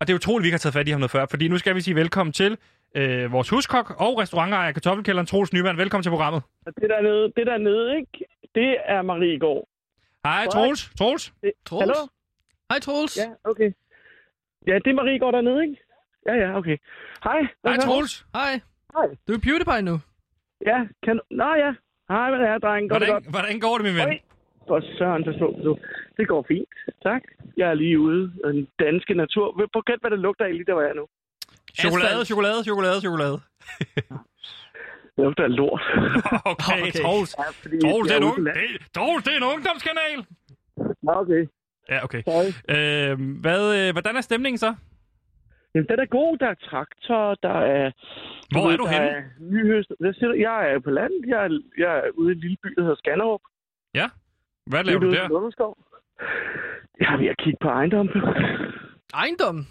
Og 0.00 0.06
det 0.06 0.12
er 0.12 0.16
utroligt, 0.16 0.40
at 0.40 0.44
vi 0.44 0.46
ikke 0.48 0.54
har 0.54 0.58
taget 0.58 0.74
fat 0.74 0.88
i 0.88 0.90
ham 0.90 1.00
noget 1.00 1.10
før, 1.10 1.26
fordi 1.30 1.48
nu 1.48 1.58
skal 1.58 1.74
vi 1.74 1.80
sige 1.80 1.94
velkommen 1.94 2.32
til 2.32 2.56
øh, 2.96 3.32
vores 3.32 3.48
huskok 3.48 3.94
og 3.98 4.18
restaurantejer 4.18 4.68
af 4.68 4.74
Kartoffelkælderen, 4.74 5.26
Troels 5.26 5.52
Nyman. 5.52 5.78
Velkommen 5.78 6.02
til 6.02 6.10
programmet. 6.10 6.42
Det 6.64 6.90
der 6.90 7.00
nede, 7.02 7.32
det 7.36 7.46
der 7.46 7.58
nede, 7.58 7.96
ikke? 7.96 8.24
Det 8.54 8.76
er 8.86 9.02
Marie 9.02 9.38
Gård. 9.38 9.68
Hej, 10.24 10.46
Troels. 10.52 10.90
Troels. 10.98 11.32
Troels? 11.66 11.80
Hallo? 11.80 12.08
Hej, 12.70 12.78
Troels. 12.80 13.18
Ja, 13.18 13.50
okay. 13.50 13.72
Ja, 14.66 14.74
det 14.74 14.86
er 14.86 14.94
Marie 14.94 15.18
Gård 15.18 15.32
dernede, 15.32 15.62
ikke? 15.62 15.83
Ja, 16.28 16.34
ja, 16.34 16.48
okay. 16.58 16.76
Hej. 17.24 17.40
Hej? 17.66 17.76
Troels. 17.76 18.26
Hej. 18.34 18.52
Hej. 18.96 19.06
Du 19.28 19.32
er 19.36 19.38
PewDiePie 19.46 19.82
nu. 19.90 19.94
Ja, 20.70 20.78
kan 21.04 21.16
du... 21.16 21.22
Nå 21.30 21.48
ja. 21.64 21.70
Hej, 22.08 22.26
hvad 22.30 22.40
er 22.48 22.58
dreng? 22.58 22.90
Går 22.90 22.98
det 22.98 23.08
Hvordan, 23.08 23.22
godt? 23.22 23.30
hvordan 23.34 23.60
går 23.60 23.74
det, 23.78 23.84
min 23.88 23.94
ven? 24.00 24.08
Oj. 24.08 24.18
For 24.68 24.80
søren, 24.98 25.24
så 25.24 25.32
så 25.32 25.46
du. 25.64 25.76
Det 26.16 26.28
går 26.28 26.44
fint. 26.48 26.68
Tak. 27.02 27.22
Jeg 27.56 27.68
er 27.70 27.74
lige 27.74 28.00
ude 28.00 28.32
i 28.44 28.48
den 28.48 28.68
danske 28.84 29.14
natur. 29.14 29.68
På 29.72 29.80
gæt, 29.86 29.98
hvad 30.00 30.10
det 30.10 30.18
lugter 30.18 30.44
af 30.44 30.52
lige 30.52 30.64
der, 30.64 30.72
hvor 30.72 30.82
jeg 30.82 30.90
er 30.90 30.94
nu. 30.94 31.06
Chokolade, 31.80 32.10
Asfalt. 32.10 32.26
chokolade, 32.26 32.64
chokolade, 32.64 33.00
chokolade. 33.00 33.36
Det 35.16 35.24
lugter 35.24 35.44
af 35.44 35.56
lort. 35.56 35.82
Okay, 36.52 36.80
Okay. 36.82 36.92
Troels. 37.02 37.34
Ja, 37.38 37.42
Troels, 37.88 38.08
det 38.08 38.16
er 38.16 38.30
en, 38.36 38.46
det, 38.46 38.86
Troels, 38.96 39.24
det 39.24 39.32
er 39.32 39.36
en 39.36 39.42
ungdomskanal. 39.54 40.18
Nå, 41.02 41.12
okay. 41.22 41.42
Ja, 41.90 42.04
okay. 42.04 42.22
Sorry. 42.22 42.50
Øh, 42.74 43.40
hvad, 43.40 43.62
øh, 43.78 43.92
hvordan 43.92 44.16
er 44.16 44.20
stemningen 44.20 44.58
så? 44.58 44.74
Jamen, 45.74 45.88
den 45.88 46.00
er 46.00 46.06
god. 46.06 46.38
Der 46.38 46.46
er 46.46 46.54
traktor, 46.54 47.34
der 47.34 47.58
er... 47.78 47.90
Hvor 48.52 48.72
er 48.72 48.76
du 48.76 48.86
henne? 48.86 49.06
Er 49.06 49.22
nyhøst. 49.40 49.92
Jeg 50.48 50.72
er 50.72 50.78
på 50.78 50.90
landet. 50.90 51.24
Jeg 51.26 51.44
er, 51.44 51.60
jeg 51.78 51.98
er 51.98 52.10
ude 52.14 52.32
i 52.32 52.34
en 52.34 52.40
lille 52.40 52.56
by, 52.62 52.68
der 52.76 52.82
hedder 52.82 52.96
Skanderup. 52.96 53.40
Ja? 53.94 54.06
Hvad 54.66 54.84
laver 54.84 55.00
du 55.00 55.10
der? 55.10 55.74
Jeg 57.00 57.14
er 57.14 57.18
ved 57.18 57.26
at 57.26 57.36
kigge 57.38 57.58
på 57.62 57.68
ejendommen. 57.68 58.14
Ejendom. 59.14 59.66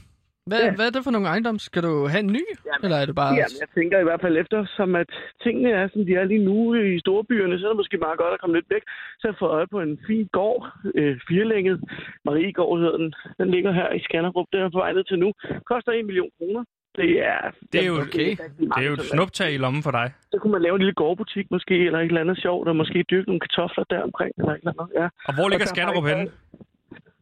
Hvad, 0.50 0.60
Ja. 0.64 0.76
hvad 0.76 0.86
er 0.88 0.94
det 0.96 1.04
for 1.04 1.12
nogle 1.16 1.28
ejendom? 1.34 1.58
Skal 1.60 1.84
du 1.88 1.94
have 2.12 2.20
en 2.28 2.32
ny? 2.38 2.44
Jamen, 2.68 2.84
Eller 2.86 2.98
er 3.02 3.06
det 3.10 3.16
bare... 3.22 3.34
Jamen, 3.40 3.60
jeg 3.64 3.70
tænker 3.78 3.98
i 4.00 4.04
hvert 4.08 4.22
fald 4.22 4.36
efter, 4.44 4.60
som 4.78 4.90
at 4.96 5.10
tingene 5.44 5.70
er, 5.80 5.86
som 5.94 6.02
de 6.08 6.14
er 6.22 6.24
lige 6.24 6.46
nu 6.50 6.58
i 6.74 7.00
storbyerne, 7.00 7.60
så 7.60 7.66
er 7.66 7.70
det 7.72 7.78
måske 7.82 7.98
meget 7.98 8.18
godt 8.22 8.34
at 8.34 8.40
komme 8.42 8.56
lidt 8.58 8.70
væk. 8.76 8.84
Så 9.20 9.24
jeg 9.28 9.36
fået 9.40 9.52
øje 9.58 9.68
på 9.76 9.80
en 9.88 10.00
fin 10.08 10.28
gård, 10.38 10.62
øh, 10.96 11.16
firelænget. 11.30 11.78
Mariegård 12.26 12.80
hedder 12.80 12.98
den. 12.98 13.14
Den 13.40 13.48
ligger 13.56 13.72
her 13.80 13.90
i 13.94 14.00
Skanderup. 14.08 14.48
Den 14.54 14.62
er 14.62 14.70
på 14.70 14.78
vej 14.84 14.94
ned 14.94 15.04
til 15.04 15.20
nu. 15.20 15.30
Koster 15.72 15.92
1 15.92 16.06
million 16.06 16.30
kroner. 16.38 16.64
Det 17.02 17.12
er... 17.34 17.42
Det 17.72 17.80
er 17.84 17.88
jo, 17.92 17.96
Okay. 18.08 18.30
det 18.76 18.80
er 18.84 18.88
jo 18.90 18.94
et 18.94 19.06
snuptag 19.14 19.50
i 19.54 19.58
lommen 19.58 19.84
for 19.84 19.92
dig. 20.00 20.08
Så 20.32 20.38
kunne 20.42 20.52
man 20.52 20.62
lave 20.62 20.76
en 20.76 20.82
lille 20.82 20.94
gårdbutik 21.02 21.46
måske, 21.52 21.76
eller 21.86 22.00
et 22.00 22.06
eller 22.06 22.22
andet 22.22 22.38
sjovt, 22.46 22.68
og 22.68 22.76
måske 22.76 23.06
dyrke 23.12 23.28
nogle 23.30 23.40
kartofler 23.46 23.84
der 23.90 24.02
omkring, 24.10 24.32
eller 24.38 24.52
et 24.54 24.58
eller 24.64 24.74
andet. 24.80 24.88
Ja. 25.02 25.08
Og 25.28 25.34
hvor 25.36 25.48
ligger 25.50 25.66
Og 25.66 25.70
der 25.70 25.76
Skanderup 25.76 26.06
henne? 26.12 26.26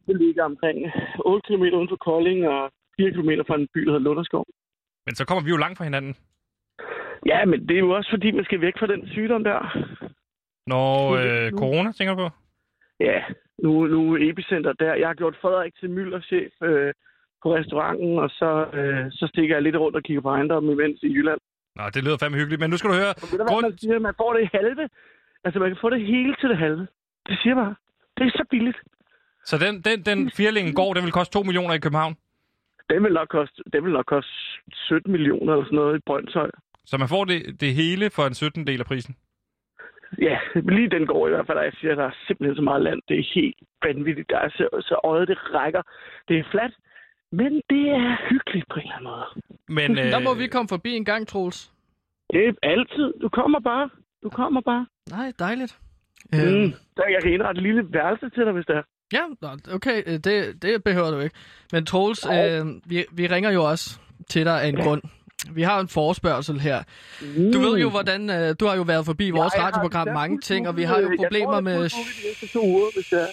Det 0.08 0.16
ligger 0.24 0.44
omkring 0.44 0.78
8 1.24 1.46
km 1.46 1.62
uden 1.78 1.88
for 1.92 1.96
Kolding, 2.08 2.40
og 2.48 2.62
4 2.96 3.10
km 3.12 3.30
fra 3.46 3.54
en 3.54 3.68
by, 3.74 3.80
der 3.80 3.90
hedder 3.92 4.06
Lunderskov. 4.08 4.44
Men 5.06 5.14
så 5.14 5.24
kommer 5.26 5.42
vi 5.44 5.50
jo 5.50 5.56
langt 5.56 5.78
fra 5.78 5.84
hinanden. 5.84 6.14
Ja, 7.26 7.44
men 7.44 7.68
det 7.68 7.74
er 7.74 7.84
jo 7.86 7.90
også 7.90 8.10
fordi, 8.10 8.30
man 8.30 8.44
skal 8.44 8.60
væk 8.60 8.74
fra 8.78 8.86
den 8.86 9.08
sygdom 9.08 9.44
der. 9.44 9.60
Når 10.66 10.90
øh, 11.22 11.52
corona, 11.52 11.92
tænker 11.92 12.14
du 12.14 12.20
på? 12.24 12.28
Ja, 13.00 13.18
nu, 13.62 13.86
nu 13.86 14.14
er 14.14 14.30
epicenter 14.30 14.72
der. 14.72 14.94
Jeg 14.94 15.08
har 15.08 15.14
gjort 15.14 15.36
Frederik 15.42 15.74
til 15.80 15.90
Møller-chef 15.90 16.52
øh, 16.62 16.92
på 17.42 17.54
restauranten, 17.56 18.18
og 18.18 18.30
så, 18.30 18.50
øh, 18.78 19.06
så 19.10 19.26
stikker 19.32 19.54
jeg 19.56 19.62
lidt 19.62 19.76
rundt 19.76 19.96
og 19.96 20.02
kigger 20.02 20.22
på 20.22 20.28
ejendommen 20.28 20.72
imens 20.72 21.02
i 21.02 21.12
Jylland. 21.16 21.40
Nå, 21.76 21.82
det 21.94 22.04
lyder 22.04 22.18
fandme 22.18 22.38
hyggeligt. 22.38 22.60
Men 22.60 22.70
nu 22.70 22.76
skal 22.76 22.90
du 22.90 22.94
høre. 22.94 23.14
Ved 23.30 23.38
du 23.38 23.44
Grund... 23.44 23.66
man 23.66 23.78
siger? 23.78 23.98
Man 23.98 24.14
får 24.16 24.32
det 24.32 24.50
halve. 24.52 24.88
Altså, 25.44 25.58
man 25.60 25.70
kan 25.70 25.78
få 25.80 25.90
det 25.90 26.00
hele 26.12 26.34
til 26.40 26.48
det 26.48 26.58
halve. 26.58 26.86
Det 27.28 27.38
siger 27.42 27.54
bare. 27.54 27.74
Det 28.16 28.26
er 28.26 28.30
så 28.30 28.44
billigt. 28.50 28.78
Så 29.44 29.58
den, 29.64 29.74
den, 29.88 30.02
den 30.02 30.30
firlingen 30.30 30.74
går, 30.74 30.94
den 30.94 31.04
vil 31.04 31.12
koste 31.12 31.32
2 31.32 31.42
millioner 31.42 31.74
i 31.74 31.78
København. 31.78 32.14
Det 32.90 33.02
vil 33.02 33.12
nok 33.12 33.28
koste, 33.28 33.62
det 33.72 33.84
vil 33.84 33.92
nok 33.92 34.06
koste 34.06 34.30
17 34.72 35.12
millioner 35.12 35.52
eller 35.52 35.64
sådan 35.64 35.76
noget 35.76 35.98
i 35.98 36.02
Brøndshøj. 36.06 36.50
Så 36.84 36.98
man 36.98 37.08
får 37.08 37.24
det, 37.24 37.60
det 37.60 37.74
hele 37.74 38.10
for 38.10 38.22
en 38.26 38.34
17 38.34 38.66
del 38.66 38.80
af 38.80 38.86
prisen. 38.86 39.16
Ja, 40.18 40.38
lige 40.54 40.90
den 40.90 41.06
går 41.06 41.26
i 41.26 41.30
hvert 41.30 41.46
fald, 41.46 41.58
og 41.58 41.64
jeg 41.64 41.72
siger, 41.80 41.92
at 41.92 41.98
der 41.98 42.04
er 42.04 42.16
simpelthen 42.26 42.56
så 42.56 42.62
meget 42.62 42.82
land. 42.82 43.00
Det 43.08 43.18
er 43.18 43.26
helt 43.34 43.56
vanvittigt. 43.82 44.30
Der 44.30 44.38
er 44.38 44.48
så, 44.48 44.68
så 44.80 45.00
øjet, 45.04 45.28
det 45.28 45.38
rækker. 45.54 45.82
Det 46.28 46.38
er 46.38 46.44
fladt, 46.50 46.74
men 47.32 47.52
det 47.70 47.84
er 47.88 48.16
hyggeligt 48.30 48.66
på 48.68 48.76
en 48.80 48.82
eller 48.82 48.94
anden 48.96 49.10
måde. 49.10 49.26
Men 49.68 49.98
øh, 49.98 50.04
Der 50.14 50.20
må 50.28 50.34
vi 50.34 50.46
komme 50.46 50.68
forbi 50.68 50.90
en 50.90 51.04
gang, 51.04 51.28
Troels. 51.28 51.72
Det 52.32 52.48
er 52.48 52.52
altid. 52.62 53.12
Du 53.22 53.28
kommer 53.28 53.60
bare. 53.60 53.90
Du 54.22 54.28
kommer 54.30 54.60
bare. 54.60 54.86
Nej, 55.10 55.32
dejligt. 55.38 55.78
Mm. 56.32 56.38
Øhm, 56.38 56.70
Så 56.96 57.04
jeg 57.14 57.22
kan 57.22 57.32
indrette 57.32 57.58
et 57.58 57.62
lille 57.62 57.92
værelse 57.92 58.30
til 58.30 58.42
dig, 58.44 58.52
hvis 58.52 58.66
det 58.66 58.76
er. 58.76 58.82
Ja, 59.12 59.20
okay, 59.74 60.02
øh, 60.06 60.18
det, 60.18 60.62
det 60.62 60.84
behøver 60.84 61.10
du 61.10 61.20
ikke. 61.20 61.34
Men 61.72 61.86
Troels, 61.86 62.26
øh, 62.26 62.66
vi, 62.84 63.04
vi 63.12 63.26
ringer 63.26 63.50
jo 63.50 63.64
også 63.64 63.96
til 64.28 64.46
dig 64.46 64.62
af 64.62 64.68
en 64.68 64.76
grund. 64.76 65.02
Vi 65.50 65.62
har 65.62 65.80
en 65.80 65.88
forespørgsel 65.88 66.60
her. 66.60 66.82
Du 67.52 67.60
ved 67.60 67.78
jo, 67.78 67.90
hvordan... 67.90 68.30
Øh, 68.30 68.54
du 68.60 68.66
har 68.66 68.76
jo 68.76 68.82
været 68.82 69.06
forbi 69.06 69.30
vores 69.30 69.54
Jeg 69.54 69.62
har 69.62 69.70
radioprogram 69.70 70.08
mange 70.08 70.40
ting, 70.40 70.68
og 70.68 70.76
vi 70.76 70.82
har 70.82 71.00
jo 71.00 71.10
jeg 71.10 71.16
problemer 71.16 71.50
tror, 71.50 71.56
er 71.56 71.60
med... 71.60 71.74
fuldt 71.74 71.94
muligt 71.96 72.18
de 72.22 72.26
næste 72.26 72.58
to 72.58 72.66
uger, 72.66 72.86
hvis 72.94 73.12
er. 73.12 73.26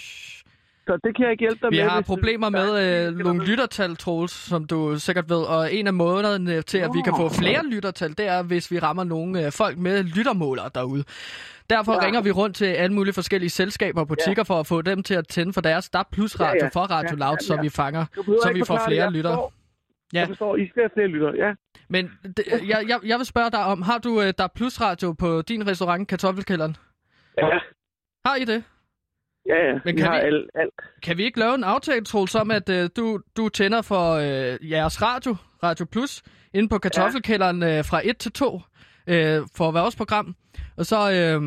Så 0.89 0.97
det 1.03 1.15
kan 1.15 1.23
jeg 1.23 1.31
ikke 1.31 1.41
hjælpe 1.41 1.59
dig 1.61 1.71
Vi 1.71 1.77
med. 1.77 1.89
har 1.89 1.97
hvis 1.99 2.07
du- 2.07 2.13
problemer 2.15 2.49
med 2.49 2.69
øh, 3.07 3.15
nogle 3.17 3.45
lyttertal, 3.45 3.95
Troels, 3.95 4.31
som 4.31 4.65
du 4.65 4.99
sikkert 4.99 5.29
ved, 5.29 5.37
og 5.55 5.73
en 5.73 5.87
af 5.87 5.93
måderne 5.93 6.61
til, 6.61 6.77
at 6.77 6.89
vi 6.93 7.01
kan 7.01 7.13
få 7.17 7.29
flere 7.29 7.65
lyttertal, 7.65 8.09
det 8.17 8.27
er, 8.27 8.43
hvis 8.43 8.71
vi 8.71 8.79
rammer 8.79 9.03
nogle 9.03 9.45
øh, 9.45 9.51
folk 9.51 9.77
med 9.77 10.03
lyttermålere 10.03 10.69
derude. 10.75 11.03
Derfor 11.69 11.93
Ja. 11.93 12.05
ringer 12.05 12.21
vi 12.21 12.31
rundt 12.31 12.55
til 12.55 12.65
alle 12.65 12.93
mulige 12.95 13.13
forskellige 13.13 13.49
selskaber 13.49 14.01
og 14.01 14.07
butikker 14.07 14.43
for 14.43 14.59
at 14.59 14.67
få 14.67 14.81
dem 14.81 15.03
til 15.03 15.13
at 15.13 15.27
tænde 15.27 15.53
for 15.53 15.61
deres 15.61 15.89
DAB 15.89 16.05
Plus 16.11 16.39
radio 16.39 16.55
Ja, 16.61 16.65
ja. 16.65 16.69
for 16.73 16.79
Radio 16.79 17.15
Ja, 17.19 17.25
Loud, 17.25 17.37
ja, 17.41 17.45
så 17.45 17.53
ja. 17.55 17.61
vi 17.61 17.69
fanger, 17.69 18.05
så 18.15 18.51
vi 18.53 18.61
får 18.67 18.79
flere 18.87 19.11
lyttere. 19.11 19.39
Ja. 20.13 20.19
Jeg 20.19 20.27
forstår, 20.27 20.55
I 20.55 20.67
skal 20.69 20.81
have 20.83 20.89
flere 20.93 21.07
lyttere, 21.07 21.33
ja. 21.37 21.51
Men 21.89 22.11
det, 22.37 22.43
jeg, 22.67 22.83
jeg, 22.87 22.99
jeg 23.05 23.17
vil 23.17 23.25
spørge 23.25 23.49
dig 23.51 23.63
om, 23.65 23.81
har 23.81 23.97
du 23.97 24.21
øh, 24.21 24.33
DAB 24.37 24.51
Plus 24.55 24.81
radio 24.81 25.13
på 25.13 25.41
din 25.41 25.67
restaurant, 25.67 26.07
Kartoffelkælderen? 26.07 26.77
Ja, 27.37 27.47
Har 28.25 28.35
I 28.35 28.45
det? 28.45 28.63
Ja, 29.45 29.65
ja. 29.67 29.73
Men 29.85 29.95
Vi 29.95 30.01
kan 30.01 30.07
har 30.07 30.19
vi- 30.19 30.25
alt, 30.25 30.49
alt. 30.55 30.73
Kan 31.03 31.17
vi 31.17 31.23
ikke 31.23 31.39
lave 31.39 31.55
en 31.55 31.63
aftale, 31.63 32.05
Troels, 32.05 32.35
om 32.35 32.51
at 32.51 32.69
øh, 32.69 32.89
du, 32.97 33.19
du 33.37 33.49
tænder 33.49 33.81
for 33.81 34.13
øh, 34.13 34.71
jeres 34.71 35.01
radio, 35.01 35.35
Radio 35.63 35.85
Plus, 35.85 36.23
inde 36.53 36.69
på 36.69 36.77
kartoffelkælderen 36.77 37.63
øh, 37.63 37.85
fra 37.85 38.01
1 38.03 38.17
til 38.17 38.31
2 38.31 38.61
øh, 39.07 39.41
for 39.57 39.71
vores 39.71 39.95
program, 39.95 40.35
og 40.77 40.85
så, 40.85 41.11
øh, 41.11 41.41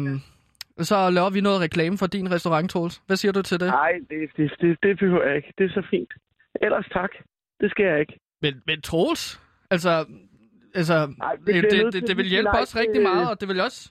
så 0.85 1.11
laver 1.11 1.31
vi 1.31 1.40
noget 1.40 1.61
reklame 1.61 1.98
for 1.98 2.07
din 2.07 2.31
restaurant, 2.31 2.70
Troels. 2.70 3.02
Hvad 3.07 3.16
siger 3.16 3.33
du 3.33 3.42
til 3.42 3.61
det? 3.61 3.66
Nej, 3.68 3.92
det, 4.11 4.31
det, 4.37 4.50
det, 4.61 4.78
det 4.83 4.98
behøver 4.98 5.24
jeg 5.26 5.37
ikke. 5.37 5.52
Det 5.59 5.64
er 5.64 5.68
så 5.70 5.87
fint. 5.90 6.12
Ellers 6.62 6.87
tak. 6.92 7.11
Det 7.61 7.70
skal 7.70 7.85
jeg 7.87 8.00
ikke. 8.00 8.18
Men, 8.42 8.55
men 8.66 8.81
Troels, 8.83 9.40
altså, 9.70 10.05
altså 10.74 10.94
Ej, 10.94 11.35
det, 11.46 11.55
det, 11.55 11.72
det, 11.92 12.02
det, 12.02 12.11
at 12.11 12.16
vil 12.16 12.26
hjælpe 12.26 12.50
os 12.62 12.76
rigtig 12.76 13.02
meget, 13.02 13.31
og 13.31 13.40
det 13.40 13.48
vil 13.48 13.61
også... 13.61 13.90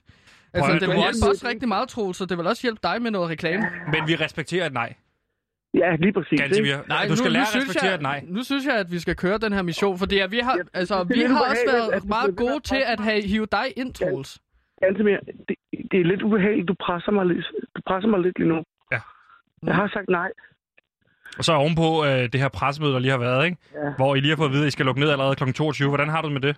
Altså, 0.54 0.72
det 0.72 0.88
vil 0.88 0.96
også- 0.96 1.30
os 1.30 1.44
rigtig 1.44 1.68
meget, 1.68 1.88
Troels, 1.88 2.20
og 2.20 2.28
det 2.28 2.38
vil 2.38 2.46
også 2.46 2.62
hjælpe 2.62 2.80
dig 2.82 3.02
med 3.02 3.10
noget 3.10 3.30
reklame. 3.30 3.62
men 3.92 4.08
vi 4.08 4.14
respekterer 4.16 4.66
et 4.66 4.72
nej. 4.72 4.94
Ja, 5.74 5.96
lige 5.96 6.12
præcis. 6.12 6.40
Gansimir, 6.40 6.76
Nej, 6.88 7.06
du 7.08 7.16
skal 7.16 7.28
nu, 7.28 7.32
lære 7.32 7.40
nu 7.40 7.42
at 7.42 7.48
synes 7.48 7.64
respektere 7.68 7.90
jeg, 7.90 7.94
et 7.94 8.02
nej. 8.02 8.24
Nu 8.26 8.42
synes 8.42 8.66
jeg, 8.66 8.74
at 8.76 8.90
vi 8.90 8.98
skal 8.98 9.16
køre 9.16 9.38
den 9.38 9.52
her 9.52 9.62
mission, 9.62 9.98
fordi 9.98 10.18
at 10.18 10.30
vi 10.30 10.38
har, 10.38 10.58
altså, 10.74 10.94
det 11.04 11.10
er 11.10 11.14
vi 11.14 11.22
har 11.34 11.40
også 11.50 11.62
været 11.72 11.92
at 11.92 12.02
du 12.02 12.08
meget 12.08 12.36
gode 12.36 12.54
at 12.56 12.62
til 12.64 12.82
at 12.86 13.00
have 13.00 13.22
hive 13.22 13.46
dig 13.52 13.66
ind, 13.76 13.94
Troels. 13.94 14.38
Gansimir, 14.82 15.16
det, 15.48 15.56
det 15.92 16.00
er 16.00 16.04
lidt 16.04 16.22
ubehageligt. 16.22 16.68
Du 16.68 16.74
presser 16.86 17.12
mig 17.12 17.26
lidt, 17.26 17.46
du 17.76 17.80
presser 17.86 18.08
mig 18.08 18.20
lidt 18.20 18.38
lige 18.38 18.48
nu. 18.48 18.58
Ja. 18.92 19.00
Jeg 19.66 19.74
har 19.74 19.88
sagt 19.88 20.08
nej. 20.08 20.30
Og 21.38 21.44
så 21.44 21.52
ovenpå 21.52 22.04
øh, 22.04 22.10
det 22.32 22.40
her 22.40 22.48
pressemøde, 22.48 22.92
der 22.92 22.98
lige 22.98 23.10
har 23.10 23.18
været, 23.18 23.44
ikke? 23.44 23.56
Ja. 23.74 23.90
hvor 23.96 24.14
I 24.14 24.20
lige 24.20 24.30
har 24.30 24.36
fået 24.36 24.48
at 24.48 24.52
vide, 24.52 24.62
at 24.62 24.68
I 24.68 24.70
skal 24.70 24.86
lukke 24.86 25.00
ned 25.00 25.10
allerede 25.10 25.34
kl. 25.36 25.52
22. 25.52 25.88
Hvordan 25.88 26.08
har 26.08 26.22
du 26.22 26.28
det 26.28 26.32
med 26.32 26.40
det? 26.48 26.56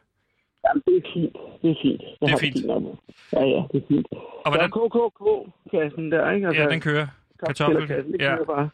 Jamen, 0.64 0.83
det 0.87 0.96
er 0.96 1.05
fint. 1.14 1.37
Det 1.62 1.70
er 1.70 1.74
fint. 1.83 2.03
Jeg 2.20 2.29
Det 2.29 2.35
er 2.35 2.38
fint. 2.38 2.57
Ja, 3.33 3.42
ja, 3.55 3.62
det 3.72 3.79
er 3.83 3.87
fint. 3.88 4.07
Og 4.44 4.48
hvordan, 4.53 4.70
Der 4.70 4.81
er 4.85 4.88
KKK-kassen 4.88 6.12
der, 6.12 6.31
ikke? 6.31 6.46
Altså, 6.46 6.62
ja, 6.62 6.68
den 6.68 6.81
kører. 6.81 7.07
Kartoffel. 7.46 7.88
Det 7.88 8.16
Ja. 8.20 8.37
kører 8.37 8.44
bare. 8.44 8.68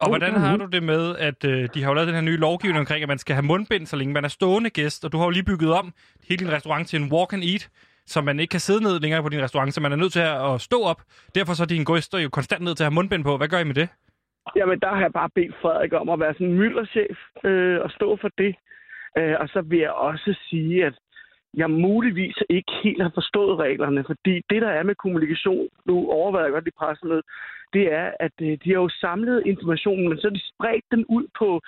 Og 0.00 0.08
hvordan 0.08 0.32
har 0.32 0.56
du 0.56 0.66
det 0.66 0.82
med, 0.82 1.16
at 1.16 1.44
øh, 1.44 1.68
de 1.74 1.82
har 1.82 1.90
jo 1.90 1.94
lavet 1.94 2.06
den 2.08 2.14
her 2.14 2.22
nye 2.22 2.36
lovgivning 2.36 2.78
omkring, 2.80 3.02
at 3.02 3.08
man 3.08 3.18
skal 3.18 3.34
have 3.34 3.42
mundbind, 3.52 3.86
så 3.86 3.96
længe 3.96 4.14
man 4.14 4.24
er 4.24 4.28
stående 4.28 4.70
gæst, 4.70 5.04
og 5.04 5.12
du 5.12 5.16
har 5.18 5.24
jo 5.24 5.30
lige 5.30 5.44
bygget 5.44 5.72
om 5.72 5.92
hele 6.28 6.38
din 6.44 6.52
restaurant 6.52 6.88
til 6.88 7.02
en 7.02 7.12
walk 7.12 7.32
and 7.32 7.42
eat, 7.42 7.68
så 8.06 8.20
man 8.20 8.40
ikke 8.40 8.50
kan 8.50 8.60
sidde 8.60 8.82
ned 8.82 9.00
længere 9.00 9.22
på 9.22 9.28
din 9.28 9.42
restaurant, 9.42 9.74
så 9.74 9.80
man 9.80 9.92
er 9.92 9.96
nødt 9.96 10.12
til 10.12 10.20
at 10.20 10.60
stå 10.60 10.78
op. 10.82 11.00
Derfor 11.34 11.52
så 11.54 11.62
er 11.62 11.66
dine 11.66 11.84
gæster 11.84 12.18
jo 12.18 12.28
konstant 12.28 12.62
nødt 12.64 12.76
til 12.76 12.84
at 12.84 12.90
have 12.90 12.94
mundbind 12.94 13.24
på. 13.24 13.36
Hvad 13.36 13.48
gør 13.48 13.58
I 13.58 13.64
med 13.64 13.74
det? 13.74 13.88
Jamen, 14.56 14.80
der 14.80 14.88
har 14.88 15.00
jeg 15.00 15.12
bare 15.12 15.30
bedt 15.34 15.54
Frederik 15.62 15.92
om 15.92 16.08
at 16.08 16.20
være 16.20 16.32
sådan 16.34 16.46
en 16.46 16.54
mylderchef 16.54 17.18
øh, 17.44 17.80
og 17.80 17.90
stå 17.90 18.18
for 18.20 18.30
det. 18.38 18.54
Øh, 19.18 19.34
og 19.40 19.48
så 19.48 19.60
vil 19.70 19.78
jeg 19.78 19.90
også 19.90 20.34
sige, 20.50 20.84
at 20.86 20.94
jeg 21.56 21.70
muligvis 21.70 22.36
ikke 22.50 22.72
helt 22.84 23.02
har 23.02 23.10
forstået 23.14 23.58
reglerne, 23.58 24.04
fordi 24.06 24.34
det, 24.50 24.62
der 24.62 24.68
er 24.68 24.82
med 24.82 24.94
kommunikation, 24.94 25.68
nu 25.84 26.10
overvejer 26.10 26.44
jeg 26.44 26.52
godt 26.52 26.68
i 26.68 26.78
pressemødet, 26.78 27.24
det 27.72 27.92
er, 27.92 28.10
at 28.20 28.32
øh, 28.42 28.58
de 28.64 28.70
har 28.72 28.80
jo 28.84 28.88
samlet 28.88 29.42
informationen, 29.46 30.08
men 30.08 30.18
så 30.18 30.26
har 30.28 30.34
de 30.34 30.48
spredt 30.52 30.84
den 30.90 31.04
ud 31.08 31.26
på, 31.38 31.60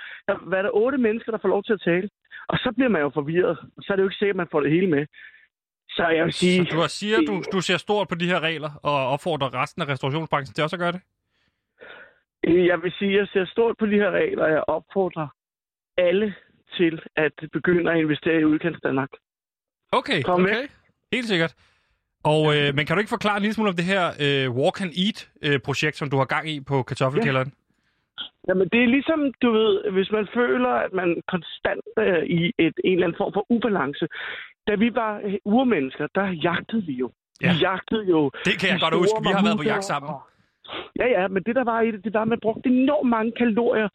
hvad 0.48 0.58
er 0.58 0.62
der, 0.62 0.70
otte 0.74 0.98
mennesker, 0.98 1.32
der 1.32 1.38
får 1.42 1.48
lov 1.48 1.62
til 1.64 1.72
at 1.72 1.80
tale. 1.84 2.08
Og 2.48 2.58
så 2.58 2.72
bliver 2.76 2.88
man 2.88 3.02
jo 3.02 3.10
forvirret, 3.14 3.58
og 3.76 3.82
så 3.82 3.92
er 3.92 3.96
det 3.96 4.02
jo 4.02 4.08
ikke 4.08 4.18
sikkert, 4.18 4.34
at 4.34 4.42
man 4.42 4.52
får 4.52 4.60
det 4.60 4.70
hele 4.70 4.86
med. 4.86 5.06
Så 5.88 6.08
jeg 6.08 6.24
vil 6.24 6.32
sige... 6.32 6.66
Så 6.66 6.76
du 6.76 6.88
siger, 6.88 7.16
du, 7.28 7.42
du 7.52 7.60
ser 7.60 7.76
stort 7.76 8.08
på 8.08 8.14
de 8.14 8.26
her 8.26 8.40
regler, 8.40 8.70
og 8.82 9.08
opfordrer 9.08 9.62
resten 9.62 9.82
af 9.82 9.88
restaurationsbranchen 9.88 10.54
til 10.54 10.64
også 10.64 10.76
at 10.76 10.80
gøre 10.80 10.92
det? 10.92 11.02
Øh, 12.46 12.66
Jeg 12.66 12.82
vil 12.82 12.92
sige, 12.98 13.12
at 13.12 13.18
jeg 13.18 13.28
ser 13.32 13.44
stort 13.44 13.76
på 13.78 13.86
de 13.86 13.96
her 14.02 14.10
regler, 14.10 14.44
og 14.44 14.50
jeg 14.50 14.64
opfordrer 14.66 15.28
alle 15.98 16.34
til 16.76 17.02
at 17.16 17.32
begynde 17.52 17.92
at 17.92 17.98
investere 17.98 18.40
i 18.40 18.44
udkants 18.44 18.80
Danmark. 18.82 19.10
Okay, 19.92 20.22
Kom. 20.22 20.42
Okay. 20.42 20.66
helt 21.12 21.26
sikkert. 21.26 21.54
Og, 22.24 22.56
øh, 22.56 22.74
men 22.74 22.86
kan 22.86 22.96
du 22.96 23.00
ikke 23.00 23.16
forklare 23.16 23.36
en 23.36 23.42
lille 23.42 23.54
smule 23.54 23.70
om 23.70 23.76
det 23.76 23.84
her 23.84 24.04
øh, 24.24 24.46
Walk 24.58 24.80
and 24.80 24.92
Eat-projekt, 25.04 25.96
som 25.96 26.10
du 26.10 26.16
har 26.16 26.24
gang 26.24 26.48
i 26.50 26.60
på 26.60 26.82
kartoffelkælderen? 26.82 27.52
Jamen, 28.48 28.68
det 28.72 28.80
er 28.82 28.86
ligesom, 28.96 29.20
du 29.42 29.48
ved, 29.58 29.90
hvis 29.92 30.10
man 30.10 30.26
føler, 30.34 30.68
at 30.86 30.92
man 30.92 31.08
konstant 31.32 31.84
er 31.96 32.18
i 32.38 32.40
et, 32.58 32.74
en 32.84 32.92
eller 32.92 33.06
anden 33.06 33.18
form 33.22 33.32
for 33.36 33.44
ubalance. 33.54 34.06
Da 34.68 34.74
vi 34.74 34.88
var 34.94 35.12
øh, 35.24 35.34
urmennesker, 35.44 36.06
der 36.14 36.26
jagtede 36.48 36.82
vi 36.86 36.92
jo. 36.92 37.10
Ja. 37.42 37.52
Vi 37.52 37.58
jagtede 37.68 38.04
jo... 38.14 38.30
Det 38.44 38.54
kan 38.60 38.68
jeg 38.72 38.78
godt 38.80 38.94
huske. 38.94 39.16
Vi 39.22 39.32
har 39.36 39.42
været 39.44 39.56
på 39.56 39.62
jagt 39.72 39.84
sammen. 39.84 40.08
og- 40.14 40.22
Ja, 41.00 41.06
ja, 41.20 41.28
men 41.28 41.42
det 41.46 41.54
der 41.56 41.64
var 41.64 41.80
i 41.80 41.90
det, 41.90 42.04
det 42.04 42.12
var, 42.14 42.22
at 42.22 42.28
man 42.28 42.38
brugte 42.42 42.68
enormt 42.70 43.08
mange 43.10 43.32
kalorier 43.36 43.88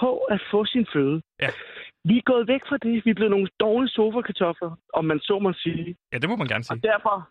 på 0.00 0.16
at 0.18 0.40
få 0.50 0.64
sin 0.64 0.86
føde. 0.92 1.22
Ja. 1.42 1.48
Vi 2.04 2.16
er 2.18 2.30
gået 2.32 2.48
væk 2.48 2.60
fra 2.68 2.76
det. 2.76 3.04
Vi 3.04 3.10
er 3.10 3.14
blevet 3.14 3.30
nogle 3.30 3.48
dårlige 3.60 3.90
sofakartofler, 3.90 4.70
om 4.94 5.04
man 5.04 5.20
så 5.20 5.38
må 5.38 5.52
sige. 5.52 5.96
Ja, 6.12 6.18
det 6.18 6.28
må 6.28 6.36
man 6.36 6.46
gerne 6.46 6.64
sige. 6.64 6.76
Og 6.76 6.82
derfor, 6.82 7.28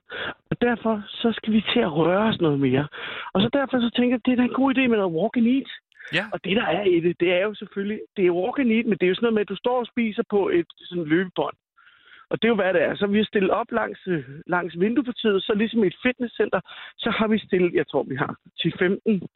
og 0.51 0.62
derfor 0.62 1.03
så 1.08 1.32
skal 1.38 1.53
vi 1.53 1.62
til 1.73 1.80
at 1.80 1.91
røre 1.91 2.27
os 2.30 2.41
noget 2.41 2.60
mere. 2.60 2.88
Og 3.34 3.41
så 3.41 3.49
derfor 3.53 3.80
så 3.80 3.89
tænker 3.95 4.13
jeg, 4.15 4.25
det 4.25 4.32
er 4.32 4.36
da 4.36 4.43
en 4.43 4.60
god 4.62 4.75
idé 4.75 4.82
med 4.88 4.97
noget 4.97 5.15
walk 5.17 5.38
and 5.38 5.47
eat. 5.47 5.71
Ja. 6.13 6.25
Og 6.34 6.43
det, 6.43 6.56
der 6.56 6.65
er 6.65 6.84
i 6.84 6.99
det, 6.99 7.19
det 7.19 7.34
er 7.34 7.43
jo 7.43 7.53
selvfølgelig, 7.53 7.99
det 8.17 8.25
er 8.25 8.38
walk 8.39 8.60
and 8.60 8.71
eat, 8.71 8.86
men 8.86 8.97
det 8.97 9.06
er 9.06 9.10
jo 9.10 9.15
sådan 9.15 9.25
noget 9.25 9.34
med, 9.34 9.41
at 9.41 9.49
du 9.49 9.56
står 9.56 9.80
og 9.80 9.88
spiser 9.88 10.23
på 10.30 10.49
et 10.49 10.67
sådan 10.77 11.03
løbebånd. 11.03 11.58
Og 12.30 12.41
det 12.41 12.45
er 12.45 12.53
jo, 12.53 12.62
hvad 12.62 12.73
det 12.73 12.84
er. 12.84 12.95
Så 12.95 13.08
vi 13.08 13.17
har 13.17 13.25
stillet 13.25 13.51
op 13.51 13.71
langs, 13.71 13.99
langs 14.47 14.80
vinduepartiet, 14.80 15.43
så 15.43 15.53
ligesom 15.53 15.84
i 15.84 15.88
et 15.88 16.01
fitnesscenter, 16.06 16.62
så 16.97 17.10
har 17.17 17.27
vi 17.27 17.38
stillet, 17.39 17.73
jeg 17.73 17.88
tror, 17.88 18.03
vi 18.03 18.15
har 18.15 18.36
10-15 18.60 19.27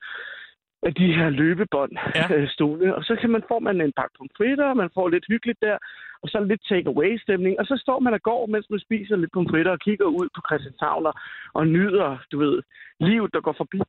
af 0.88 0.94
de 0.94 1.08
her 1.18 1.30
løbebånd 1.30 1.92
Ja. 2.16 2.26
ja. 2.34 2.48
stående. 2.48 2.96
Og 2.96 3.04
så 3.04 3.14
kan 3.22 3.30
man 3.30 3.44
få 3.52 3.60
man 3.60 3.82
en 3.82 3.94
pakke 4.00 4.14
pomfritter, 4.18 4.74
man 4.74 4.90
får 4.94 5.10
lidt 5.10 5.26
hyggeligt 5.28 5.60
der, 5.62 5.78
og 6.24 6.28
så 6.30 6.38
lidt 6.52 6.62
take-away-stemning. 6.70 7.60
Og 7.60 7.66
så 7.66 7.76
står 7.86 8.00
man 8.00 8.14
og 8.14 8.22
går, 8.22 8.46
mens 8.46 8.66
man 8.70 8.80
spiser 8.80 9.16
lidt 9.16 9.32
pomfritter 9.34 9.72
og 9.72 9.80
kigger 9.80 10.06
ud 10.06 10.28
på 10.36 10.42
Christianshavn 10.48 11.06
og, 11.54 11.68
nyder, 11.68 12.18
du 12.32 12.40
ved, 12.40 12.62
livet, 13.00 13.30
der 13.34 13.42
går 13.42 13.56
forbi. 13.58 13.80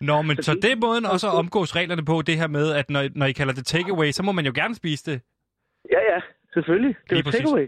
Nå, 0.00 0.22
men 0.22 0.36
Så 0.36 0.42
så 0.42 0.54
det- 0.54 0.72
er 0.72 0.76
måden 0.86 1.04
også 1.06 1.26
at 1.30 1.34
omgås 1.34 1.76
reglerne 1.76 2.04
på, 2.04 2.22
det 2.26 2.36
her 2.36 2.46
med, 2.46 2.66
at 2.80 2.90
når, 2.90 3.02
når 3.14 3.26
I 3.26 3.32
kalder 3.32 3.52
det 3.54 3.66
takeaway, 3.66 4.10
så 4.10 4.22
må 4.22 4.32
man 4.32 4.44
jo 4.46 4.52
gerne 4.54 4.74
spise 4.74 5.10
det. 5.10 5.20
Ja, 5.94 6.00
ja, 6.12 6.20
selvfølgelig. 6.54 6.94
Det 7.10 7.18
er 7.18 7.30
takeaway. 7.30 7.66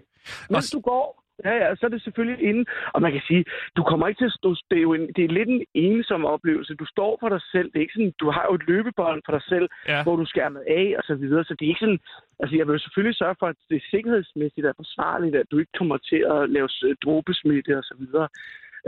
Mens 0.50 0.74
Og- 0.74 0.76
du 0.76 0.80
går, 0.90 1.23
ja, 1.44 1.54
ja, 1.62 1.74
så 1.74 1.86
er 1.86 1.92
det 1.94 2.02
selvfølgelig 2.02 2.44
inde. 2.48 2.64
Og 2.94 3.02
man 3.02 3.12
kan 3.12 3.22
sige, 3.28 3.44
du 3.76 3.82
kommer 3.82 4.08
ikke 4.08 4.20
til 4.20 4.32
at 4.32 4.38
stå... 4.40 4.50
Det 4.70 4.78
er 4.78 4.82
jo 4.88 4.94
en, 4.94 5.06
det 5.16 5.24
er 5.24 5.28
lidt 5.38 5.48
en 5.48 5.64
ensom 5.74 6.24
oplevelse. 6.24 6.74
Du 6.74 6.86
står 6.86 7.16
for 7.20 7.28
dig 7.28 7.40
selv. 7.52 7.66
Det 7.70 7.76
er 7.76 7.80
ikke 7.86 7.98
sådan, 7.98 8.14
du 8.20 8.30
har 8.30 8.44
jo 8.48 8.54
et 8.54 8.66
løbebånd 8.68 9.22
for 9.26 9.32
dig 9.32 9.42
selv, 9.52 9.66
Ja. 9.88 10.02
hvor 10.02 10.16
du 10.16 10.24
skærmer 10.26 10.60
af 10.68 10.94
og 10.98 11.04
så 11.06 11.14
videre. 11.14 11.44
Så 11.44 11.54
det 11.58 11.64
er 11.64 11.68
ikke 11.74 11.86
sådan... 11.86 12.00
Altså, 12.40 12.56
jeg 12.56 12.66
vil 12.66 12.72
jo 12.72 12.78
selvfølgelig 12.84 13.16
sørge 13.16 13.36
for, 13.38 13.46
at 13.46 13.56
det 13.70 13.82
sikkerhedsmæssigt 13.90 14.66
er 14.66 14.72
forsvarligt, 14.76 15.36
at 15.36 15.46
du 15.50 15.58
ikke 15.58 15.78
kommer 15.78 15.96
til 15.96 16.20
at 16.34 16.50
lave 16.50 16.68
dråbesmitte 17.04 17.78
og 17.78 17.84
så 17.84 17.94
videre. 17.98 18.28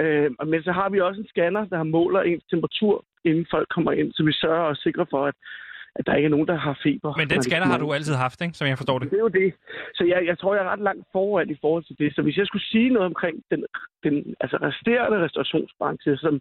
Øh, 0.00 0.30
men 0.46 0.62
så 0.62 0.72
har 0.72 0.88
vi 0.90 1.00
også 1.00 1.20
en 1.20 1.28
scanner, 1.28 1.64
der 1.64 1.82
måler 1.82 2.20
ens 2.20 2.44
temperatur, 2.50 3.04
inden 3.24 3.46
folk 3.50 3.68
kommer 3.68 3.92
ind, 3.92 4.12
så 4.12 4.22
vi 4.24 4.32
sørger 4.32 4.64
og 4.70 4.76
sikrer 4.76 5.04
for, 5.10 5.26
at, 5.26 5.34
at 5.98 6.06
der 6.06 6.14
ikke 6.14 6.26
er 6.26 6.34
nogen, 6.36 6.48
der 6.52 6.58
har 6.66 6.78
feber. 6.82 7.10
Men 7.20 7.28
den 7.30 7.40
kommer 7.50 7.66
har 7.74 7.78
du 7.78 7.92
altid 7.92 8.14
haft, 8.14 8.38
ikke? 8.44 8.54
som 8.58 8.66
jeg 8.68 8.76
forstår 8.82 8.98
det. 8.98 9.10
Det 9.10 9.16
er 9.16 9.26
jo 9.28 9.34
det. 9.42 9.54
Så 9.94 10.02
jeg, 10.12 10.20
jeg 10.30 10.38
tror, 10.38 10.54
jeg 10.54 10.64
er 10.64 10.70
ret 10.74 10.84
langt 10.88 11.04
foran 11.12 11.50
i 11.50 11.58
forhold 11.60 11.84
til 11.84 11.96
det. 11.98 12.14
Så 12.14 12.22
hvis 12.22 12.36
jeg 12.36 12.46
skulle 12.46 12.66
sige 12.72 12.90
noget 12.90 13.06
omkring 13.06 13.36
den, 13.50 13.60
den 14.04 14.14
altså 14.40 14.56
resterende 14.68 15.18
restaurationsbranche, 15.24 16.16
som, 16.16 16.40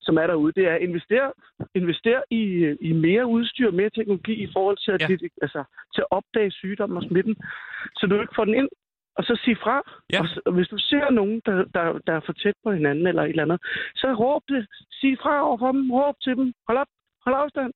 som 0.00 0.14
er 0.22 0.26
derude, 0.26 0.52
det 0.52 0.64
er 0.70 0.74
at 0.74 0.82
investere, 0.88 1.32
investere 1.74 2.22
i, 2.30 2.42
i 2.80 2.92
mere 2.92 3.26
udstyr, 3.26 3.70
mere 3.70 3.90
teknologi 3.90 4.34
i 4.46 4.48
forhold 4.52 4.78
til 4.84 4.90
at, 4.96 5.00
Ja. 5.00 5.08
ja. 5.10 5.28
altså, 5.42 5.64
til 5.94 6.02
at 6.04 6.10
opdage 6.18 6.50
sygdommen 6.50 6.96
og 6.96 7.04
smitten, 7.10 7.36
så 7.98 8.06
du 8.06 8.20
ikke 8.20 8.36
får 8.36 8.44
den 8.44 8.54
ind. 8.54 8.68
Og 9.18 9.24
så 9.24 9.34
sig 9.44 9.56
fra. 9.64 9.76
Ja. 10.12 10.20
Og, 10.20 10.26
så, 10.28 10.40
og 10.46 10.52
hvis 10.52 10.68
du 10.68 10.78
ser 10.78 11.10
nogen, 11.10 11.42
der, 11.46 11.56
der, 11.74 11.84
der 12.06 12.12
er 12.12 12.20
for 12.26 12.32
tæt 12.32 12.54
på 12.64 12.72
hinanden 12.72 13.06
eller 13.06 13.22
et 13.22 13.28
eller 13.28 13.42
andet, 13.42 13.60
så 13.94 14.06
råb 14.22 14.42
det. 14.48 14.66
Sig 15.00 15.16
fra 15.22 15.34
over 15.46 15.58
for 15.58 15.72
dem. 15.72 15.90
Råb 15.90 16.16
til 16.24 16.36
dem. 16.36 16.52
Hold 16.68 16.78
op. 16.78 16.90
Hold 17.24 17.36
afstand. 17.42 17.72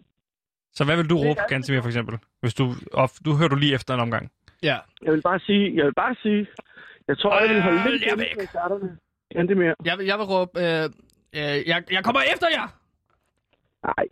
Så 0.78 0.84
hvad 0.84 0.96
vil 0.96 1.10
du 1.10 1.16
råbe, 1.24 1.40
Gansimir, 1.48 1.80
for 1.80 1.88
eksempel? 1.92 2.14
Hvis 2.40 2.54
du, 2.54 2.64
og 2.92 3.10
du 3.24 3.30
hører 3.38 3.48
du 3.48 3.56
lige 3.56 3.74
efter 3.74 3.94
en 3.94 4.00
omgang. 4.00 4.24
Ja. 4.62 4.76
Jeg 5.04 5.12
vil 5.12 5.22
bare 5.22 5.38
sige, 5.48 5.76
jeg 5.76 5.84
vil 5.86 5.94
bare 5.94 6.14
sige, 6.22 6.46
jeg 7.08 7.18
tror, 7.18 7.40
jeg 7.40 7.48
vil 7.54 7.62
holde 7.62 7.78
Hold 7.80 7.92
lidt 7.92 8.02
igen 8.02 8.18
væk. 8.18 9.56
mere? 9.56 9.74
Jeg, 9.84 9.98
vil- 9.98 10.06
jeg 10.06 10.18
vil 10.18 10.26
råbe, 10.34 10.50
øh, 10.60 10.84
øh, 11.38 11.68
jeg, 11.70 11.78
jeg 11.96 12.04
kommer 12.04 12.22
efter 12.34 12.46
jer! 12.56 12.66
Nej. 13.88 14.06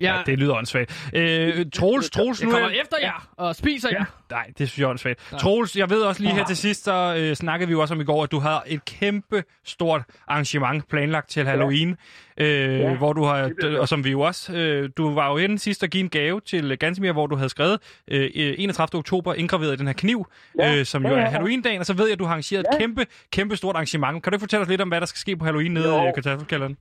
Ja, 0.00 0.16
Ja, 0.16 0.22
det 0.26 0.38
lyder 0.38 0.54
åndssvagt. 0.54 1.10
Øh, 1.14 1.66
Troels, 1.74 2.10
Troels, 2.10 2.40
jeg 2.40 2.46
nu 2.46 2.52
kommer 2.52 2.68
er... 2.68 2.80
efter 2.82 2.96
jer 3.02 3.28
og 3.36 3.56
spiser 3.56 3.88
jer. 3.92 4.04
Nej, 4.30 4.46
det 4.58 4.68
synes 4.68 4.78
jeg 4.78 4.84
er 4.84 4.88
åndssvagt. 4.90 5.20
Troels, 5.40 5.76
jeg 5.76 5.90
ved 5.90 6.00
også 6.02 6.22
lige 6.22 6.34
her 6.34 6.44
til 6.44 6.56
sidst, 6.56 6.84
så 6.84 7.14
øh, 7.18 7.34
snakkede 7.36 7.68
vi 7.68 7.72
jo 7.72 7.80
også 7.80 7.94
om 7.94 8.00
i 8.00 8.04
går, 8.04 8.22
at 8.22 8.30
du 8.30 8.38
har 8.38 8.62
et 8.66 8.84
kæmpe 8.84 9.44
stort 9.64 10.02
arrangement 10.28 10.88
planlagt 10.88 11.30
til 11.30 11.44
Halloween, 11.46 11.96
øh, 12.36 12.80
Ja, 12.80 12.94
hvor 12.94 13.12
du 13.12 13.24
har, 13.24 13.50
og 13.78 13.88
som 13.88 14.04
vi 14.04 14.10
jo 14.10 14.20
også, 14.20 14.52
øh, 14.52 14.90
du 14.96 15.14
var 15.14 15.30
jo 15.30 15.36
inde 15.36 15.58
sidst 15.58 15.82
og 15.82 15.88
give 15.88 16.00
en 16.02 16.08
gave 16.08 16.40
til 16.40 16.78
Gansimir, 16.78 17.12
hvor 17.12 17.26
du 17.26 17.36
havde 17.36 17.48
skrevet 17.48 17.78
øh, 18.10 18.30
31. 18.34 18.98
oktober 18.98 19.34
indgraveret 19.34 19.72
i 19.72 19.76
den 19.76 19.86
her 19.86 19.94
kniv, 19.94 20.26
Ja, 20.58 20.76
øh, 20.76 20.84
som 20.86 21.02
ja, 21.02 21.08
jo 21.08 21.14
er 21.14 21.18
ja, 21.18 21.24
ja. 21.24 21.30
Halloween-dagen, 21.30 21.80
og 21.80 21.86
så 21.86 21.92
ved 21.92 22.04
jeg, 22.04 22.12
at 22.12 22.18
du 22.18 22.24
har 22.24 22.30
arrangeret 22.32 22.60
et 22.60 22.66
Ja. 22.72 22.78
kæmpe, 22.78 23.06
kæmpe 23.32 23.56
stort 23.56 23.74
arrangement. 23.76 24.22
Kan 24.22 24.32
du 24.32 24.34
ikke 24.36 24.42
fortælle 24.42 24.62
os 24.62 24.68
lidt 24.68 24.80
om, 24.80 24.88
hvad 24.88 25.00
der 25.00 25.06
skal 25.06 25.18
ske 25.18 25.36
på 25.36 25.44
Halloween 25.44 25.72
nede 25.72 25.88
Jo. 25.88 26.08
i 26.08 26.10
kartoffelkælderen? 26.14 26.76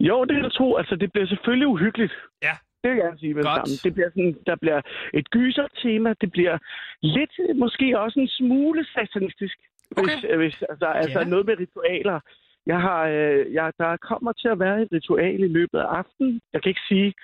Jo, 0.00 0.24
det 0.24 0.36
er 0.36 0.42
jeg 0.42 0.52
tro. 0.52 0.76
Altså, 0.76 0.96
det 0.96 1.12
bliver 1.12 1.26
selvfølgelig 1.26 1.66
uhyggeligt. 1.68 2.12
Ja. 2.42 2.54
Det 2.82 2.90
vil 2.90 2.96
jeg 2.96 3.04
gerne 3.04 3.18
sige 3.18 3.34
med 3.34 3.42
det 3.42 3.50
Godt. 3.50 3.68
samme. 3.68 3.76
Det 3.84 3.94
bliver 3.94 4.10
sådan, 4.10 4.36
der 4.46 4.56
bliver 4.62 4.80
et 5.14 5.30
gyser-tema. 5.30 6.14
Det 6.20 6.30
bliver 6.32 6.58
lidt, 7.02 7.34
måske 7.58 7.98
også 8.00 8.20
en 8.20 8.28
smule 8.28 8.86
satanistisk. 8.94 9.56
Okay. 9.96 10.02
Hvis, 10.04 10.20
hvis 10.40 10.62
altså, 10.72 10.86
altså 10.86 11.18
Ja. 11.20 11.24
noget 11.32 11.46
med 11.46 11.58
ritualer. 11.58 12.20
Jeg 12.66 12.80
har, 12.80 13.00
øh, 13.16 13.52
jeg, 13.54 13.72
der 13.78 13.96
kommer 13.96 14.32
til 14.32 14.48
at 14.48 14.58
være 14.60 14.82
et 14.82 14.88
ritual 14.92 15.40
i 15.42 15.48
løbet 15.58 15.78
af 15.78 15.84
aftenen. 16.00 16.40
Jeg 16.52 16.62
kan 16.62 16.68
ikke 16.70 16.86
sige, 16.88 17.14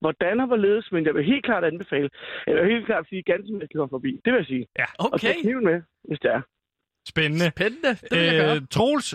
hvordan 0.00 0.40
og 0.40 0.46
hvorledes, 0.46 0.92
men 0.92 1.04
jeg 1.06 1.14
vil 1.14 1.24
helt 1.24 1.44
klart 1.44 1.64
anbefale. 1.64 2.10
Jeg 2.46 2.54
vil 2.56 2.72
helt 2.74 2.86
klart 2.86 3.06
sige, 3.08 3.22
ganske 3.22 3.52
med 3.52 3.68
kommer 3.74 3.88
forbi. 3.88 4.10
Det 4.24 4.32
vil 4.32 4.38
jeg 4.38 4.46
sige. 4.46 4.66
Ja. 4.78 4.84
Og 4.98 5.20
tage 5.20 5.32
Okay, 5.34 5.42
kniven 5.42 5.64
med, 5.64 5.82
hvis 6.08 6.18
det 6.18 6.30
er. 6.30 6.40
Spændende. 7.08 7.46
spændende. 7.56 7.88
Det 8.10 8.18
vil 8.18 8.26
jeg 8.26 8.40
gøre. 8.44 8.56
Øh, 8.56 8.62
Troels, 8.70 9.08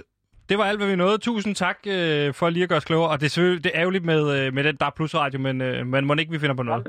det 0.50 0.58
var 0.58 0.64
alt, 0.64 0.80
hvad 0.80 0.88
vi 0.88 0.96
nåede. 0.96 1.18
Tusind 1.18 1.56
tak 1.56 1.78
øh, 1.88 2.34
for 2.34 2.50
lige 2.50 2.64
at 2.64 2.70
gøre 2.70 2.78
os 2.78 2.86
klogere. 2.86 3.10
Og 3.10 3.20
det 3.20 3.26
er 3.26 3.30
selvfølgelig 3.30 3.64
det 3.64 3.72
er 3.76 3.80
ærgerligt 3.82 4.06
med, 4.06 4.22
øh, 4.38 4.54
med 4.54 4.64
den 4.64 4.76
der 4.76 4.90
plus 4.96 5.16
radio, 5.16 5.40
men, 5.40 5.62
øh, 5.62 5.88
men 5.88 6.06
må 6.06 6.14
ikke, 6.20 6.32
vi 6.32 6.40
finder 6.40 6.56
på 6.56 6.64
noget. 6.64 6.88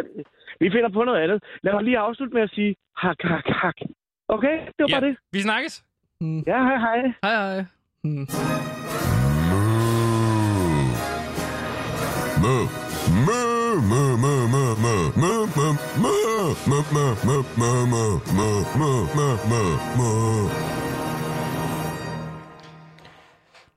Vi 0.60 0.70
finder 0.70 0.90
på 0.94 1.04
noget 1.04 1.20
andet. 1.24 1.42
Lad 1.62 1.72
mig 1.72 1.82
lige 1.84 1.98
afslutte 1.98 2.34
med 2.34 2.42
at 2.42 2.50
sige 2.50 2.76
hak, 2.96 3.16
hak, 3.20 3.44
hak. 3.62 3.74
Okay, 4.28 4.56
det 4.66 4.80
var 4.80 4.86
Ja, 4.88 5.00
bare 5.00 5.08
det. 5.08 5.16
vi 5.32 5.40
snakkes. 5.40 5.84
Ja, 6.20 6.58
hej, 6.68 6.76
hej. 6.86 6.98
Hej, 7.24 7.34
hej. 7.54 7.64
Hmm. 8.04 8.26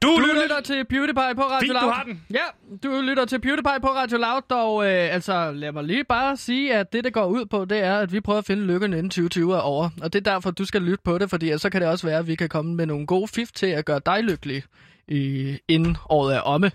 Du, 0.03 0.07
Du 0.07 0.19
lytter 0.19 0.41
lytter 0.43 0.61
til 0.61 0.85
PewDiePie 0.85 1.35
på 1.35 1.41
Radio 1.41 1.59
Fint, 1.59 1.73
Loud. 1.73 1.83
du 1.83 1.89
har 1.89 2.03
den. 2.03 2.25
Ja, 2.33 2.43
du 2.83 3.01
lytter 3.01 3.25
til 3.25 3.41
PewDiePie 3.41 3.79
på 3.81 3.87
Radio 3.87 4.17
Loud, 4.17 4.51
og 4.51 4.83
øh, 4.85 5.13
altså, 5.13 5.51
lad 5.51 5.71
mig 5.71 5.83
lige 5.83 6.03
bare 6.03 6.37
sige, 6.37 6.73
at 6.75 6.93
det, 6.93 7.03
det 7.03 7.13
går 7.13 7.25
ud 7.25 7.45
på, 7.45 7.65
det 7.65 7.77
er, 7.79 7.97
at 7.99 8.11
vi 8.11 8.19
prøver 8.19 8.39
at 8.39 8.45
finde 8.45 8.65
lykken 8.65 8.93
inden 8.93 9.09
2020 9.09 9.55
er 9.55 9.59
over. 9.59 9.89
Og 10.01 10.13
det 10.13 10.27
er 10.27 10.31
derfor, 10.31 10.51
du 10.51 10.65
skal 10.65 10.81
lytte 10.81 11.01
på 11.03 11.17
det, 11.17 11.29
fordi 11.29 11.57
så 11.57 11.69
kan 11.69 11.81
det 11.81 11.89
også 11.89 12.07
være, 12.07 12.19
at 12.19 12.27
vi 12.27 12.35
kan 12.35 12.49
komme 12.49 12.75
med 12.75 12.85
nogle 12.85 13.07
gode 13.07 13.27
fif 13.27 13.51
til 13.51 13.65
at 13.67 13.85
gøre 13.85 14.01
dig 14.05 14.23
lykkelig, 14.23 14.63
i, 15.07 15.57
inden 15.67 15.97
året 16.09 16.35
er 16.35 16.41
omme. 16.41 16.71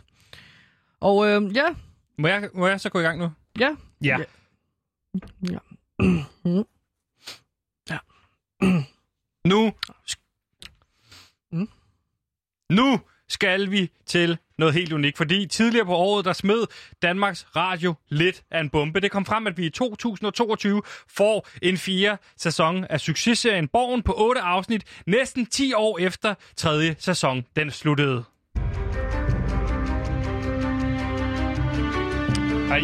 Og 1.01 1.27
øh, 1.29 1.57
ja, 1.57 1.65
Må 2.19 2.29
jeg, 2.29 2.49
må 2.55 2.67
jeg 2.67 2.81
så 2.81 2.89
gå 2.91 2.99
i 2.99 3.03
gang 3.03 3.19
nu? 3.19 3.33
ja, 3.59 3.71
Ja. 4.03 4.19
ja. 5.51 5.59
Nu... 9.45 9.73
Mm. 11.53 11.69
Nu 12.71 13.01
skal 13.35 13.71
vi 13.71 13.91
til 14.07 14.39
noget 14.59 14.75
helt 14.75 14.93
unikt, 14.93 15.17
fordi 15.17 15.47
tidligere 15.47 15.87
på 15.87 15.95
året, 15.95 16.25
der 16.25 16.33
smed 16.33 16.67
Danmarks 17.03 17.47
Radio 17.57 17.95
lidt 18.09 18.43
af 18.51 18.61
en 18.61 18.71
bombe. 18.71 19.01
Det 19.01 19.11
kom 19.11 19.25
frem, 19.25 19.47
at 19.47 19.59
vi 19.59 19.67
i 19.67 19.71
2022 19.71 20.83
får 21.09 21.49
en 21.63 21.77
fire 21.77 22.17
sæson 22.37 22.85
af 22.85 23.01
successerien 23.01 23.69
Borgen 23.69 24.03
på 24.03 24.13
otte 24.17 24.41
afsnit, 24.41 24.85
næsten 25.07 25.47
10 25.47 25.73
år 25.73 25.99
efter 25.99 26.35
tredje 26.57 26.97
sæson 26.99 27.45
den 27.57 27.71
sluttede. 27.71 28.25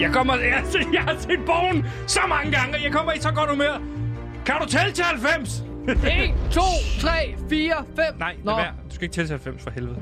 Jeg, 0.01 0.11
kommer, 0.13 0.37
jeg, 0.37 0.55
har 0.59 0.71
set, 0.71 0.87
jeg 0.93 1.03
har 1.03 1.19
set 1.19 1.41
Borgen 1.47 1.85
så 2.07 2.21
mange 2.29 2.53
gange, 2.53 2.75
og 2.75 2.83
jeg 2.83 2.93
kommer 2.93 3.13
i 3.13 3.19
så 3.19 3.31
godt 3.33 3.51
humør. 3.51 3.83
Kan 4.47 4.55
du 4.63 4.67
tælle 4.69 4.93
til 4.93 5.05
90? 5.05 5.65
1, 5.89 5.97
2, 6.53 6.61
3, 7.01 7.35
4, 7.51 7.85
5. 7.97 8.19
Nej, 8.19 8.37
lad 8.45 8.55
være. 8.55 8.75
Du 8.89 8.95
skal 8.95 9.05
ikke 9.05 9.15
tælle 9.15 9.29
til 9.29 9.35
90 9.35 9.63
for 9.63 9.71
helvede. 9.71 9.97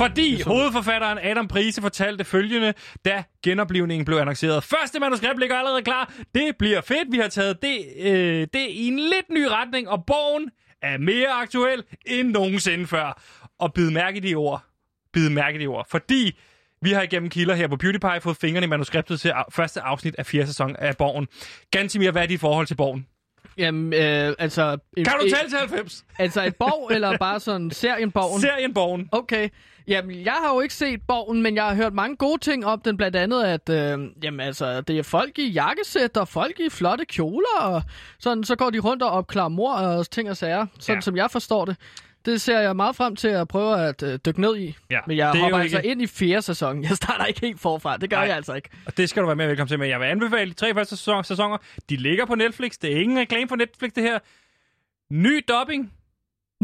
Fordi 0.00 0.42
hovedforfatteren 0.42 1.18
Adam 1.22 1.48
Prise 1.48 1.80
fortalte 1.80 2.24
følgende, 2.24 2.74
da 3.04 3.22
genoplivningen 3.44 4.04
blev 4.04 4.18
annonceret. 4.18 4.64
Første 4.64 5.00
manuskript 5.00 5.38
ligger 5.40 5.56
allerede 5.56 5.82
klar. 5.82 6.12
Det 6.34 6.56
bliver 6.58 6.80
fedt. 6.80 7.12
Vi 7.12 7.18
har 7.18 7.28
taget 7.28 7.62
det, 7.62 7.78
øh, 8.00 8.46
det 8.52 8.66
i 8.70 8.88
en 8.88 8.98
lidt 8.98 9.30
ny 9.30 9.46
retning, 9.46 9.88
og 9.88 10.04
bogen 10.06 10.50
er 10.82 10.98
mere 10.98 11.28
aktuel 11.28 11.82
end 12.06 12.30
nogensinde 12.30 12.86
før. 12.86 13.22
Og 13.58 13.72
bid 13.74 13.90
mærke 13.90 14.16
i 14.16 14.20
de 14.20 14.34
ord. 14.34 14.64
Bid 15.12 15.28
mærke 15.28 15.58
i 15.58 15.62
de 15.62 15.66
ord. 15.66 15.86
Fordi 15.90 16.38
vi 16.82 16.92
har 16.92 17.02
igennem 17.02 17.30
kilder 17.30 17.54
her 17.54 17.68
på 17.68 17.76
PewDiePie 17.76 18.20
fået 18.20 18.36
fingrene 18.36 18.64
i 18.64 18.68
manuskriptet 18.68 19.20
til 19.20 19.32
første 19.50 19.80
afsnit 19.80 20.14
af 20.18 20.26
fjerde 20.26 20.46
sæson 20.46 20.76
af 20.76 20.96
Borgen. 20.96 21.28
Gantimir, 21.70 22.10
hvad 22.10 22.22
er 22.22 22.26
dit 22.26 22.40
forhold 22.40 22.66
til 22.66 22.74
Borgen? 22.74 23.06
Jamen, 23.60 23.92
øh, 23.92 24.34
altså... 24.38 24.78
Kan 24.96 25.06
du 25.20 25.28
tælle 25.36 25.50
til 25.50 25.58
90? 25.58 26.04
Altså 26.18 26.42
et 26.44 26.56
borg, 26.56 26.90
eller 26.94 27.18
bare 27.18 27.40
sådan 27.40 27.70
serien 27.70 28.10
Borgen? 28.10 28.40
Serien 28.46 28.74
Borgen. 28.74 29.08
Okay. 29.12 29.48
Jamen, 29.88 30.24
jeg 30.24 30.32
har 30.32 30.54
jo 30.54 30.60
ikke 30.60 30.74
set 30.74 31.00
Borgen, 31.08 31.42
men 31.42 31.54
jeg 31.56 31.64
har 31.64 31.74
hørt 31.74 31.94
mange 31.94 32.16
gode 32.16 32.40
ting 32.40 32.66
om 32.66 32.80
den. 32.80 32.96
Blandt 32.96 33.16
andet, 33.16 33.42
at 33.44 33.68
øh, 33.68 33.98
jamen, 34.22 34.40
altså, 34.40 34.80
det 34.80 34.98
er 34.98 35.02
folk 35.02 35.38
i 35.38 35.48
jakkesæt 35.48 36.16
og 36.16 36.28
folk 36.28 36.60
i 36.60 36.68
flotte 36.70 37.04
kjoler. 37.04 37.60
Og 37.60 37.82
sådan, 38.18 38.44
så 38.44 38.56
går 38.56 38.70
de 38.70 38.78
rundt 38.78 39.02
og 39.02 39.10
opklarer 39.10 39.48
mor 39.48 39.72
og 39.72 40.10
ting 40.10 40.30
og 40.30 40.36
sager. 40.36 40.66
Sådan 40.78 40.96
Ja. 40.96 41.00
som 41.00 41.16
jeg 41.16 41.30
forstår 41.30 41.64
det. 41.64 41.76
Det 42.24 42.40
ser 42.40 42.58
jeg 42.60 42.76
meget 42.76 42.96
frem 42.96 43.16
til 43.16 43.28
at 43.28 43.48
prøve 43.48 43.80
at 43.88 44.02
øh, 44.02 44.18
dykke 44.26 44.40
ned 44.40 44.56
i. 44.56 44.76
Ja, 44.90 45.00
men 45.06 45.16
jeg 45.16 45.30
er 45.36 45.40
hopper 45.40 45.58
altså 45.58 45.76
ikke- 45.78 45.90
ind 45.90 46.02
i 46.02 46.06
fjerde 46.06 46.42
sæson. 46.42 46.82
Jeg 46.82 46.90
starter 46.90 47.24
ikke 47.24 47.40
helt 47.40 47.60
forfra. 47.60 47.96
Det 47.96 48.10
gør 48.10 48.16
Nej. 48.16 48.26
jeg 48.26 48.36
altså 48.36 48.54
ikke. 48.54 48.68
Og 48.86 48.96
det 48.96 49.08
skal 49.10 49.22
du 49.22 49.26
være 49.26 49.36
med 49.36 49.46
velkommen 49.46 49.68
til. 49.68 49.78
Men 49.78 49.90
jeg 49.90 50.00
vil 50.00 50.06
anbefale 50.06 50.50
de 50.50 50.54
tre 50.54 50.74
første 50.74 50.96
sæson- 50.96 51.24
sæsoner. 51.24 51.56
De 51.90 51.96
ligger 51.96 52.24
på 52.26 52.34
Netflix. 52.34 52.72
Det 52.82 52.92
er 52.96 53.00
ingen 53.00 53.18
reklame 53.18 53.48
for 53.48 53.56
Netflix, 53.56 53.92
det 53.92 54.02
her. 54.02 54.18
Ny 55.10 55.44
dubbing. 55.48 55.92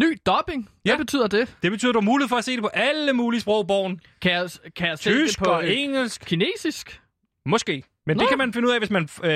Ny 0.00 0.18
dubbing? 0.26 0.70
Ja. 0.84 0.90
Hvad 0.90 0.98
betyder 1.04 1.26
det? 1.26 1.56
Det 1.62 1.70
betyder, 1.70 1.90
at 1.90 1.94
du 1.94 2.00
har 2.00 2.04
mulighed 2.04 2.28
for 2.28 2.36
at 2.36 2.44
se 2.44 2.52
det 2.52 2.62
på 2.62 2.68
alle 2.72 3.12
mulige 3.12 3.40
sprog, 3.40 3.66
Borgen. 3.66 4.00
Kan 4.22 4.32
jeg, 4.32 4.50
kan 4.76 4.88
jeg 4.88 4.98
se 4.98 5.10
Tysk 5.10 5.38
det 5.38 5.44
på 5.46 5.50
og 5.52 5.64
øh, 5.64 5.70
engelsk. 5.76 6.24
kinesisk? 6.26 7.00
Måske. 7.46 7.82
Men 8.06 8.16
Nå. 8.16 8.20
det 8.20 8.28
kan 8.28 8.38
man 8.38 8.52
finde 8.52 8.68
ud 8.68 8.72
af, 8.72 8.78
hvis 8.80 8.90
man 8.90 9.08
øh, 9.24 9.30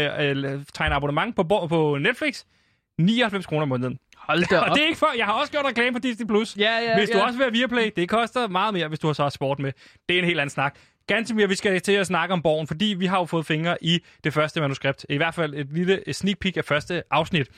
øh, 0.54 0.60
tegner 0.74 0.96
abonnement 0.96 1.36
på, 1.36 1.42
på 1.68 1.98
Netflix. 2.00 2.44
99 2.98 3.46
kroner 3.46 3.62
om 3.62 3.68
måneden. 3.68 3.98
Hold 4.28 4.44
da 4.50 4.58
Og 4.60 4.66
op. 4.66 4.76
det 4.76 4.82
er 4.82 4.86
ikke 4.86 4.98
for, 4.98 5.08
jeg 5.16 5.26
har 5.26 5.32
også 5.32 5.52
gjort 5.52 5.64
reklame 5.64 5.94
for 5.94 6.00
Disney+. 6.00 6.26
Plus. 6.26 6.56
Ja, 6.56 6.78
ja, 6.78 6.98
hvis 6.98 7.10
du 7.10 7.18
ja. 7.18 7.24
også 7.24 7.38
vil 7.38 7.44
have 7.44 7.52
Viaplay, 7.52 7.90
det 7.96 8.08
koster 8.08 8.48
meget 8.48 8.74
mere, 8.74 8.88
hvis 8.88 8.98
du 8.98 9.06
har 9.06 9.14
så 9.14 9.30
sport 9.30 9.58
med. 9.58 9.72
Det 10.08 10.14
er 10.14 10.18
en 10.18 10.24
helt 10.24 10.40
anden 10.40 10.50
snak. 10.50 10.78
Ganske 11.06 11.48
vi 11.48 11.54
skal 11.54 11.80
til 11.80 11.92
at 11.92 12.06
snakke 12.06 12.32
om 12.32 12.42
Borgen, 12.42 12.66
fordi 12.66 12.84
vi 12.84 13.06
har 13.06 13.18
jo 13.18 13.24
fået 13.24 13.46
fingre 13.46 13.76
i 13.80 14.00
det 14.24 14.32
første 14.34 14.60
manuskript. 14.60 15.06
I 15.08 15.16
hvert 15.16 15.34
fald 15.34 15.54
et 15.54 15.72
lille 15.72 16.02
sneak 16.12 16.38
peek 16.38 16.56
af 16.56 16.64
første 16.64 17.02
afsnit. 17.10 17.48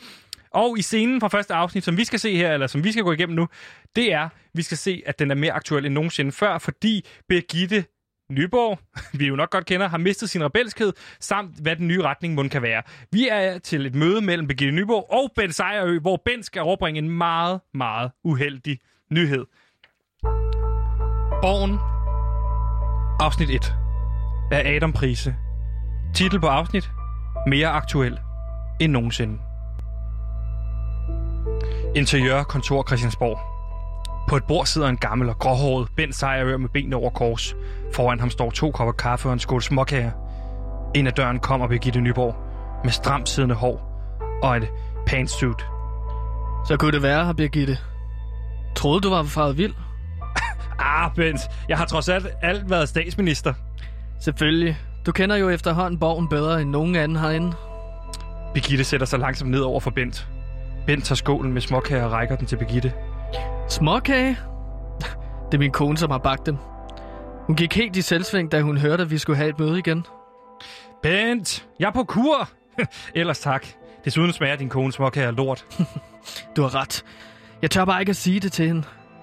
Og 0.50 0.78
i 0.78 0.82
scenen 0.82 1.20
fra 1.20 1.28
første 1.28 1.54
afsnit, 1.54 1.84
som 1.84 1.96
vi 1.96 2.04
skal 2.04 2.18
se 2.18 2.36
her, 2.36 2.52
eller 2.52 2.66
som 2.66 2.84
vi 2.84 2.92
skal 2.92 3.04
gå 3.04 3.12
igennem 3.12 3.36
nu, 3.36 3.48
det 3.96 4.12
er, 4.12 4.28
vi 4.54 4.62
skal 4.62 4.76
se, 4.76 5.02
at 5.06 5.18
den 5.18 5.30
er 5.30 5.34
mere 5.34 5.52
aktuel 5.52 5.86
end 5.86 5.94
nogensinde 5.94 6.32
før, 6.32 6.58
fordi 6.58 7.06
Birgitte 7.28 7.84
Nyborg, 8.32 8.78
vi 9.18 9.26
jo 9.26 9.36
nok 9.36 9.50
godt 9.50 9.66
kender, 9.66 9.88
har 9.88 9.98
mistet 9.98 10.30
sin 10.30 10.44
rebelskhed, 10.44 10.92
samt 11.20 11.60
hvad 11.60 11.76
den 11.76 11.88
nye 11.88 12.02
retning 12.02 12.34
må 12.34 12.48
kan 12.48 12.62
være. 12.62 12.82
Vi 13.12 13.28
er 13.28 13.58
til 13.58 13.86
et 13.86 13.94
møde 13.94 14.20
mellem 14.20 14.48
Birgitte 14.48 14.74
Nyborg 14.74 15.12
og 15.12 15.32
Ben 15.36 15.52
Sejerø, 15.52 15.98
hvor 15.98 16.22
Ben 16.24 16.42
skal 16.42 16.62
overbringe 16.62 16.98
en 16.98 17.10
meget, 17.10 17.60
meget 17.74 18.10
uheldig 18.24 18.78
nyhed. 19.10 19.46
Borgen, 21.42 21.78
afsnit 23.20 23.50
1, 23.50 23.74
af 24.52 24.76
Adam 24.76 24.92
Prise. 24.92 25.34
Titel 26.14 26.40
på 26.40 26.46
afsnit, 26.46 26.90
mere 27.46 27.68
aktuel 27.68 28.18
end 28.80 28.92
nogensinde. 28.92 29.38
Interiør 31.96 32.42
kontor 32.42 32.84
Christiansborg. 32.88 33.51
På 34.28 34.36
et 34.36 34.44
bord 34.44 34.66
sidder 34.66 34.88
en 34.88 34.96
gammel 34.96 35.28
og 35.28 35.38
gråhåret 35.38 35.88
Bent 35.96 36.14
Sejerør 36.14 36.56
med 36.56 36.68
benene 36.68 36.96
over 36.96 37.10
kors. 37.10 37.54
Foran 37.94 38.20
ham 38.20 38.30
står 38.30 38.50
to 38.50 38.70
kopper 38.70 38.92
kaffe 38.92 39.28
og 39.28 39.32
en 39.32 39.38
skål 39.38 39.62
småkager. 39.62 40.10
Ind 40.94 41.08
ad 41.08 41.12
døren 41.12 41.38
kommer 41.38 41.68
Birgitte 41.68 42.00
Nyborg 42.00 42.34
med 42.84 42.92
stramt 42.92 43.28
siddende 43.28 43.54
hår 43.54 43.88
og 44.42 44.56
et 44.56 44.68
pantsuit. 45.06 45.66
Så 46.68 46.76
kunne 46.78 46.92
det 46.92 47.02
være, 47.02 47.34
Birgitte. 47.34 47.78
Troede 48.76 49.00
du 49.00 49.10
var 49.10 49.22
faret 49.22 49.58
vild? 49.58 49.74
Ah, 50.78 51.14
Bent, 51.14 51.40
jeg 51.68 51.78
har 51.78 51.84
trods 51.84 52.08
alt, 52.08 52.26
alt 52.42 52.70
været 52.70 52.88
statsminister. 52.88 53.54
Selvfølgelig. 54.20 54.78
Du 55.06 55.12
kender 55.12 55.36
jo 55.36 55.48
efterhånden 55.48 55.98
borgen 56.00 56.28
bedre 56.28 56.62
end 56.62 56.70
nogen 56.70 56.96
anden 56.96 57.18
herinde. 57.18 57.52
Birgitte 58.54 58.84
sætter 58.84 59.06
sig 59.06 59.18
langsomt 59.18 59.50
ned 59.50 59.60
over 59.60 59.80
for 59.80 59.90
Bent. 59.90 60.28
Bent 60.86 61.04
tager 61.04 61.16
skålen 61.16 61.52
med 61.52 61.60
småkager 61.60 62.04
og 62.04 62.12
rækker 62.12 62.36
den 62.36 62.46
til 62.46 62.56
Birgitte. 62.56 62.92
Småkage? 63.68 64.36
Det 65.46 65.54
er 65.54 65.58
min 65.58 65.70
kone, 65.70 65.98
som 65.98 66.10
har 66.10 66.18
bagt 66.18 66.46
dem. 66.46 66.56
Hun 67.46 67.56
gik 67.56 67.76
helt 67.76 67.96
i 67.96 68.02
selvsving, 68.02 68.52
da 68.52 68.60
hun 68.60 68.78
hørte, 68.78 69.02
at 69.02 69.10
vi 69.10 69.18
skulle 69.18 69.36
have 69.36 69.48
et 69.48 69.58
møde 69.58 69.78
igen. 69.78 70.06
Bent, 71.02 71.66
jeg 71.78 71.86
er 71.86 71.90
på 71.92 72.04
kur. 72.04 72.48
Ellers 73.14 73.38
tak. 73.38 73.66
Desuden 74.04 74.32
smager 74.32 74.56
din 74.56 74.68
kone 74.68 74.92
småkager 74.92 75.30
lort. 75.30 75.64
Du 76.56 76.62
har 76.62 76.74
ret. 76.74 77.04
Jeg 77.62 77.70
tør 77.70 77.84
bare 77.84 78.00
ikke 78.00 78.10
at 78.10 78.16
sige 78.16 78.40
det 78.40 78.52
til 78.52 78.66
hende. 78.66 78.82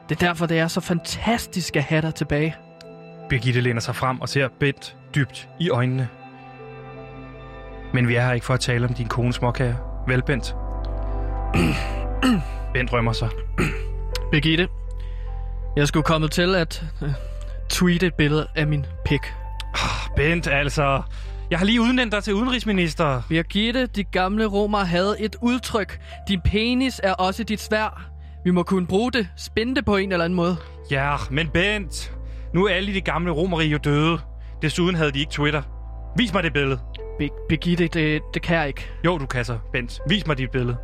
Det 0.10 0.22
er 0.22 0.28
derfor, 0.28 0.46
det 0.46 0.60
er 0.60 0.68
så 0.68 0.82
fantastisk 0.82 1.76
at 1.76 1.84
have 1.84 2.02
dig 2.02 2.16
tilbage. 2.16 2.56
Birgitte 3.30 3.62
læner 3.62 3.82
sig 3.82 3.96
frem 3.96 4.22
og 4.22 4.30
ser 4.30 4.48
Bent 4.60 4.96
dybt 5.16 5.50
i 5.60 5.70
øjnene. 5.70 6.10
Men 7.94 8.08
vi 8.08 8.16
er 8.16 8.26
her 8.26 8.34
ikke 8.34 8.46
for 8.46 8.54
at 8.54 8.60
tale 8.60 8.88
om 8.88 8.94
din 8.94 9.08
kones 9.08 9.36
småkager. 9.36 10.04
Vel, 10.08 10.24
Bent? 10.24 10.56
Bent 12.74 12.94
rømmer 12.94 13.14
sig. 13.14 13.30
Birgitte, 14.32 14.68
jeg 15.76 15.88
skulle 15.88 16.04
komme 16.04 16.28
til 16.28 16.56
at 16.56 16.84
øh, 17.02 17.10
tweete 17.70 18.06
et 18.06 18.14
billede 18.14 18.48
af 18.56 18.68
min 18.68 18.86
pik. 19.06 19.22
Bent, 20.16 20.48
altså... 20.48 21.02
Jeg 21.52 21.60
har 21.60 21.66
lige 21.66 21.82
udnævnt 21.82 22.12
dig 22.12 22.24
til 22.24 22.34
udenrigsminister. 22.34 23.22
Birgitte, 23.30 23.86
de 23.86 24.04
gamle 24.04 24.46
romer 24.46 24.84
havde 24.84 25.16
et 25.20 25.36
udtryk. 25.42 26.00
Din 26.28 26.42
penis 26.42 27.02
er 27.04 27.14
også 27.14 27.44
dit 27.44 27.62
svær. 27.62 28.10
Vi 28.44 28.52
må 28.52 28.64
kunne 28.64 28.88
bruge 28.88 29.12
det, 29.12 29.28
spænde 29.38 29.76
det 29.76 29.86
på 29.86 29.96
en 29.98 30.12
eller 30.12 30.26
anden 30.26 30.36
måde. 30.38 30.58
Ja, 30.92 31.16
men 31.32 31.50
Bent... 31.50 32.12
Nu 32.54 32.66
er 32.66 32.74
alle 32.74 32.94
de 32.94 33.02
gamle 33.02 33.32
romerige 33.32 33.70
jo 33.70 33.78
døde. 33.78 34.20
Desuden 34.62 34.96
havde 34.96 35.12
de 35.12 35.20
ikke 35.20 35.32
Twitter. 35.32 35.62
Vis 36.18 36.34
mig 36.34 36.44
det 36.44 36.54
billede. 36.54 36.80
Be- 37.20 37.30
Birgitte, 37.50 37.88
det, 37.88 38.22
det 38.34 38.42
kan 38.42 38.58
jeg 38.58 38.68
ikke. 38.68 38.92
Jo, 39.06 39.18
du 39.18 39.26
kan 39.26 39.46
så, 39.46 39.58
Bent. 39.74 40.00
Vis 40.10 40.28
mig 40.28 40.38
dit 40.38 40.52
billede. 40.52 40.78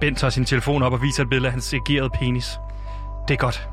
Bent 0.00 0.18
tager 0.18 0.30
sin 0.30 0.44
telefon 0.44 0.82
op 0.82 0.92
og 0.92 1.02
viser 1.02 1.22
et 1.22 1.28
billede 1.28 1.46
af 1.46 1.52
hans 1.52 1.72
egerede 1.74 2.10
penis. 2.10 2.58
Det 3.28 3.34
er 3.34 3.38
godt. 3.38 3.68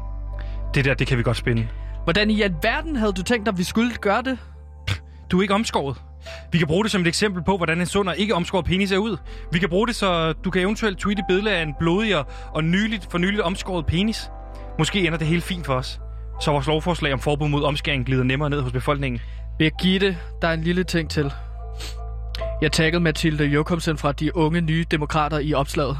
Det 0.74 0.86
der, 0.86 0.94
det 0.94 1.08
kan 1.08 1.18
vi 1.18 1.24
godt 1.24 1.38
spænde. 1.38 1.68
Hvordan 2.04 2.30
i 2.30 2.42
alverden 2.42 2.96
havde 2.96 3.14
du 3.14 3.24
tænkt 3.24 3.46
dig, 3.46 3.52
at 3.52 3.58
vi 3.58 3.64
skulle 3.64 3.92
gøre 3.96 4.22
det? 4.22 4.38
Du 5.32 5.38
er 5.38 5.42
ikke 5.42 5.54
omskåret. 5.54 5.98
Vi 6.52 6.58
kan 6.58 6.68
bruge 6.68 6.84
det 6.84 6.92
som 6.92 7.02
et 7.02 7.08
eksempel 7.08 7.44
på, 7.44 7.58
hvordan 7.58 7.80
en 7.80 7.86
sund 7.86 8.10
og 8.10 8.18
ikke 8.18 8.36
omskåret 8.36 8.66
penis 8.66 8.90
ser 8.90 8.98
ud. 8.98 9.18
Vi 9.52 9.60
kan 9.60 9.70
bruge 9.70 9.88
det, 9.88 9.96
så 9.96 10.34
du 10.34 10.50
kan 10.52 10.62
eventuelt 10.62 10.98
tweete 11.00 11.20
et 11.20 11.26
billede 11.30 11.56
af 11.56 11.62
en 11.64 11.74
blodig 11.80 12.18
og- 12.18 12.26
og 12.54 12.64
nyligt, 12.64 13.08
for 13.12 13.18
nyligt 13.18 13.42
omskåret 13.42 13.86
penis. 13.86 14.30
Måske 14.78 15.06
ender 15.08 15.18
det 15.18 15.28
helt 15.28 15.44
fint 15.44 15.66
for 15.66 15.74
os. 15.74 16.00
Så 16.42 16.52
vores 16.52 16.68
lovforslag 16.68 17.14
om 17.14 17.20
forbud 17.20 17.48
mod 17.48 17.64
omskæring 17.64 18.06
glider 18.06 18.24
nemmere 18.24 18.50
ned 18.50 18.62
hos 18.62 18.72
befolkningen. 18.72 19.22
Birgitte, 19.60 20.18
der 20.42 20.48
er 20.48 20.54
en 20.54 20.62
lille 20.62 20.84
ting 20.84 21.10
til. 21.10 21.34
Jeg 22.62 22.72
taggede 22.72 23.04
Mathilde 23.04 23.46
Jokumsen 23.46 23.98
fra 23.98 24.12
de 24.12 24.36
unge 24.38 24.62
nye 24.62 24.86
demokrater 24.92 25.40
i 25.40 25.54
opslaget. 25.54 25.98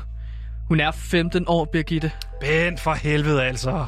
Hun 0.68 0.80
er 0.80 0.92
15 0.92 1.44
år, 1.48 1.66
Birgitte. 1.66 2.12
Bent, 2.42 2.80
for 2.80 2.94
helvede 2.94 3.44
altså. 3.44 3.86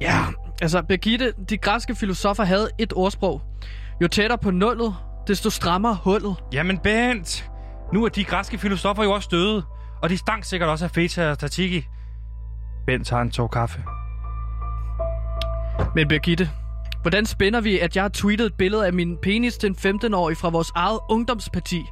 Ja, 0.00 0.26
Altså, 0.62 0.82
Birgitte, 0.82 1.32
de 1.48 1.58
græske 1.58 1.94
filosofer 1.94 2.44
havde 2.44 2.68
et 2.78 2.92
ordsprog. 2.96 3.42
Jo 4.02 4.08
tættere 4.08 4.38
på 4.38 4.50
nullet, 4.50 4.94
desto 5.26 5.50
strammere 5.50 5.98
hullet. 6.04 6.36
Jamen 6.52 6.78
Bent, 6.78 7.50
nu 7.92 8.04
er 8.04 8.08
de 8.08 8.24
græske 8.24 8.58
filosofer 8.58 9.04
jo 9.04 9.12
også 9.12 9.28
døde. 9.30 9.62
Og 10.02 10.10
de 10.10 10.16
stank 10.16 10.44
sikkert 10.44 10.68
også 10.68 10.84
af 10.84 10.90
feta 10.90 11.30
og 11.30 11.38
tatiki. 11.38 11.84
Bent 12.86 13.06
tager 13.06 13.22
en 13.22 13.30
tår 13.30 13.46
kaffe. 13.46 13.82
Men 15.94 16.08
Birgitte, 16.08 16.50
hvordan 17.02 17.26
spænder 17.26 17.60
vi, 17.60 17.78
at 17.78 17.96
jeg 17.96 18.04
har 18.04 18.08
tweetet 18.08 18.46
et 18.46 18.54
billede 18.54 18.86
af 18.86 18.92
min 18.92 19.16
penis 19.22 19.56
til 19.56 19.66
en 19.66 19.76
15-årig 20.00 20.36
fra 20.36 20.48
vores 20.48 20.72
eget 20.74 20.98
ungdomsparti? 21.10 21.82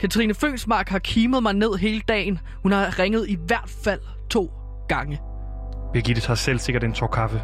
Katrine 0.00 0.34
Fønsmark 0.34 0.88
har 0.88 0.98
kimet 0.98 1.42
mig 1.42 1.52
ned 1.52 1.74
hele 1.74 2.00
dagen. 2.08 2.38
Hun 2.62 2.72
har 2.72 2.98
ringet 2.98 3.28
i 3.28 3.38
hvert 3.46 3.70
fald 3.84 4.00
to 4.30 4.52
gange. 4.88 5.20
Birgitte 5.92 6.22
tager 6.22 6.34
selv 6.34 6.58
sikkert 6.58 6.84
en 6.84 6.92
tår 6.92 7.06
kaffe. 7.06 7.42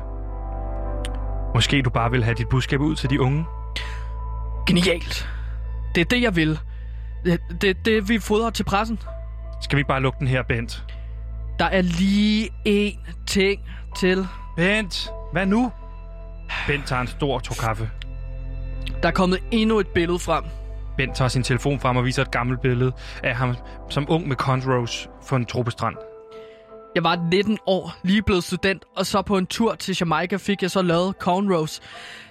Måske 1.54 1.82
du 1.82 1.90
bare 1.90 2.10
vil 2.10 2.24
have 2.24 2.34
dit 2.34 2.48
budskab 2.48 2.80
ud 2.80 2.96
til 2.96 3.10
de 3.10 3.20
unge? 3.20 3.44
Genialt. 4.66 5.28
Det 5.94 6.00
er 6.00 6.04
det, 6.04 6.22
jeg 6.22 6.36
vil. 6.36 6.58
Det, 7.24 7.40
det, 7.60 7.84
det 7.84 8.08
vi 8.08 8.18
fodrer 8.18 8.50
til 8.50 8.64
pressen. 8.64 8.98
Skal 9.62 9.76
vi 9.76 9.80
ikke 9.80 9.88
bare 9.88 10.00
lukke 10.00 10.18
den 10.18 10.26
her, 10.26 10.42
Bent? 10.42 10.84
Der 11.58 11.64
er 11.64 11.82
lige 11.82 12.50
én 12.68 13.24
ting 13.26 13.60
til. 13.96 14.26
Bent, 14.56 15.10
hvad 15.32 15.46
nu? 15.46 15.72
Bent 16.66 16.86
tager 16.86 17.00
en 17.02 17.06
stor 17.06 17.38
tår 17.38 17.54
kaffe. 17.60 17.90
Der 19.02 19.08
er 19.08 19.12
kommet 19.12 19.38
endnu 19.50 19.78
et 19.78 19.86
billede 19.86 20.18
frem. 20.18 20.44
Bent 20.96 21.16
tager 21.16 21.28
sin 21.28 21.42
telefon 21.42 21.80
frem 21.80 21.96
og 21.96 22.04
viser 22.04 22.22
et 22.22 22.30
gammelt 22.30 22.60
billede 22.60 22.92
af 23.22 23.36
ham 23.36 23.56
som 23.88 24.06
ung 24.08 24.28
med 24.28 24.36
cornrows 24.36 25.08
for 25.22 25.36
en 25.36 25.46
tropestrand. 25.46 25.96
Jeg 26.94 27.04
var 27.04 27.28
19 27.30 27.58
år, 27.66 27.96
lige 28.02 28.22
blevet 28.22 28.44
student, 28.44 28.84
og 28.96 29.06
så 29.06 29.22
på 29.22 29.38
en 29.38 29.46
tur 29.46 29.74
til 29.74 29.96
Jamaica 30.00 30.36
fik 30.36 30.62
jeg 30.62 30.70
så 30.70 30.82
lavet 30.82 31.14
cornrows. 31.18 31.80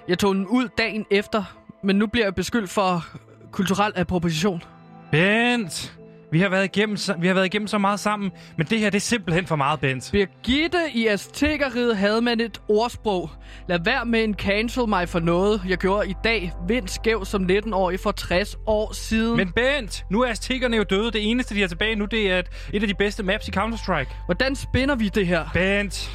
Jeg 0.08 0.20
tog 0.20 0.36
den 0.36 0.48
ud 0.48 0.68
dagen 0.78 1.06
efter, 1.12 1.44
men 1.84 1.96
nu 1.96 2.08
bliver 2.08 2.26
jeg 2.26 2.36
beskyldt 2.36 2.70
for 2.70 3.06
kulturel 3.52 3.94
appropriation. 3.96 4.64
Bent, 5.12 5.98
vi 6.32 6.40
har 6.42 6.50
været 6.50 6.66
igennem, 6.66 6.98
vi 7.20 7.28
har 7.28 7.34
været 7.34 7.46
igennem 7.46 7.68
så 7.68 7.78
meget 7.78 8.00
sammen, 8.00 8.32
men 8.58 8.68
det 8.68 8.80
her 8.80 8.90
det 8.90 8.98
er 8.98 9.02
simpelthen 9.02 9.48
for 9.48 9.56
meget, 9.56 9.80
Bent. 9.80 10.10
Birgitte 10.12 10.80
i 10.94 11.08
Aztekeriet 11.08 11.98
havde 11.98 12.22
man 12.22 12.40
et 12.40 12.62
ordsprog. 12.68 13.30
Lad 13.68 13.80
være 13.86 14.06
med 14.06 14.24
en 14.24 14.34
cancel 14.34 14.88
mig 14.88 15.10
for 15.10 15.20
noget, 15.20 15.62
jeg 15.68 15.78
gjorde 15.78 16.10
i 16.10 16.16
dag. 16.24 16.52
Vind 16.68 16.88
skæv 16.88 17.26
som 17.26 17.50
19-årig 17.52 18.00
for 18.00 18.12
60 18.12 18.56
år 18.68 18.94
siden. 18.94 19.38
Men 19.38 19.52
Bent, 19.52 20.06
nu 20.12 20.22
er 20.22 20.30
aztekerne 20.30 20.78
jo 20.78 20.84
døde. 20.84 21.12
Det 21.12 21.30
eneste, 21.30 21.56
de 21.56 21.62
har 21.62 21.68
tilbage 21.68 21.96
nu, 21.96 22.06
det 22.06 22.32
er 22.32 22.40
et, 22.40 22.48
et 22.74 22.82
af 22.82 22.88
de 22.88 22.94
bedste 22.94 23.24
maps 23.24 23.48
i 23.48 23.52
Counter-Strike. 23.52 24.26
Hvordan 24.26 24.56
spænder 24.56 24.96
vi 24.96 25.10
det 25.10 25.28
her? 25.28 25.46
Bent, 25.54 26.12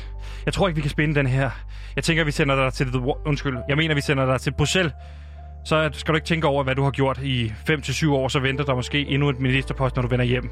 jeg 0.47 0.55
tror 0.55 0.69
ikke, 0.69 0.77
vi 0.77 0.81
kan 0.83 0.91
spinde 0.91 1.15
den 1.15 1.27
her. 1.27 1.51
Jeg 1.97 2.05
tænker, 2.05 2.25
vi 2.25 2.31
sender 2.31 2.57
dig 2.65 2.73
til... 2.73 2.87
Undskyld, 3.27 3.57
jeg 3.69 3.77
mener, 3.77 3.95
vi 3.95 4.01
sender 4.01 4.27
dig 4.27 4.41
til 4.41 4.53
Bruxelles. 4.53 4.93
Så 5.65 5.91
skal 5.93 6.13
du 6.13 6.17
ikke 6.17 6.27
tænke 6.27 6.47
over, 6.47 6.65
hvad 6.65 6.75
du 6.75 6.83
har 6.83 6.91
gjort 6.91 7.19
i 7.23 7.53
5-7 7.71 8.11
år, 8.11 8.29
så 8.29 8.39
venter 8.41 8.65
der 8.65 8.75
måske 8.75 9.07
endnu 9.07 9.29
et 9.29 9.41
ministerpost, 9.41 9.97
når 9.97 10.03
du 10.03 10.09
vender 10.09 10.25
hjem. 10.25 10.51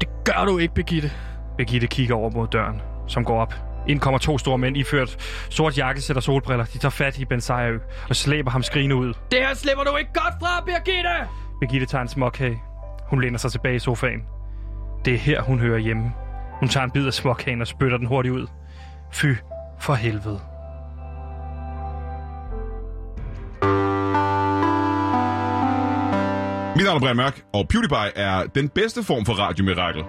Det 0.00 0.08
gør 0.24 0.44
du 0.44 0.58
ikke, 0.58 0.74
Birgitte. 0.74 1.10
Birgitte 1.56 1.86
kigger 1.86 2.14
over 2.14 2.30
mod 2.30 2.48
døren, 2.48 2.82
som 3.08 3.24
går 3.24 3.40
op. 3.40 3.54
Ind 3.88 4.00
kommer 4.00 4.18
to 4.18 4.38
store 4.38 4.58
mænd 4.58 4.76
iført 4.76 5.16
sort 5.50 5.78
jakkesæt 5.78 6.16
og 6.16 6.22
solbriller. 6.22 6.64
De 6.64 6.78
tager 6.78 6.90
fat 6.90 7.18
i 7.18 7.24
Ben 7.24 7.40
Sejø 7.40 7.78
og 8.08 8.16
slæber 8.16 8.50
ham 8.50 8.62
skrigende 8.62 8.96
ud. 8.96 9.12
Det 9.30 9.38
her 9.38 9.54
slipper 9.54 9.84
du 9.84 9.96
ikke 9.96 10.12
godt 10.14 10.34
fra, 10.40 10.64
Birgitte! 10.66 11.28
Birgitte 11.60 11.86
tager 11.86 12.02
en 12.02 12.08
småkage. 12.08 12.62
Hun 13.10 13.20
læner 13.20 13.38
sig 13.38 13.50
tilbage 13.50 13.76
i 13.76 13.78
sofaen. 13.78 14.20
Det 15.04 15.14
er 15.14 15.18
her, 15.18 15.42
hun 15.42 15.58
hører 15.58 15.78
hjemme. 15.78 16.12
Hun 16.60 16.68
tager 16.68 16.84
en 16.84 16.90
bid 16.90 17.06
af 17.06 17.12
småkagen 17.12 17.60
og 17.60 17.66
spytter 17.66 17.98
den 17.98 18.06
hurtigt 18.06 18.34
ud. 18.34 18.46
Fy 19.12 19.26
for 19.80 19.94
helvede. 19.94 20.40
Mit 26.76 26.84
navn 26.84 26.96
er 26.96 27.00
Brian 27.00 27.16
Mørk, 27.16 27.44
og 27.52 27.68
PewDiePie 27.68 28.16
er 28.16 28.46
den 28.46 28.68
bedste 28.68 29.02
form 29.02 29.24
for 29.24 29.32
radiomirakel. 29.32 30.02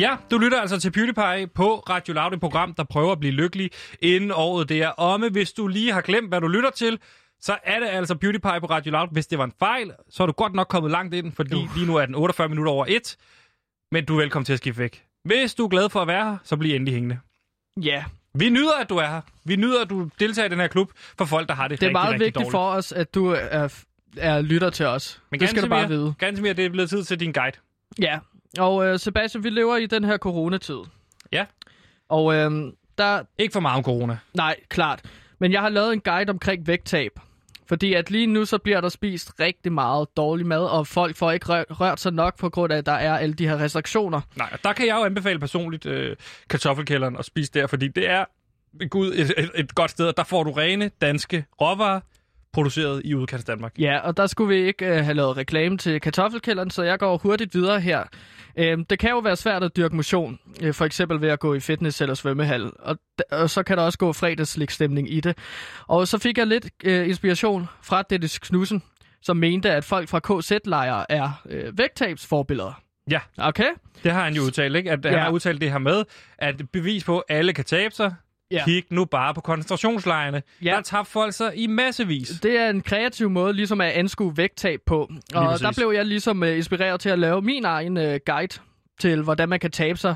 Ja, 0.00 0.16
du 0.30 0.38
lytter 0.38 0.60
altså 0.60 0.80
til 0.80 0.90
PewDiePie 0.90 1.46
på 1.54 1.74
Radio 1.74 2.14
Loud, 2.14 2.32
et 2.32 2.40
program, 2.40 2.74
der 2.74 2.84
prøver 2.84 3.12
at 3.12 3.20
blive 3.20 3.32
lykkelig 3.32 3.70
inden 4.02 4.30
året 4.34 4.68
det 4.68 4.82
er 4.82 4.88
omme. 4.88 5.28
Hvis 5.28 5.52
du 5.52 5.66
lige 5.66 5.92
har 5.92 6.00
glemt, 6.00 6.28
hvad 6.28 6.40
du 6.40 6.48
lytter 6.48 6.70
til, 6.70 6.98
så 7.40 7.58
er 7.64 7.80
det 7.80 7.86
altså 7.86 8.14
PewDiePie 8.14 8.60
på 8.60 8.66
Radio 8.66 8.92
Loud. 8.92 9.08
Hvis 9.12 9.26
det 9.26 9.38
var 9.38 9.44
en 9.44 9.52
fejl, 9.58 9.92
så 10.10 10.22
er 10.22 10.26
du 10.26 10.32
godt 10.32 10.54
nok 10.54 10.68
kommet 10.68 10.90
langt 10.90 11.14
ind, 11.14 11.32
fordi 11.32 11.54
uh. 11.54 11.76
lige 11.76 11.86
nu 11.86 11.96
er 11.96 12.06
den 12.06 12.14
48 12.14 12.48
minutter 12.48 12.72
over 12.72 12.86
et. 12.88 13.16
Men 13.92 14.04
du 14.04 14.14
er 14.14 14.20
velkommen 14.20 14.44
til 14.44 14.52
at 14.52 14.58
skifte 14.58 14.80
væk. 14.80 15.04
Hvis 15.24 15.54
du 15.54 15.64
er 15.64 15.68
glad 15.68 15.88
for 15.88 16.00
at 16.00 16.08
være 16.08 16.24
her, 16.24 16.36
så 16.44 16.56
bliv 16.56 16.74
endelig 16.74 16.94
hængende. 16.94 17.18
Ja, 17.82 18.04
Vi 18.34 18.48
nyder, 18.48 18.72
at 18.80 18.88
du 18.88 18.96
er 18.96 19.06
her. 19.06 19.20
Vi 19.44 19.56
nyder, 19.56 19.82
at 19.82 19.90
du 19.90 20.08
deltager 20.20 20.46
i 20.46 20.48
den 20.48 20.60
her 20.60 20.66
klub 20.66 20.90
for 21.18 21.24
folk, 21.24 21.48
der 21.48 21.54
har 21.54 21.68
det, 21.68 21.80
det 21.80 21.86
er 21.86 21.88
rigtig, 21.88 21.92
meget 21.92 22.08
rigtig 22.08 22.20
vigtigt 22.20 22.34
dårligt. 22.34 22.50
for 22.50 22.70
os, 22.70 22.92
at 22.92 23.14
du 23.14 23.26
er, 23.26 23.84
er 24.16 24.40
lytter 24.40 24.70
til 24.70 24.86
os. 24.86 25.20
Men 25.30 25.40
det 25.40 25.48
skal 25.48 25.62
du 25.62 25.68
bare 25.68 25.88
vide. 25.88 26.14
Gansimir, 26.18 26.52
det 26.52 26.64
er 26.64 26.70
blevet 26.70 26.90
tid 26.90 27.04
til 27.04 27.20
din 27.20 27.32
guide. 27.32 27.56
Ja, 28.00 28.18
og 28.58 28.86
øh, 28.86 28.98
Sebastian, 28.98 29.44
vi 29.44 29.50
lever 29.50 29.76
i 29.76 29.86
den 29.86 30.04
her 30.04 30.18
coronatid. 30.18 30.78
Ja. 31.32 31.44
Og 32.08 32.34
øh, 32.34 32.72
der... 32.98 33.22
Ikke 33.38 33.52
for 33.52 33.60
meget 33.60 33.76
om 33.76 33.84
corona. 33.84 34.18
Nej, 34.34 34.56
klart. 34.68 35.02
Men 35.38 35.52
jeg 35.52 35.60
har 35.60 35.68
lavet 35.68 35.92
en 35.92 36.00
guide 36.00 36.30
omkring 36.30 36.66
vægttab. 36.66 37.20
Fordi 37.70 37.94
at 37.94 38.10
lige 38.10 38.26
nu 38.26 38.44
så 38.44 38.58
bliver 38.58 38.80
der 38.80 38.88
spist 38.88 39.32
rigtig 39.40 39.72
meget 39.72 40.16
dårlig 40.16 40.46
mad, 40.46 40.64
og 40.64 40.86
folk 40.86 41.16
får 41.16 41.30
ikke 41.32 41.46
rørt, 41.46 41.66
rørt 41.70 42.00
sig 42.00 42.12
nok 42.12 42.38
på 42.38 42.48
grund 42.48 42.72
af, 42.72 42.78
at 42.78 42.86
der 42.86 42.92
er 42.92 43.18
alle 43.18 43.34
de 43.34 43.48
her 43.48 43.60
restriktioner. 43.60 44.20
Nej, 44.36 44.48
og 44.52 44.58
der 44.64 44.72
kan 44.72 44.86
jeg 44.86 44.96
jo 44.96 45.04
anbefale 45.04 45.38
personligt 45.38 45.86
øh, 45.86 46.16
kartoffelkælderen 46.48 47.16
at 47.16 47.24
spise 47.24 47.52
der, 47.54 47.66
fordi 47.66 47.88
det 47.88 48.08
er 48.08 48.24
Gud 48.88 49.12
et, 49.12 49.34
et, 49.38 49.50
et 49.54 49.74
godt 49.74 49.90
sted, 49.90 50.06
og 50.06 50.16
der 50.16 50.24
får 50.24 50.44
du 50.44 50.50
rene 50.50 50.90
danske 51.00 51.44
råvarer, 51.60 52.00
produceret 52.52 53.02
i 53.04 53.14
udkants 53.14 53.44
Danmark. 53.44 53.72
Ja, 53.78 53.98
og 53.98 54.16
der 54.16 54.26
skulle 54.26 54.56
vi 54.56 54.66
ikke 54.66 54.86
øh, 54.86 55.04
have 55.04 55.14
lavet 55.14 55.36
reklame 55.36 55.78
til 55.78 56.00
kartoffelkælderen, 56.00 56.70
så 56.70 56.82
jeg 56.82 56.98
går 56.98 57.18
hurtigt 57.18 57.54
videre 57.54 57.80
her. 57.80 58.04
Øhm, 58.56 58.84
det 58.84 58.98
kan 58.98 59.10
jo 59.10 59.18
være 59.18 59.36
svært 59.36 59.62
at 59.62 59.76
dyrke 59.76 59.96
motion, 59.96 60.38
øh, 60.62 60.74
for 60.74 60.84
eksempel 60.84 61.20
ved 61.20 61.28
at 61.28 61.40
gå 61.40 61.54
i 61.54 61.60
fitness 61.60 62.00
eller 62.00 62.14
svømmehal, 62.14 62.70
og, 62.78 63.50
så 63.50 63.62
kan 63.62 63.76
der 63.76 63.82
også 63.82 63.98
gå 63.98 64.12
fredagslikstemning 64.12 65.12
i 65.12 65.20
det. 65.20 65.38
Og 65.86 66.08
så 66.08 66.18
fik 66.18 66.38
jeg 66.38 66.46
lidt 66.46 66.70
øh, 66.84 67.08
inspiration 67.08 67.68
fra 67.82 68.02
Dennis 68.02 68.38
Knudsen, 68.38 68.82
som 69.22 69.36
mente, 69.36 69.70
at 69.70 69.84
folk 69.84 70.08
fra 70.08 70.20
KZ-lejre 70.20 71.12
er 71.12 71.42
øh, 71.48 71.78
vægttabsforbilleder. 71.78 72.82
Ja, 73.10 73.20
Okay? 73.38 73.68
det 74.04 74.12
har 74.12 74.24
han 74.24 74.34
jo 74.34 74.42
udtalt, 74.42 74.76
ikke? 74.76 74.90
At 74.90 75.04
ja. 75.04 75.10
han 75.10 75.18
har 75.18 75.30
udtalt 75.30 75.60
det 75.60 75.70
her 75.70 75.78
med, 75.78 76.04
at 76.38 76.62
bevis 76.72 77.04
på, 77.04 77.18
at 77.18 77.36
alle 77.36 77.52
kan 77.52 77.64
tabe 77.64 77.94
sig. 77.94 78.14
Ja. 78.50 78.64
Kig 78.64 78.84
nu 78.90 79.04
bare 79.04 79.34
på 79.34 79.40
koncentrationslejrene. 79.40 80.42
Ja. 80.64 80.70
Der 80.70 80.80
tabte 80.80 81.10
folk 81.12 81.34
sig 81.34 81.52
i 81.56 81.66
massevis. 81.66 82.28
Det 82.42 82.58
er 82.60 82.70
en 82.70 82.80
kreativ 82.82 83.30
måde 83.30 83.52
ligesom 83.52 83.80
at 83.80 83.90
anskue 83.90 84.36
vægttab 84.36 84.80
på. 84.86 85.10
Og 85.34 85.60
der 85.60 85.72
blev 85.76 85.92
jeg 85.94 86.06
ligesom 86.06 86.42
øh, 86.42 86.56
inspireret 86.56 87.00
til 87.00 87.08
at 87.08 87.18
lave 87.18 87.42
min 87.42 87.64
egen 87.64 87.96
øh, 87.96 88.20
guide 88.26 88.58
til, 89.00 89.22
hvordan 89.22 89.48
man 89.48 89.60
kan 89.60 89.70
tabe 89.70 89.98
sig 89.98 90.14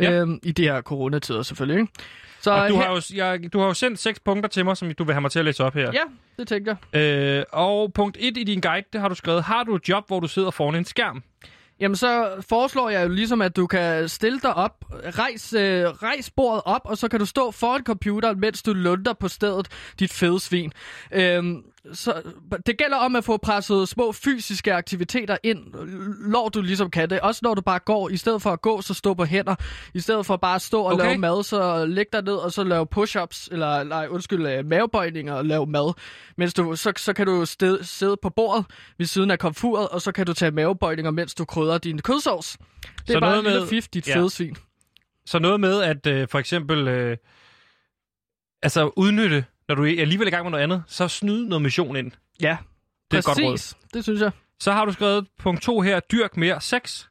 Ja. 0.00 0.12
øhm, 0.12 0.38
i 0.42 0.52
de 0.52 0.62
her 0.62 0.80
coronatider 0.82 1.42
selvfølgelig. 1.42 1.80
Ikke? 1.80 1.92
Så 2.40 2.50
Og 2.50 2.68
du 2.68 2.76
her- 2.76 2.82
har, 2.82 2.94
jo, 2.94 3.00
jeg, 3.14 3.52
du 3.52 3.58
har 3.58 3.66
jo 3.66 3.74
sendt 3.74 3.98
seks 3.98 4.20
punkter 4.20 4.48
til 4.48 4.64
mig, 4.64 4.76
som 4.76 4.90
du 4.94 5.04
vil 5.04 5.14
have 5.14 5.20
mig 5.20 5.30
til 5.30 5.38
at 5.38 5.44
læse 5.44 5.64
op 5.64 5.74
her. 5.74 5.90
Ja, 5.92 6.00
det 6.38 6.48
tænker 6.48 6.76
jeg. 6.92 7.00
Øh, 7.00 7.44
og 7.52 7.92
punkt 7.92 8.16
1 8.20 8.36
i 8.38 8.44
din 8.44 8.60
guide, 8.60 8.86
det 8.92 9.00
har 9.00 9.08
du 9.08 9.14
skrevet, 9.14 9.42
har 9.42 9.62
du 9.62 9.74
et 9.74 9.88
job, 9.88 10.04
hvor 10.06 10.20
du 10.20 10.28
sidder 10.28 10.50
foran 10.50 10.74
en 10.74 10.84
skærm? 10.84 11.22
Jamen, 11.80 11.96
så 11.96 12.30
foreslår 12.48 12.90
jeg 12.90 13.02
jo 13.04 13.08
ligesom, 13.08 13.42
at 13.42 13.56
du 13.56 13.66
kan 13.66 14.08
stille 14.08 14.40
dig 14.40 14.54
op, 14.54 14.84
rejs, 15.18 15.52
øh, 15.52 15.84
rejs 15.86 16.30
bordet 16.30 16.62
op, 16.64 16.80
og 16.84 16.98
så 16.98 17.08
kan 17.08 17.20
du 17.20 17.26
stå 17.26 17.50
foran 17.50 17.84
computeren, 17.84 18.40
mens 18.40 18.62
du 18.62 18.72
lunder 18.72 19.12
på 19.12 19.28
stedet, 19.28 19.68
dit 19.98 20.12
fede 20.12 20.40
svin. 20.40 20.72
Øhm, 21.12 21.62
så 21.92 22.22
det 22.66 22.78
gælder 22.78 22.96
om 22.96 23.16
at 23.16 23.24
få 23.24 23.36
presset 23.36 23.88
små 23.88 24.12
fysiske 24.12 24.74
aktiviteter 24.74 25.36
ind, 25.42 25.58
når 26.30 26.48
du 26.48 26.60
ligesom 26.62 26.90
kan 26.90 27.10
det. 27.10 27.20
Også 27.20 27.40
når 27.42 27.54
du 27.54 27.60
bare 27.60 27.78
går, 27.78 28.08
i 28.08 28.16
stedet 28.16 28.42
for 28.42 28.50
at 28.50 28.62
gå, 28.62 28.80
så 28.82 28.94
stå 28.94 29.14
på 29.14 29.24
hænder. 29.24 29.54
I 29.94 30.00
stedet 30.00 30.26
for 30.26 30.36
bare 30.36 30.54
at 30.54 30.62
stå 30.62 30.80
og 30.82 30.92
Okay. 30.92 31.04
lave 31.04 31.18
mad, 31.18 31.42
så 31.44 31.84
læg 31.86 32.04
dig 32.12 32.22
ned 32.22 32.34
og 32.34 32.52
så 32.52 32.64
lave 32.64 32.86
push-ups, 32.96 33.48
eller 33.52 33.82
nej, 33.84 34.06
undskyld, 34.10 34.46
øh, 34.46 34.66
mavebøjninger 34.66 35.34
og 35.34 35.44
lave 35.44 35.66
mad. 35.66 35.92
Mens 36.36 36.54
du, 36.54 36.76
så, 36.76 36.92
så 36.96 37.12
kan 37.12 37.26
du 37.26 37.44
sted, 37.44 37.82
sidde 37.82 38.16
på 38.22 38.30
bordet 38.36 38.64
ved 38.98 39.06
siden 39.06 39.30
af 39.30 39.38
komfuret, 39.38 39.88
og 39.88 40.02
så 40.02 40.12
kan 40.12 40.26
du 40.26 40.32
tage 40.32 40.50
mavebøjninger, 40.50 41.10
mens 41.10 41.34
du 41.34 41.44
krydder 41.44 41.78
din 41.78 41.98
kødsovs. 41.98 42.56
Det 42.82 42.90
Så 43.06 43.16
er 43.16 43.20
bare 43.20 43.30
noget 43.30 43.38
en 43.38 43.44
lille 43.44 43.60
med- 43.60 43.68
fif, 43.68 43.88
dit 43.88 44.08
ja. 44.08 44.16
fede 44.18 44.30
svin. 44.30 44.56
Så 45.26 45.38
noget 45.38 45.60
med, 45.60 45.82
at 45.82 46.06
øh, 46.06 46.28
for 46.28 46.38
eksempel 46.38 46.88
øh, 46.88 47.16
altså 48.62 48.90
udnytte, 48.96 49.44
når 49.68 49.74
du 49.74 49.84
er 49.84 50.00
alligevel 50.00 50.26
i 50.28 50.30
gang 50.30 50.44
med 50.44 50.50
noget 50.50 50.62
andet, 50.62 50.82
så 50.86 51.08
snyd 51.08 51.44
noget 51.44 51.62
mission 51.62 51.96
ind. 51.96 52.12
Ja, 52.40 52.56
Det 53.10 53.16
er 53.16 53.18
et 53.18 53.24
godt 53.24 53.38
råd. 53.38 53.74
Det 53.94 54.04
synes 54.04 54.20
jeg. 54.20 54.30
Så 54.60 54.72
har 54.72 54.84
du 54.84 54.92
skrevet 54.92 55.26
punkt 55.38 55.62
2 55.62 55.80
her, 55.80 56.00
dyrk 56.00 56.36
mere 56.36 56.60
sex. 56.60 57.06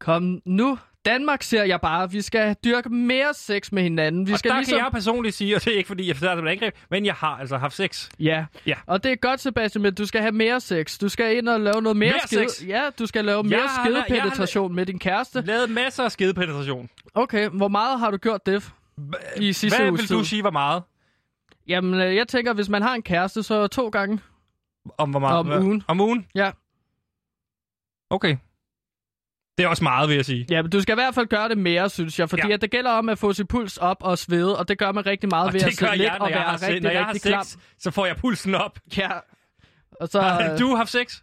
Kom 0.00 0.42
nu 0.46 0.78
Danmark 1.04 1.42
ser 1.42 1.64
jeg 1.64 1.80
bare, 1.80 2.10
vi 2.10 2.20
skal 2.22 2.56
dyrke 2.64 2.88
mere 2.88 3.34
sex 3.34 3.72
med 3.72 3.82
hinanden. 3.82 4.26
Vi 4.26 4.32
og 4.32 4.38
skal 4.38 4.50
der 4.50 4.56
ligesom... 4.56 4.76
kan 4.76 4.84
jeg 4.84 4.92
personligt 4.92 5.34
sige, 5.34 5.56
og 5.56 5.64
det 5.64 5.72
er 5.72 5.76
ikke 5.76 5.88
fordi, 5.88 6.08
jeg 6.08 6.16
starter 6.16 6.42
med 6.42 6.50
et 6.50 6.54
angreb, 6.54 6.74
men 6.90 7.06
jeg 7.06 7.14
har 7.14 7.36
altså 7.36 7.56
haft 7.58 7.74
sex. 7.74 8.10
Ja. 8.20 8.44
Ja. 8.66 8.74
og 8.86 9.02
det 9.04 9.12
er 9.12 9.16
godt, 9.16 9.40
Sebastian, 9.40 9.82
men 9.82 9.94
du 9.94 10.06
skal 10.06 10.20
have 10.20 10.32
mere 10.32 10.60
sex. 10.60 10.98
Du 10.98 11.08
skal 11.08 11.36
ind 11.36 11.48
og 11.48 11.60
lave 11.60 11.82
noget 11.82 11.96
mere, 11.96 12.10
Mere 12.12 12.20
skede. 12.26 12.48
sex? 12.50 12.66
Ja, 12.68 12.90
du 12.98 13.06
skal 13.06 13.24
lave 13.24 13.42
mere 13.42 13.60
Jeg 13.60 13.68
har- 13.68 13.88
jeg 13.88 13.96
har- 13.96 14.04
skedepenetration 14.04 14.74
med 14.74 14.86
din 14.86 14.98
kæreste. 14.98 15.40
Lavet 15.40 15.70
masser 15.70 16.04
af 16.04 16.12
skedepenetration. 16.12 16.88
Okay, 17.14 17.48
hvor 17.48 17.68
meget 17.68 17.98
har 18.00 18.10
du 18.10 18.16
gjort 18.16 18.46
det 18.46 18.72
i 19.36 19.52
sidste 19.52 19.78
Hvad 19.78 19.90
vil 19.92 20.08
du 20.10 20.24
sige, 20.24 20.42
hvor 20.42 20.50
meget? 20.50 20.82
Jamen, 21.68 22.00
øh, 22.00 22.16
jeg 22.16 22.28
tænker, 22.28 22.52
hvis 22.52 22.68
man 22.68 22.82
har 22.82 22.94
en 22.94 23.02
kæreste, 23.02 23.42
så 23.42 23.66
to 23.66 23.88
gange. 23.88 24.20
Om 24.98 25.10
hvor 25.10 25.20
meget? 25.20 25.38
Om 25.38 25.48
ugen. 25.64 25.82
Om 25.88 26.00
ugen? 26.00 26.26
Ja. 26.34 26.50
Okay. 28.10 28.36
Det 29.58 29.64
er 29.64 29.68
også 29.68 29.82
meget, 29.84 30.08
vil 30.08 30.14
jeg 30.16 30.24
sige. 30.24 30.46
Ja, 30.50 30.62
men 30.62 30.70
du 30.70 30.80
skal 30.80 30.92
i 30.92 30.94
hvert 31.00 31.14
fald 31.14 31.26
gøre 31.26 31.48
det 31.48 31.58
mere, 31.58 31.90
synes 31.90 32.18
jeg. 32.18 32.30
Fordi 32.30 32.46
Ja. 32.48 32.54
at 32.54 32.60
det 32.62 32.70
gælder 32.70 32.90
om 32.90 33.08
at 33.08 33.18
få 33.18 33.32
sin 33.32 33.46
puls 33.46 33.76
op 33.76 33.96
og 34.00 34.18
svede, 34.18 34.58
og 34.58 34.68
det 34.68 34.78
gør 34.78 34.92
man 34.92 35.06
rigtig 35.06 35.28
meget 35.28 35.46
Og 35.46 35.52
ved 35.52 35.60
at 35.62 35.74
sidde 35.74 35.96
lidt 35.96 36.12
og 36.20 36.28
være 36.30 36.40
har, 36.40 36.56
se- 36.56 36.66
rigtig, 36.66 36.82
når 36.82 36.90
jeg 36.90 37.04
har 37.04 37.14
rigtig 37.14 37.30
klam. 37.30 37.44
sex, 37.44 37.58
så 37.78 37.90
får 37.90 38.06
jeg 38.06 38.16
pulsen 38.16 38.54
op. 38.54 38.78
Ja. 38.96 39.10
Og 40.00 40.08
så, 40.08 40.20
Har 40.20 40.56
du 40.56 40.76
haft 40.76 40.90
sex? 40.90 41.20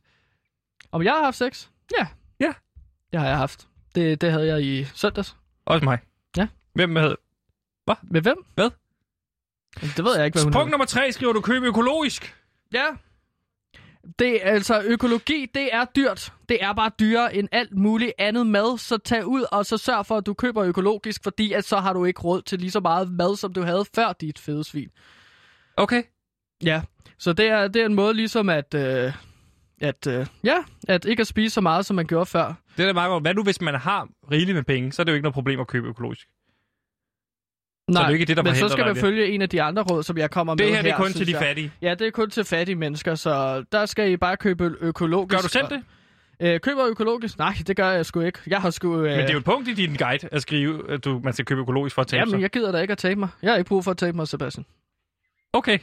Om 0.92 1.04
jeg 1.04 1.14
har 1.14 1.24
haft 1.24 1.38
sex? 1.38 1.68
Ja. 2.00 2.08
Ja. 2.40 2.54
Det 3.12 3.20
har 3.20 3.28
jeg 3.28 3.38
haft. 3.38 3.68
Det, 3.96 4.22
det 4.22 4.32
havde 4.32 4.48
jeg 4.48 4.62
i 4.64 4.86
søndags. 4.86 5.36
Også 5.66 5.86
mig. 5.86 6.00
Ja. 6.38 6.48
Hvem 6.74 6.90
med? 6.90 7.16
Hvad? 7.86 7.96
Med 8.04 8.22
hvem? 8.22 8.46
Hvad? 8.56 8.70
Det 9.82 10.06
ved 10.06 10.16
jeg 10.16 10.26
ikke, 10.26 10.36
hvad 10.36 10.44
hun 10.44 10.54
Punkt 10.54 10.72
nummer 10.72 10.86
tre 10.86 11.12
skriver 11.12 11.34
du 11.34 11.42
køb 11.42 11.64
økologisk. 11.64 12.36
Ja. 12.74 12.86
Det 14.20 14.48
er 14.48 14.52
altså 14.52 14.82
økologi, 14.86 15.48
det 15.54 15.70
er 15.72 15.86
dyrt. 15.96 16.34
Det 16.50 16.64
er 16.64 16.74
bare 16.74 16.92
dyrere 17.00 17.36
end 17.36 17.48
alt 17.52 17.78
muligt 17.78 18.12
andet 18.18 18.48
mad, 18.48 18.78
så 18.78 18.98
tag 18.98 19.26
ud 19.26 19.46
og 19.52 19.66
så 19.66 19.78
sørg 19.78 20.06
for, 20.06 20.18
at 20.18 20.26
du 20.26 20.34
køber 20.34 20.64
økologisk, 20.64 21.24
fordi 21.24 21.54
at 21.54 21.66
så 21.66 21.78
har 21.78 21.94
du 21.94 22.06
ikke 22.06 22.22
råd 22.22 22.42
til 22.42 22.60
lige 22.60 22.72
så 22.72 22.80
meget 22.80 23.12
mad, 23.12 23.36
som 23.36 23.54
du 23.54 23.62
havde 23.62 23.86
før 23.96 24.14
dit 24.14 24.40
fede 24.40 24.64
svin. 24.64 24.90
Okay. 25.78 26.04
Ja, 26.64 26.82
så 27.18 27.34
det 27.34 27.48
er, 27.48 27.68
det 27.68 27.82
er 27.82 27.86
en 27.86 27.96
måde 27.96 28.14
ligesom 28.14 28.50
at, 28.50 28.74
øh, 28.74 29.14
at, 29.82 30.08
øh, 30.08 30.26
ja, 30.44 30.58
at 30.88 31.06
ikke 31.06 31.22
at 31.22 31.28
spise 31.28 31.54
så 31.54 31.62
meget, 31.62 31.86
som 31.86 31.96
man 31.96 32.06
gjorde 32.06 32.26
før. 32.26 32.54
Det 32.78 32.84
er 32.84 32.88
da 32.88 32.94
meget 32.94 33.10
godt. 33.10 33.24
Hvad 33.24 33.34
nu, 33.34 33.44
hvis 33.44 33.62
man 33.62 33.76
har 33.76 34.08
rigeligt 34.32 34.56
med 34.56 34.64
penge, 34.64 34.92
så 34.92 35.02
er 35.02 35.04
det 35.04 35.12
jo 35.12 35.16
ikke 35.16 35.24
noget 35.24 35.34
problem 35.34 35.60
at 35.60 35.68
købe 35.68 35.88
økologisk. 35.88 36.28
Nej, 37.94 38.02
det 38.02 38.06
er 38.06 38.10
jo 38.10 38.14
ikke 38.14 38.26
det, 38.26 38.38
der 38.38 38.44
men 38.44 38.56
så 38.56 38.70
skal 38.70 38.86
man 38.86 38.96
det. 38.96 39.02
følge 39.02 39.28
en 39.28 39.42
af 39.42 39.50
de 39.50 39.62
andre 39.62 39.84
råd, 39.84 40.04
som 40.04 40.18
jeg 40.18 40.32
kommer 40.32 40.56
Det 40.56 40.66
med 40.66 40.76
her, 40.76 40.82
det 40.82 40.92
er 40.92 40.98
kun 40.98 41.12
til 41.14 41.28
de 41.28 41.32
jeg. 41.32 41.42
fattige. 41.42 41.72
Ja, 41.82 41.96
det 41.96 42.08
er 42.08 42.12
kun 42.12 42.30
til 42.30 42.44
fattige 42.44 42.76
mennesker, 42.76 43.16
så 43.16 43.64
der 43.72 43.86
skal 43.86 44.12
I 44.12 44.18
bare 44.18 44.38
købe 44.38 44.76
økologisk. 44.80 45.32
Gør 45.32 45.42
du 45.42 45.48
selv 45.50 45.66
det? 45.70 45.84
Øh, 46.42 46.60
køber 46.60 46.86
økologisk? 46.88 47.38
Nej, 47.38 47.54
det 47.68 47.76
gør 47.76 47.90
jeg 47.92 48.06
sgu 48.06 48.20
ikke. 48.22 48.40
Jeg 48.48 48.62
har 48.62 48.70
sgu... 48.70 48.96
Øh... 48.96 49.02
Men 49.04 49.12
det 49.20 49.30
er 49.30 49.34
jo 49.34 49.40
et 49.40 49.46
punkt 49.46 49.68
i 49.68 49.74
din 49.74 49.96
guide 49.96 50.28
at 50.32 50.42
skrive, 50.42 50.92
at 50.92 51.06
du, 51.06 51.22
man 51.24 51.34
skal 51.34 51.46
købe 51.46 51.62
økologisk 51.62 51.96
for 51.96 52.02
at 52.02 52.08
tabe 52.08 52.20
Jamen, 52.20 52.32
sig. 52.32 52.42
jeg 52.42 52.50
gider 52.50 52.72
da 52.72 52.78
ikke 52.82 52.92
at 52.92 52.98
tabe 52.98 53.20
mig. 53.20 53.30
Jeg 53.42 53.52
har 53.52 53.58
ikke 53.58 53.68
brug 53.68 53.84
for 53.84 53.92
at 53.92 53.98
tabe 53.98 54.18
mig, 54.18 54.28
Sebastian. 54.28 54.66
Okay. 55.54 55.80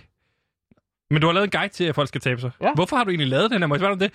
Men 1.11 1.21
du 1.21 1.27
har 1.27 1.35
lavet 1.35 1.45
en 1.45 1.51
guide 1.51 1.73
til, 1.73 1.85
at 1.85 1.95
folk 1.95 2.09
skal 2.09 2.21
tabe 2.21 2.41
sig. 2.41 2.51
Ja. 2.61 2.75
Hvorfor 2.75 2.97
har 2.97 3.05
du 3.05 3.11
egentlig 3.11 3.29
lavet 3.29 3.51
den 3.51 3.59
her? 3.63 3.67
Må 3.67 3.75
jeg 3.75 3.81
spørge 3.81 3.93
om 3.93 3.99
det? 3.99 4.13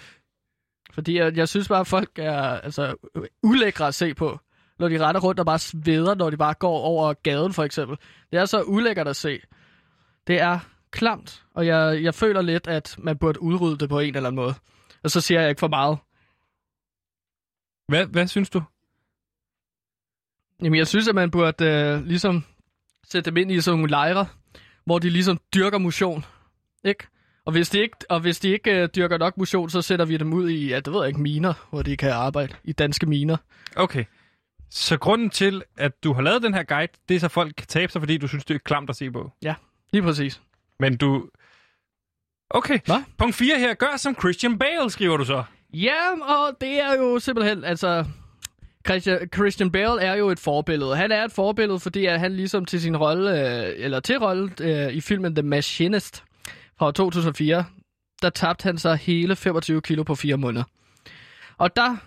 Fordi 0.93 1.17
jeg, 1.17 1.37
jeg 1.37 1.47
synes 1.49 1.67
bare, 1.67 1.79
at 1.79 1.87
folk 1.87 2.09
er 2.15 2.33
altså, 2.41 2.95
ulækre 3.43 3.87
at 3.87 3.95
se 3.95 4.13
på. 4.13 4.39
Når 4.81 4.89
de 4.89 5.05
retter 5.05 5.21
rundt 5.21 5.39
og 5.39 5.45
bare 5.45 5.59
sveder, 5.59 6.15
når 6.15 6.29
de 6.29 6.37
bare 6.37 6.53
går 6.53 6.79
over 6.79 7.13
gaden, 7.13 7.53
for 7.53 7.63
eksempel. 7.63 7.97
Det 8.31 8.39
er 8.39 8.45
så 8.45 8.63
ulækkert 8.63 9.07
at 9.07 9.15
se. 9.15 9.39
Det 10.27 10.39
er 10.39 10.59
klamt, 10.91 11.43
og 11.53 11.67
jeg, 11.67 12.03
jeg 12.03 12.13
føler 12.13 12.41
lidt, 12.41 12.67
at 12.67 12.95
man 12.97 13.17
burde 13.17 13.41
udrydde 13.41 13.77
det 13.77 13.89
på 13.89 13.99
en 13.99 14.15
eller 14.15 14.29
anden 14.29 14.35
måde. 14.35 14.53
Og 15.03 15.11
så 15.11 15.21
siger 15.21 15.41
jeg 15.41 15.49
ikke 15.49 15.59
for 15.59 15.67
meget. 15.67 15.97
Hvad, 17.87 18.05
hvad 18.05 18.27
synes 18.27 18.49
du? 18.49 18.61
Jamen, 20.63 20.77
jeg 20.77 20.87
synes, 20.87 21.07
at 21.07 21.15
man 21.15 21.31
burde 21.31 21.65
øh, 21.65 22.05
ligesom 22.05 22.43
sætte 23.03 23.29
dem 23.29 23.37
ind 23.37 23.51
i 23.51 23.61
sådan 23.61 23.77
nogle 23.77 23.89
lejre, 23.89 24.25
hvor 24.85 24.99
de 24.99 25.09
ligesom 25.09 25.39
dyrker 25.55 25.77
motion. 25.77 26.25
Ikke? 26.85 27.07
Og 27.45 27.51
hvis 27.51 27.69
de 27.69 27.79
ikke, 27.79 27.97
og 28.09 28.19
hvis 28.19 28.39
de 28.39 28.49
ikke 28.49 28.71
øh, 28.71 28.89
dyrker 28.95 29.17
nok 29.17 29.37
motion, 29.37 29.69
så 29.69 29.81
sætter 29.81 30.05
vi 30.05 30.17
dem 30.17 30.33
ud 30.33 30.49
i, 30.49 30.67
ja, 30.67 30.79
det 30.79 30.93
ved 30.93 30.99
jeg 30.99 31.07
ikke, 31.07 31.21
miner, 31.21 31.53
hvor 31.69 31.81
de 31.81 31.97
kan 31.97 32.11
arbejde. 32.11 32.53
I 32.63 32.71
danske 32.71 33.05
miner. 33.05 33.37
Okay. 33.75 34.05
Så 34.73 34.97
grunden 34.97 35.29
til, 35.29 35.63
at 35.77 36.03
du 36.03 36.13
har 36.13 36.21
lavet 36.21 36.43
den 36.43 36.53
her 36.53 36.63
guide, 36.63 36.91
det 37.09 37.15
er 37.15 37.19
så 37.19 37.27
folk 37.27 37.53
kan 37.57 37.67
tabe 37.67 37.91
sig, 37.91 38.01
fordi 38.01 38.17
du 38.17 38.27
synes, 38.27 38.45
det 38.45 38.55
er 38.55 38.59
klamt 38.59 38.89
at 38.89 38.95
se 38.95 39.11
på. 39.11 39.31
Ja, 39.41 39.55
lige 39.93 40.03
præcis. 40.03 40.41
Men 40.79 40.97
du... 40.97 41.29
Okay. 42.49 42.79
Hvad? 42.85 43.03
Punkt 43.17 43.35
4 43.35 43.59
her. 43.59 43.73
Gør 43.73 43.97
som 43.97 44.15
Christian 44.19 44.59
Bale, 44.59 44.89
skriver 44.89 45.17
du 45.17 45.25
så. 45.25 45.43
Ja, 45.73 46.21
og 46.21 46.57
det 46.61 46.81
er 46.81 46.95
jo 46.95 47.19
simpelthen, 47.19 47.63
altså... 47.63 48.05
Christian, 48.87 49.29
Christian 49.33 49.71
Bale 49.71 50.01
er 50.01 50.15
jo 50.15 50.29
et 50.29 50.39
forbillede. 50.39 50.95
Han 50.95 51.11
er 51.11 51.23
et 51.23 51.31
forbillede, 51.31 51.79
fordi 51.79 52.05
at 52.05 52.19
han 52.19 52.35
ligesom 52.35 52.65
til 52.65 52.81
sin 52.81 52.97
rolle, 52.97 53.31
øh, 53.31 53.73
eller 53.77 53.99
til 53.99 54.17
rolle 54.17 54.51
øh, 54.61 54.93
i 54.93 55.01
filmen 55.01 55.35
The 55.35 55.43
Machinist 55.43 56.23
fra 56.79 56.91
2004, 56.91 57.65
der 58.21 58.29
tabte 58.29 58.63
han 58.63 58.77
sig 58.77 58.97
hele 58.97 59.35
25 59.35 59.81
kilo 59.81 60.03
på 60.03 60.15
fire 60.15 60.37
måneder. 60.37 60.63
Og 61.57 61.75
der, 61.75 61.97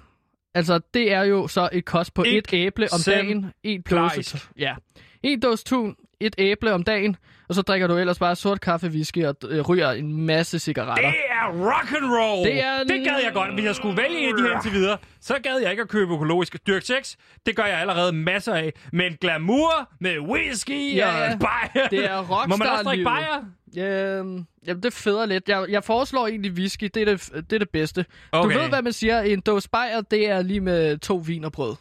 altså 0.55 0.81
det 0.95 1.13
er 1.13 1.23
jo 1.23 1.49
så 1.49 1.69
et 1.73 1.85
kost 1.85 2.15
på 2.15 2.25
et 2.27 2.47
æble 2.53 2.89
om 2.93 3.01
dagen, 3.07 3.53
en 3.63 3.83
dåse, 3.91 4.39
ja, 4.59 4.75
en 5.23 5.41
dåse 5.41 5.65
tun, 5.65 5.97
et 6.21 6.35
æble 6.39 6.73
om 6.73 6.83
dagen, 6.85 7.17
og 7.49 7.55
så 7.55 7.63
drikker 7.63 7.87
du 7.87 7.97
ellers 7.97 8.19
bare 8.19 8.37
sort 8.37 8.61
kaffe, 8.61 8.87
whisky 8.87 9.25
og 9.25 9.37
øh, 9.49 9.61
ryger 9.61 9.91
en 9.91 10.27
masse 10.27 10.59
cigaretter. 10.59 11.11
Det 11.11 11.15
er 11.31 11.47
rock 11.49 11.93
and 11.97 12.11
roll. 12.11 12.47
Det 12.49 12.65
er- 12.65 12.79
det 12.79 13.05
gad 13.05 13.17
jeg 13.25 13.31
godt. 13.35 13.53
Hvis 13.55 13.65
jeg 13.65 13.75
skulle 13.75 13.97
vælge 14.03 14.19
en 14.19 14.29
af 14.29 14.35
de 14.37 14.43
her 14.43 14.55
indtil 14.55 14.73
videre, 14.73 14.99
så 15.21 15.35
gad 15.43 15.59
jeg 15.63 15.71
ikke 15.71 15.83
at 15.83 15.89
købe 15.89 16.15
økologisk 16.15 16.67
dyrk 16.67 16.83
sex. 16.83 17.15
Det 17.47 17.57
gør 17.57 17.65
jeg 17.65 17.79
allerede 17.81 18.13
masser 18.13 18.55
af. 18.55 18.73
Men 18.93 19.13
glamour 19.21 19.89
med 20.01 20.19
whisky 20.19 20.95
Ja, 20.97 21.33
og 21.33 21.39
bajer. 21.41 21.89
det 21.89 22.05
er 22.11 22.19
rockstar 22.19 22.47
Må 22.47 22.57
man 22.57 22.69
også 22.69 22.83
drikke 22.85 23.05
bajer? 23.05 23.45
Øhm, 23.79 24.47
jamen, 24.67 24.83
det 24.83 24.93
fedder 24.93 25.27
lidt. 25.27 25.49
Jeg, 25.49 25.67
jeg 25.69 25.85
foreslår 25.85 26.27
egentlig 26.27 26.53
whisky. 26.53 26.91
Det 26.95 26.97
er 26.97 27.05
det, 27.05 27.31
det, 27.35 27.53
er 27.53 27.59
det 27.59 27.71
bedste. 27.71 28.07
Okay. 28.33 28.55
Du 28.55 28.61
ved, 28.61 28.69
hvad 28.69 28.83
man 28.83 28.93
siger. 28.93 29.21
En 29.21 29.41
dåse 29.41 29.71
bajer, 29.71 30.01
det 30.01 30.29
er 30.29 30.43
lige 30.43 30.61
med 30.61 30.99
to 30.99 31.17
vin 31.27 31.45
og 31.45 31.53
brød. 31.53 31.77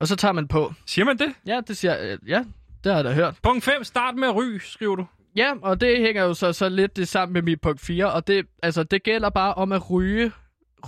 Og 0.00 0.08
så 0.08 0.16
tager 0.16 0.32
man 0.32 0.48
på. 0.48 0.72
Siger 0.86 1.04
man 1.04 1.18
det? 1.18 1.34
Ja, 1.46 1.60
det 1.68 1.76
siger 1.76 1.96
øh, 2.00 2.18
Ja, 2.28 2.44
det 2.84 2.92
har 2.92 2.98
jeg 2.98 3.04
da 3.04 3.12
hørt. 3.12 3.34
Punkt 3.42 3.64
5. 3.64 3.84
Start 3.84 4.14
med 4.14 4.30
ryge, 4.30 4.60
skriver 4.60 4.96
du. 4.96 5.06
Ja, 5.36 5.52
og 5.62 5.80
det 5.80 5.98
hænger 5.98 6.22
jo 6.22 6.34
så, 6.34 6.52
så 6.52 6.68
lidt 6.68 6.96
det 6.96 7.08
sammen 7.08 7.32
med 7.32 7.42
mit 7.42 7.60
punkt 7.60 7.80
4. 7.80 8.12
Og 8.12 8.26
det, 8.26 8.46
altså, 8.62 8.82
det 8.82 9.02
gælder 9.02 9.30
bare 9.30 9.54
om 9.54 9.72
at 9.72 9.90
ryge, 9.90 10.32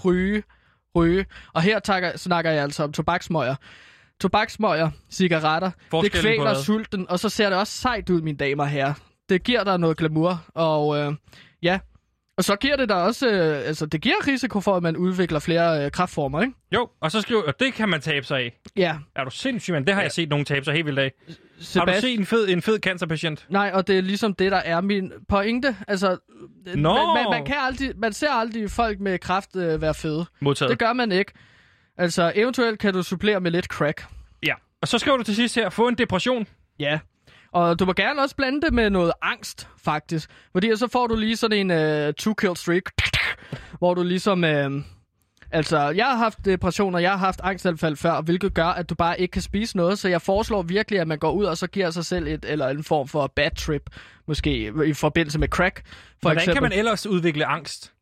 ryge, 0.05 0.43
ryge. 0.97 1.27
Og 1.53 1.63
her 1.63 1.79
takker, 1.79 2.17
snakker 2.17 2.51
jeg 2.51 2.63
altså 2.63 2.85
om 2.85 2.93
tobaksmøger. 2.93 3.55
Tobaksmøger, 4.21 4.91
cigaretter, 5.11 5.71
det 6.03 6.13
kvæler 6.13 6.55
sulten, 6.55 7.07
og 7.09 7.19
så 7.19 7.29
ser 7.29 7.49
det 7.51 7.59
også 7.59 7.73
sejt 7.73 8.11
ud, 8.11 8.23
mine 8.23 8.37
damer 8.39 8.63
og 8.63 8.69
herrer. 8.69 8.95
Det 9.29 9.43
giver 9.45 9.65
dig 9.65 9.79
noget 9.79 9.97
glamour, 9.97 10.45
og 10.55 10.99
øh, 10.99 11.13
ja. 11.63 11.79
Og 12.37 12.45
så 12.45 12.57
giver 12.57 12.77
det 12.77 12.89
dig 12.89 13.03
også, 13.03 13.29
øh, 13.29 13.67
altså 13.67 13.87
det 13.87 14.01
giver 14.01 14.15
risiko 14.27 14.61
for, 14.61 14.77
at 14.77 14.83
man 14.83 14.97
udvikler 14.97 15.39
flere 15.39 15.85
øh, 15.85 15.91
kraftformer, 15.91 16.41
ikke? 16.43 16.53
Jo, 16.75 16.89
og 17.01 17.11
så 17.13 17.21
skriver 17.21 17.43
og 17.43 17.61
det 17.61 17.75
kan 17.75 17.89
man 17.89 18.01
tabe 18.01 18.27
sig 18.27 18.39
af. 18.39 18.59
Ja. 18.77 18.97
Er 19.17 19.25
du 19.25 19.31
sindssyg, 19.31 19.73
mand? 19.73 19.87
Det 19.87 19.95
har 19.95 20.03
jeg 20.03 20.13
set 20.13 20.29
nogen 20.29 20.45
tabe 20.45 20.65
sig 20.65 20.75
helt 20.75 20.87
vildt 20.87 20.99
af. 20.99 21.13
Har 21.77 21.85
du 21.85 21.91
Sebast- 21.93 22.01
set 22.01 22.19
en 22.19 22.27
fed, 22.27 22.49
en 22.49 22.63
fed 22.63 22.79
cancerpatient? 22.81 23.47
Nej, 23.49 23.71
og 23.75 23.87
det 23.87 23.99
er 23.99 24.03
ligesom 24.03 24.35
det, 24.35 24.53
der 24.53 24.57
er 24.59 24.81
min 24.81 25.13
pointe. 25.29 25.77
Altså, 25.89 26.17
Nå. 26.75 26.95
man, 26.95 27.15
man, 27.15 27.27
man, 27.31 27.45
kan 27.47 27.57
aldrig, 27.59 27.93
man 27.97 28.13
ser 28.13 28.31
aldrig 28.31 28.71
folk 28.71 29.01
med 29.01 29.19
kraft 29.19 29.57
øh, 29.57 29.83
være 29.83 29.95
fede. 29.95 30.27
Modtaget. 30.41 30.71
Det 30.71 30.79
gør 30.79 30.93
man 30.93 31.13
ikke. 31.13 31.33
Altså, 31.99 32.33
eventuelt 32.35 32.79
kan 32.79 32.95
du 32.95 33.03
supplere 33.03 33.41
med 33.41 33.51
lidt 33.51 33.67
crack. 33.67 34.05
Ja. 34.43 34.55
Og 34.83 34.89
så 34.89 34.99
skriver 34.99 35.17
du 35.17 35.23
til 35.23 35.35
sidst 35.35 35.55
her, 35.55 35.71
få 35.71 35.89
en 35.89 35.95
depression. 35.95 36.47
Ja. 36.79 36.99
Og 37.55 37.79
du 37.79 37.85
må 37.85 37.93
gerne 37.93 38.23
også 38.23 38.37
blande 38.37 38.61
det 38.61 38.75
med 38.75 38.91
noget 38.91 39.13
angst, 39.23 39.69
faktisk. 39.85 40.31
Fordi 40.53 40.77
så 40.77 40.89
får 40.89 41.07
du 41.07 41.17
lige 41.17 41.37
sådan 41.37 41.71
en 41.71 42.07
uh, 42.07 42.15
two-kill 42.21 42.55
streak, 42.55 42.83
hvor 43.79 43.95
du 43.95 44.03
ligesom... 44.03 44.45
Uh, 44.45 44.83
altså, 45.51 45.79
jeg 45.79 46.07
har 46.07 46.17
haft 46.17 46.45
depressioner, 46.45 46.99
jeg 46.99 47.11
har 47.11 47.19
haft 47.19 47.41
angstanfald 47.43 47.97
før, 47.97 48.21
hvilket 48.21 48.55
gør, 48.55 48.67
at 48.67 48.91
du 48.91 48.95
bare 48.95 49.21
ikke 49.21 49.33
kan 49.33 49.43
spise 49.43 49.77
noget. 49.77 49.99
Så 49.99 50.09
jeg 50.09 50.23
foreslår 50.23 50.63
virkelig, 50.63 51.01
at 51.01 51.09
man 51.09 51.19
går 51.19 51.33
ud 51.33 51.45
og 51.45 51.59
så 51.59 51.67
giver 51.67 51.91
sig 51.91 52.05
selv 52.05 52.27
et 52.27 52.45
eller 52.49 52.69
en 52.69 52.85
form 52.85 53.09
for 53.09 53.27
bad 53.37 53.51
trip. 53.51 53.91
Måske 54.29 54.73
i 54.87 54.93
forbindelse 54.93 55.39
med 55.39 55.49
crack, 55.49 55.83
for 55.87 55.93
Hvordan 56.21 56.37
eksempel. 56.37 56.55
kan 56.55 56.63
man 56.63 56.73
ellers 56.73 57.07
udvikle 57.07 57.47
angst? 57.47 57.93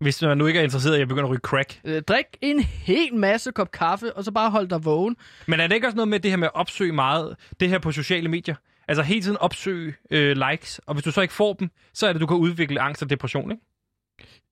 Hvis 0.00 0.22
man 0.22 0.38
nu 0.38 0.46
ikke 0.46 0.60
er 0.60 0.64
interesseret 0.64 0.98
i 0.98 1.00
at 1.00 1.08
begynde 1.08 1.24
at 1.24 1.30
ryge 1.30 1.40
crack. 1.40 1.80
Øh, 1.84 2.02
drik 2.02 2.26
en 2.40 2.60
hel 2.60 3.14
masse 3.14 3.52
kop 3.52 3.70
kaffe, 3.70 4.16
og 4.16 4.24
så 4.24 4.32
bare 4.32 4.50
hold 4.50 4.68
dig 4.68 4.84
vågen. 4.84 5.16
Men 5.46 5.60
er 5.60 5.66
det 5.66 5.74
ikke 5.74 5.86
også 5.86 5.96
noget 5.96 6.08
med 6.08 6.20
det 6.20 6.30
her 6.30 6.36
med 6.36 6.46
at 6.46 6.54
opsøge 6.54 6.92
meget, 6.92 7.36
det 7.60 7.68
her 7.68 7.78
på 7.78 7.92
sociale 7.92 8.28
medier? 8.28 8.54
Altså 8.90 9.02
hele 9.02 9.22
tiden 9.22 9.36
opsøge 9.36 9.94
øh, 10.10 10.36
likes, 10.50 10.78
og 10.78 10.94
hvis 10.94 11.04
du 11.04 11.10
så 11.10 11.20
ikke 11.20 11.34
får 11.34 11.52
dem, 11.52 11.70
så 11.94 12.06
er 12.06 12.12
det, 12.12 12.20
du 12.20 12.26
kan 12.26 12.36
udvikle 12.36 12.80
angst 12.80 13.02
og 13.02 13.10
depression, 13.10 13.50
ikke? 13.52 13.64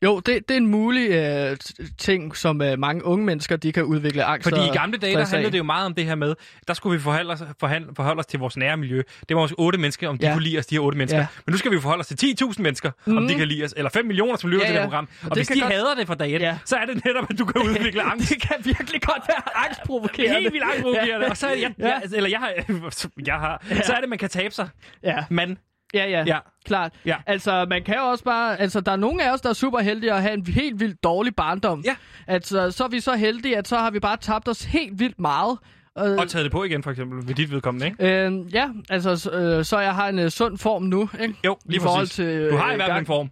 Jo, 0.05 0.21
det, 0.21 0.49
det 0.49 0.51
er 0.55 0.57
en 0.59 0.66
mulig 0.66 1.11
øh, 1.11 1.57
ting, 1.99 2.37
som 2.37 2.62
øh, 2.62 2.79
mange 2.79 3.05
unge 3.05 3.25
mennesker 3.27 3.57
de 3.57 3.73
kan 3.73 3.85
udvikle 3.85 4.25
angst 4.25 4.49
Fordi 4.49 4.61
i 4.66 4.69
gamle 4.73 4.99
dage, 4.99 5.14
der 5.16 5.27
handlede 5.27 5.53
det 5.53 5.59
jo 5.59 5.62
meget 5.62 5.87
om 5.87 5.95
det 5.95 6.05
her 6.05 6.14
med, 6.14 6.35
der 6.69 6.75
skulle 6.75 6.99
vi 6.99 7.03
forholde 7.03 7.33
os, 7.33 7.43
forhandle, 7.61 7.91
forholde 7.97 8.21
os 8.21 8.27
til 8.27 8.39
vores 8.39 8.57
nære 8.57 8.77
miljø. 8.77 9.03
Det 9.29 9.37
var 9.37 9.43
også 9.43 9.55
otte 9.59 9.79
mennesker, 9.79 10.09
om 10.09 10.19
de 10.19 10.27
Ja. 10.27 10.33
kunne 10.33 10.43
lide 10.43 10.59
os, 10.59 10.66
de 10.66 10.75
her 10.75 10.81
otte 10.81 10.99
mennesker. 10.99 11.19
Ja. 11.19 11.27
Men 11.47 11.53
nu 11.53 11.59
skal 11.59 11.71
vi 11.73 11.81
forholde 11.81 12.01
os 12.01 12.07
til 12.07 12.37
10.000 12.43 12.62
mennesker, 12.62 12.91
mm. 13.07 13.16
om 13.16 13.23
Mhm. 13.23 13.29
de 13.33 13.35
kan 13.39 13.49
lide 13.49 13.64
os. 13.64 13.75
Eller 13.77 13.91
5 13.91 14.05
millioner, 14.07 14.37
som 14.37 14.51
lytter 14.51 14.64
Ja, 14.66 14.69
til 14.69 14.75
det 14.75 14.81
ja. 14.81 14.87
program. 14.87 15.09
Og 15.23 15.31
Og, 15.31 15.37
det 15.37 15.39
hvis 15.39 15.49
de 15.57 15.61
godt- 15.61 15.73
hader 15.73 15.95
det 15.95 16.07
fra 16.07 16.14
dag 16.14 16.35
et, 16.37 16.41
Ja. 16.43 16.59
så 16.64 16.77
er 16.77 16.85
det 16.87 17.05
netop, 17.05 17.25
at 17.31 17.39
du 17.39 17.45
kan 17.45 17.62
udvikle 17.69 18.03
angst. 18.03 18.29
det 18.31 18.43
kan 18.43 18.57
virkelig 18.64 19.03
godt 19.03 19.23
være 19.29 19.57
angstprovokerende. 19.66 20.35
Helt 20.41 20.53
vildt 20.53 20.64
angstprovokerende. 20.64 21.27
Og 21.27 21.37
så 21.37 21.47
er 21.47 21.55
jeg, 21.55 21.75
Ja. 21.79 21.87
jeg, 21.87 22.03
eller 22.16 22.31
jeg 22.31 22.39
har, 22.39 22.51
jeg 23.27 23.35
har, 23.35 23.62
så 23.83 23.93
er 23.93 24.01
det, 24.01 24.09
man 24.09 24.19
kan 24.19 24.29
tabe 24.29 24.55
sig. 24.55 24.69
Ja. 25.03 25.25
Man, 25.31 25.59
Ja, 25.95 26.07
ja, 26.11 26.24
Ja. 26.26 26.39
klart. 26.64 26.93
Ja. 27.05 27.16
Altså, 27.26 27.66
man 27.70 27.82
kan 27.84 27.95
jo 27.95 28.03
også 28.03 28.24
bare... 28.24 28.61
Altså, 28.61 28.80
der 28.80 28.93
er 28.93 28.97
nogle 28.97 29.24
af 29.24 29.32
os, 29.32 29.41
der 29.41 29.49
er 29.49 29.53
super 29.53 29.78
heldige 29.78 30.12
at 30.12 30.22
have 30.22 30.34
en 30.34 30.47
helt 30.47 30.80
vildt 30.80 31.03
dårlig 31.05 31.34
barndom. 31.36 31.82
Ja. 31.84 31.97
Altså, 32.26 32.70
så 32.70 32.84
er 32.84 32.89
vi 32.89 33.01
så 33.01 33.14
heldige, 33.14 33.57
at 33.57 33.68
så 33.68 33.76
har 33.78 33.91
vi 33.91 34.01
bare 34.01 34.16
tabt 34.16 34.49
os 34.49 34.64
helt 34.64 34.99
vildt 34.99 35.20
meget. 35.20 35.59
Øh, 35.99 36.05
og 36.18 36.28
taget 36.28 36.45
det 36.45 36.53
på 36.53 36.64
igen, 36.64 36.82
for 36.82 36.91
eksempel, 36.91 37.28
ved 37.28 37.34
dit 37.34 37.51
vedkommende, 37.53 37.86
ikke? 37.86 38.26
øh, 38.26 38.55
ja, 38.55 38.68
altså, 38.91 39.30
øh, 39.32 39.64
så 39.64 39.78
jeg 39.78 39.95
har 39.95 40.09
en 40.09 40.18
øh, 40.18 40.30
sund 40.30 40.59
form 40.59 40.82
nu, 40.82 41.09
ikke? 41.20 41.34
Jo, 41.45 41.57
lige 41.66 41.76
I 41.76 41.80
forhold 41.80 42.01
præcis. 42.03 42.14
til, 42.16 42.51
Du 42.51 42.57
har 42.57 42.66
øh, 42.68 42.72
i 42.72 42.76
hvert 42.76 42.89
fald 42.91 42.99
en 43.01 43.07
form. 43.07 43.30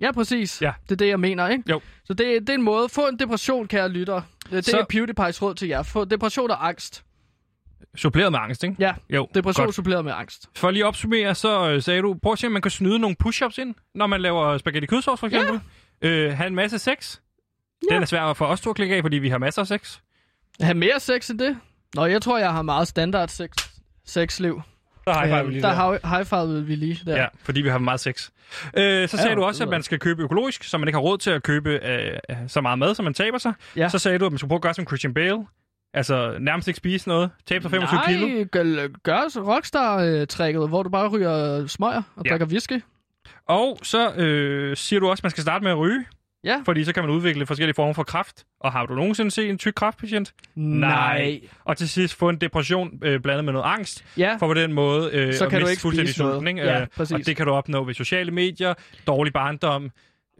Ja, 0.00 0.12
præcis. 0.12 0.62
Ja. 0.62 0.72
Det 0.82 0.92
er 0.92 0.96
det, 0.96 1.08
jeg 1.08 1.20
mener, 1.20 1.48
ikke? 1.48 1.64
Jo. 1.70 1.80
Så 2.04 2.14
det, 2.14 2.40
det 2.40 2.48
er 2.48 2.54
en 2.54 2.62
måde. 2.62 2.88
Få 2.88 3.08
en 3.08 3.18
depression, 3.18 3.66
kære 3.68 3.88
lytter. 3.88 4.20
Det, 4.44 4.50
det 4.52 4.64
Så- 4.64 4.78
er 4.78 4.84
PewDiePie's 4.92 5.42
råd 5.42 5.54
til 5.54 5.68
jer. 5.68 5.82
Få 5.82 6.04
depression 6.04 6.50
og 6.50 6.68
angst. 6.68 7.04
Suppleret 7.96 8.32
med 8.32 8.38
angst, 8.42 8.64
ikke? 8.64 8.76
Ja, 8.78 8.92
Jo, 9.10 9.28
depression 9.34 9.66
godt. 9.66 9.74
suppleret 9.74 10.04
med 10.04 10.12
angst. 10.16 10.48
For 10.56 10.70
lige 10.70 10.82
at 10.82 10.86
opsummere, 10.86 11.34
så 11.34 11.70
øh, 11.70 11.82
sagde 11.82 12.02
du, 12.02 12.14
prøv 12.22 12.32
at 12.32 12.38
se, 12.38 12.46
om 12.46 12.52
man 12.52 12.62
kan 12.62 12.70
snyde 12.70 12.98
nogle 12.98 13.16
push-ups 13.24 13.58
ind, 13.60 13.74
når 13.94 14.06
man 14.06 14.20
laver 14.20 14.58
spaghetti 14.58 14.86
kødsovs, 14.86 15.20
for 15.20 15.26
eksempel. 15.26 15.60
Ja. 16.02 16.08
Øh, 16.08 16.36
have 16.36 16.46
en 16.46 16.54
masse 16.54 16.78
sex. 16.78 17.18
Ja. 17.90 17.94
Den 17.94 18.02
er 18.02 18.06
svær 18.06 18.32
for 18.32 18.46
os 18.46 18.60
to 18.60 18.70
at 18.70 18.76
klikke 18.76 18.96
af, 18.96 19.02
fordi 19.02 19.16
vi 19.18 19.28
har 19.28 19.38
masser 19.38 19.62
af 19.62 19.66
sex. 19.68 19.98
Have 20.60 20.74
mere 20.74 21.00
sex 21.00 21.30
end 21.30 21.38
det? 21.38 21.56
Nå, 21.94 22.04
jeg 22.06 22.22
tror, 22.22 22.38
jeg 22.38 22.52
har 22.52 22.62
meget 22.62 22.88
standard 22.88 23.28
sex, 23.28 23.50
sexliv. 24.06 24.62
Så 25.08 25.12
high 25.12 25.26
five 25.28 25.38
Øhm, 25.40 25.48
lige 25.50 25.62
der 25.62 25.68
der. 25.68 25.74
har 26.30 26.48
high 26.58 26.68
vi 26.68 26.74
lige 26.74 27.00
der. 27.06 27.16
Ja, 27.16 27.26
fordi 27.44 27.60
vi 27.60 27.68
har 27.68 27.78
meget 27.78 28.00
sex. 28.00 28.30
Øh, 28.76 29.08
så 29.08 29.16
sagde 29.16 29.28
Ja, 29.28 29.34
du 29.34 29.44
også, 29.44 29.62
at 29.64 29.70
man 29.70 29.82
skal 29.82 29.98
købe 29.98 30.22
økologisk, 30.22 30.64
så 30.64 30.78
man 30.78 30.88
ikke 30.88 30.96
har 30.96 31.02
råd 31.02 31.18
til 31.18 31.30
at 31.30 31.42
købe 31.42 31.70
øh, 31.70 32.18
så 32.48 32.60
meget 32.60 32.78
mad, 32.78 32.94
så 32.94 33.02
man 33.02 33.14
taber 33.14 33.38
sig. 33.38 33.52
Ja. 33.76 33.88
Så 33.88 33.98
sagde 33.98 34.18
du, 34.18 34.26
at 34.26 34.32
man 34.32 34.38
skulle 34.38 34.48
prøve 34.48 34.56
at 34.58 34.62
gøre 34.62 34.74
som 34.74 34.86
Christian 34.86 35.14
Bale. 35.14 35.46
Altså 35.94 36.36
nærmest 36.40 36.68
ikke 36.68 36.76
spise 36.78 37.08
noget. 37.08 37.30
Tabe 37.46 37.62
sig 37.62 37.70
25 37.70 37.96
Nej, 37.96 38.06
kilo. 38.12 38.44
gør, 38.52 38.88
gør 39.02 39.28
så 39.28 39.40
rockstar-trækket, 39.42 40.68
hvor 40.68 40.82
du 40.82 40.88
bare 40.88 41.08
ryger 41.08 41.66
smøger 41.66 42.02
og 42.16 42.24
Ja. 42.24 42.30
drikker 42.30 42.46
whisky. 42.46 42.82
Og 43.48 43.78
så 43.82 44.12
øh, 44.14 44.76
siger 44.76 45.00
du 45.00 45.08
også, 45.10 45.20
at 45.20 45.24
man 45.24 45.30
skal 45.30 45.42
starte 45.42 45.62
med 45.62 45.70
at 45.70 45.78
ryge. 45.78 46.04
Ja. 46.44 46.62
Fordi 46.64 46.84
så 46.84 46.92
kan 46.94 47.02
man 47.02 47.10
udvikle 47.12 47.46
forskellige 47.46 47.74
former 47.74 47.92
for 47.92 48.02
kræft. 48.02 48.44
Og 48.60 48.72
har 48.72 48.86
du 48.86 48.94
nogensinde 48.94 49.30
set 49.30 49.50
en 49.50 49.58
tyk 49.58 49.72
kræftpatient? 49.76 50.34
Og 51.64 51.76
til 51.76 51.88
sidst 51.88 52.14
få 52.14 52.28
en 52.28 52.36
depression 52.36 52.98
øh, 53.02 53.20
blandet 53.20 53.44
med 53.44 53.52
noget 53.52 53.66
angst. 53.66 54.04
Ja. 54.18 54.36
For 54.40 54.46
på 54.46 54.54
den 54.54 54.72
måde 54.72 55.10
øh, 55.12 55.34
Så 55.34 55.48
kan 55.48 55.60
du 55.60 55.66
ikke 55.66 55.82
fuldstændig 55.82 56.14
sulten, 56.14 56.48
ikke? 56.48 56.60
Ja, 56.60 56.80
Øh, 56.80 56.86
præcis. 56.96 57.14
Og 57.14 57.26
det 57.26 57.36
kan 57.36 57.46
du 57.46 57.52
opnå 57.52 57.84
ved 57.84 57.94
sociale 57.94 58.30
medier, 58.30 58.74
dårlig 59.06 59.32
barndom, 59.32 59.90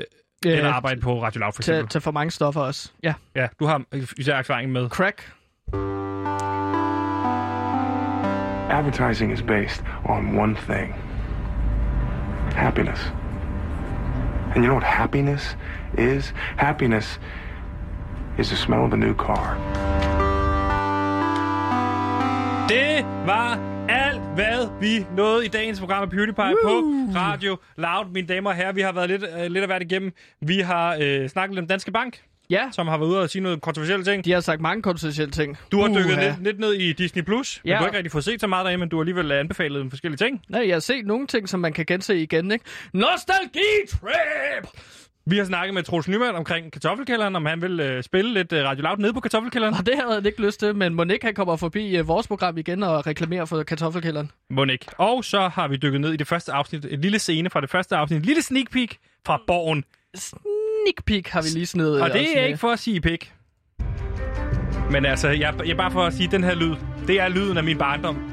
øh, 0.01 0.05
eller 0.45 0.73
arbejde 0.73 1.01
på 1.01 1.23
Radio 1.23 1.39
Loud 1.41 1.53
for 1.53 1.61
eksempel. 1.61 1.89
til 1.89 2.01
for 2.01 2.11
mange 2.11 2.31
stoffer 2.31 2.61
også. 2.61 2.91
Ja. 3.03 3.15
Ja, 3.37 3.49
du 3.61 3.65
har 3.67 3.83
især 4.19 4.37
erfaring 4.37 4.73
med. 4.73 4.89
Crack. 4.89 5.33
Advertising 8.73 9.31
is 9.31 9.43
based 9.43 9.83
on 10.05 10.37
one 10.37 10.57
thing 10.57 10.95
happiness. 12.55 13.01
And 14.55 14.63
you 14.63 14.69
know 14.69 14.75
what 14.75 14.83
happiness 14.83 15.57
is? 15.99 16.33
Happiness 16.57 17.19
is 18.39 18.49
the 18.49 18.57
smell 18.57 18.85
of 18.85 18.93
a 18.93 18.97
new 18.97 19.15
car. 19.15 19.57
Det 22.69 23.05
var 23.27 23.59
alt, 23.89 24.21
hvad 24.35 24.69
vi 24.81 25.07
nåede 25.17 25.45
i 25.45 25.49
dagens 25.49 25.81
program 25.81 26.03
af 26.03 26.11
PewDiePie 26.11 26.45
Woo! 26.65 26.83
på 26.83 27.19
Radio 27.19 27.59
Loud. 27.77 28.11
Mine 28.15 28.27
damer 28.27 28.51
og 28.51 28.57
herrer, 28.57 28.73
vi 28.73 28.81
har 28.81 28.93
været 28.93 29.11
lidt, 29.11 29.25
øh, 29.39 29.51
lidt 29.51 29.63
af 29.63 29.69
hvert 29.69 29.83
igennem. 29.83 30.13
Vi 30.41 30.59
har 30.61 30.97
øh, 31.01 31.29
snakket 31.29 31.55
lidt 31.55 31.63
om 31.63 31.69
Danske 31.69 31.93
Bank, 31.93 32.23
Ja. 32.53 32.69
som 32.73 32.89
har 32.89 32.99
været 32.99 33.09
ude 33.09 33.21
og 33.21 33.31
sige 33.31 33.43
noget 33.43 33.61
kontroversielle 33.61 34.05
ting. 34.05 34.25
De 34.25 34.33
har 34.33 34.41
sagt 34.41 34.61
mange 34.61 34.83
kontroversielle 34.83 35.31
ting. 35.31 35.59
Du 35.73 35.81
har 35.81 35.89
dykket 35.89 36.19
lidt, 36.19 36.43
lidt 36.43 36.59
ned 36.59 36.73
i 36.73 36.93
Disney+. 36.93 37.23
Plus. 37.23 37.61
Ja. 37.65 37.71
Du 37.71 37.77
har 37.77 37.87
ikke 37.87 37.97
rigtig 37.97 38.13
fået 38.13 38.25
set 38.25 38.41
så 38.41 38.47
meget 38.47 38.65
derinde, 38.65 38.81
men 38.81 38.89
du 38.89 38.97
har 38.97 39.03
alligevel 39.03 39.33
anbefalet 39.33 39.83
en 39.83 39.91
forskellige 39.91 40.19
ting. 40.19 40.43
Nej, 40.49 40.67
jeg 40.67 40.75
har 40.75 40.81
set 40.81 41.07
nogle 41.07 41.27
ting, 41.27 41.49
som 41.49 41.61
man 41.61 41.73
kan 41.73 41.87
gense 41.87 42.23
igen, 42.23 42.53
ikke? 42.53 42.65
Nostalgi-trip! 42.93 44.69
Vi 45.27 45.39
har 45.39 45.45
snakket 45.45 45.75
med 45.75 45.83
Troels 45.83 46.09
Nyman 46.09 46.35
omkring 46.35 46.73
kartoffelkælderen, 46.73 47.37
om 47.37 47.47
han 47.47 47.63
vil 47.63 47.81
øh, 47.81 48.03
spille 48.03 48.35
lidt 48.35 48.53
øh, 48.53 48.65
Radio 48.65 48.83
Loud 48.83 48.97
nede 48.99 49.13
på 49.13 49.21
kartoffelkælderen. 49.21 49.75
Og 49.75 49.87
det 49.87 49.95
havde 49.95 50.15
jeg 50.15 50.27
ikke 50.27 50.43
lyst 50.43 50.61
til, 50.61 50.77
men 50.77 50.95
Monique 50.95 51.27
han 51.27 51.35
kommer 51.35 51.57
forbi 51.57 51.97
øh, 51.97 52.09
vores 52.09 52.27
program 52.29 52.59
igen 52.59 52.83
og 52.83 53.07
reklamerer 53.07 53.45
for 53.45 53.63
kartoffelkælderen. 53.63 54.31
Monik. 54.51 54.87
Og 54.99 55.25
så 55.25 55.49
har 55.49 55.69
vi 55.69 55.77
dykket 55.77 56.01
ned 56.01 56.13
i 56.13 56.17
det 56.17 56.27
første 56.27 56.53
afsnit. 56.53 56.85
Et 56.85 56.99
lille 56.99 57.19
scene 57.19 57.51
fra 57.51 57.61
det 57.61 57.71
første 57.71 57.97
afsnit. 57.97 58.17
En 58.17 58.25
lille 58.25 58.43
sneak 58.43 58.71
peek 58.71 58.99
fra 59.27 59.43
Borgen. 59.47 59.85
Sneak 60.15 60.52
peek 61.07 61.29
har 61.29 61.43
vi 61.43 61.49
lige 61.49 61.67
snedet. 61.67 62.01
Og 62.03 62.11
det 62.13 62.21
er 62.21 62.41
med. 62.41 62.47
ikke 62.47 62.59
for 62.59 62.69
at 62.71 62.79
sige 62.79 63.01
pik. 63.01 63.33
Men 64.91 65.05
altså, 65.07 65.29
jeg, 65.29 65.55
jeg 65.67 65.77
bare 65.77 65.91
for 65.91 66.03
at 66.03 66.13
sige, 66.15 66.29
den 66.31 66.45
her 66.45 66.55
lyd, 66.55 66.75
det 67.07 67.21
er 67.21 67.29
lyden 67.29 67.57
af 67.57 67.65
min 67.65 67.79
barndom. 67.79 68.31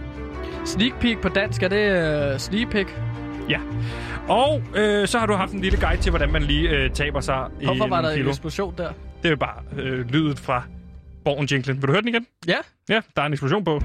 Sneak 0.65 0.99
peek 0.99 1.21
på 1.21 1.29
dansk, 1.29 1.63
er 1.63 1.67
det 1.67 2.33
uh, 2.33 2.39
sneak 2.39 2.69
peek? 2.71 2.87
Ja. 3.49 3.59
Og 4.27 4.61
øh, 4.75 5.07
så 5.07 5.19
har 5.19 5.25
du 5.25 5.33
haft 5.33 5.51
en 5.51 5.61
lille 5.61 5.79
guide 5.79 6.01
til, 6.01 6.09
hvordan 6.09 6.31
man 6.31 6.43
lige 6.43 6.69
øh, 6.69 6.89
taber 6.91 7.19
sig 7.21 7.47
i 7.61 7.65
Hvorfor 7.65 7.87
var 7.87 8.01
der 8.01 8.09
en 8.09 8.15
kilo. 8.17 8.29
eksplosion 8.29 8.73
der? 8.77 8.87
Det 9.17 9.25
er 9.25 9.29
jo 9.29 9.35
bare 9.35 9.61
øh, 9.77 10.09
lydet 10.09 10.39
fra 10.39 10.63
Borgen 11.25 11.47
Jinglen. 11.51 11.75
Vil 11.81 11.87
du 11.87 11.91
høre 11.91 12.01
den 12.01 12.09
igen? 12.09 12.25
Ja. 12.47 12.55
Ja, 12.89 13.01
der 13.15 13.21
er 13.21 13.25
en 13.25 13.33
eksplosion 13.33 13.63
på. 13.63 13.81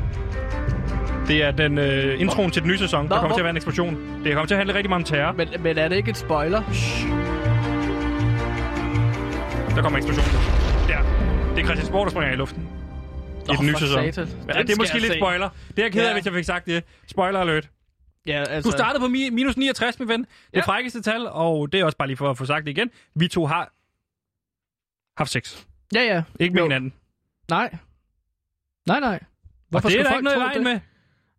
Det 1.28 1.42
er 1.44 1.50
den 1.50 1.78
øh, 1.78 2.20
introen 2.20 2.50
til 2.50 2.62
den 2.62 2.70
nye 2.70 2.78
sæson. 2.78 3.04
Nå, 3.04 3.08
der 3.08 3.14
kommer 3.14 3.28
hvor- 3.28 3.36
til 3.36 3.40
at 3.40 3.44
være 3.44 3.50
en 3.50 3.56
eksplosion. 3.56 4.20
Det 4.24 4.32
kommer 4.32 4.46
til 4.46 4.54
at 4.54 4.58
handle 4.58 4.74
rigtig 4.74 4.88
meget 4.90 5.00
om 5.00 5.04
terror. 5.04 5.32
Men, 5.32 5.48
men 5.60 5.78
er 5.78 5.88
det 5.88 5.96
ikke 5.96 6.10
et 6.10 6.16
spoiler? 6.16 6.62
Der 9.74 9.82
kommer 9.82 9.98
eksplosion. 9.98 10.24
Der. 10.88 10.98
Det 11.54 11.60
er 11.62 11.64
Christian 11.66 11.86
Sport, 11.86 12.04
der 12.06 12.10
springer 12.10 12.32
i 12.32 12.36
luften. 12.36 12.62
I 12.62 13.50
Åh, 13.50 13.56
den 13.56 13.66
nye 13.66 13.74
sæson. 13.78 14.04
Ja, 14.04 14.10
det 14.62 14.70
er 14.70 14.76
måske 14.78 14.98
lidt 14.98 15.12
se. 15.12 15.18
spoiler. 15.18 15.48
Det 15.68 15.78
er 15.78 15.82
jeg 15.82 15.92
ked 15.92 16.02
af, 16.02 16.08
Ja. 16.08 16.12
hvis 16.12 16.24
jeg 16.24 16.34
fik 16.34 16.44
sagt 16.44 16.66
det. 16.66 16.84
Spoiler 17.06 17.40
alert. 17.40 17.70
Ja, 18.26 18.44
altså... 18.48 18.70
Du 18.70 18.76
startede 18.76 19.00
på 19.00 19.06
mi- 19.06 19.30
minus 19.30 19.56
69, 19.56 19.98
min 19.98 20.08
ven. 20.08 20.20
Det 20.20 20.28
Ja. 20.54 20.60
frækkeste 20.60 21.02
tal, 21.02 21.26
og 21.26 21.72
det 21.72 21.80
er 21.80 21.84
også 21.84 21.96
bare 21.98 22.08
lige 22.08 22.16
for 22.16 22.30
at 22.30 22.38
få 22.38 22.44
sagt 22.44 22.64
det 22.66 22.70
igen. 22.70 22.90
Vi 23.14 23.28
to 23.28 23.46
har 23.46 23.72
haft 25.18 25.30
sex. 25.30 25.64
Ja, 25.94 26.02
ja. 26.02 26.22
Ikke 26.40 26.54
med 26.54 26.62
Jo. 26.62 26.64
hinanden. 26.68 26.92
Nej. 27.50 27.76
Nej, 28.86 29.00
nej. 29.00 29.20
og 29.74 29.82
det 29.82 29.98
er 30.00 30.02
der 30.02 30.10
ikke 30.12 30.24
noget 30.24 30.36
i 30.36 30.40
vejen 30.40 30.64
med. 30.64 30.80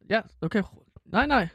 Ja, 0.09 0.21
okay. 0.41 0.63
Nej, 1.11 1.25
nej. 1.27 1.47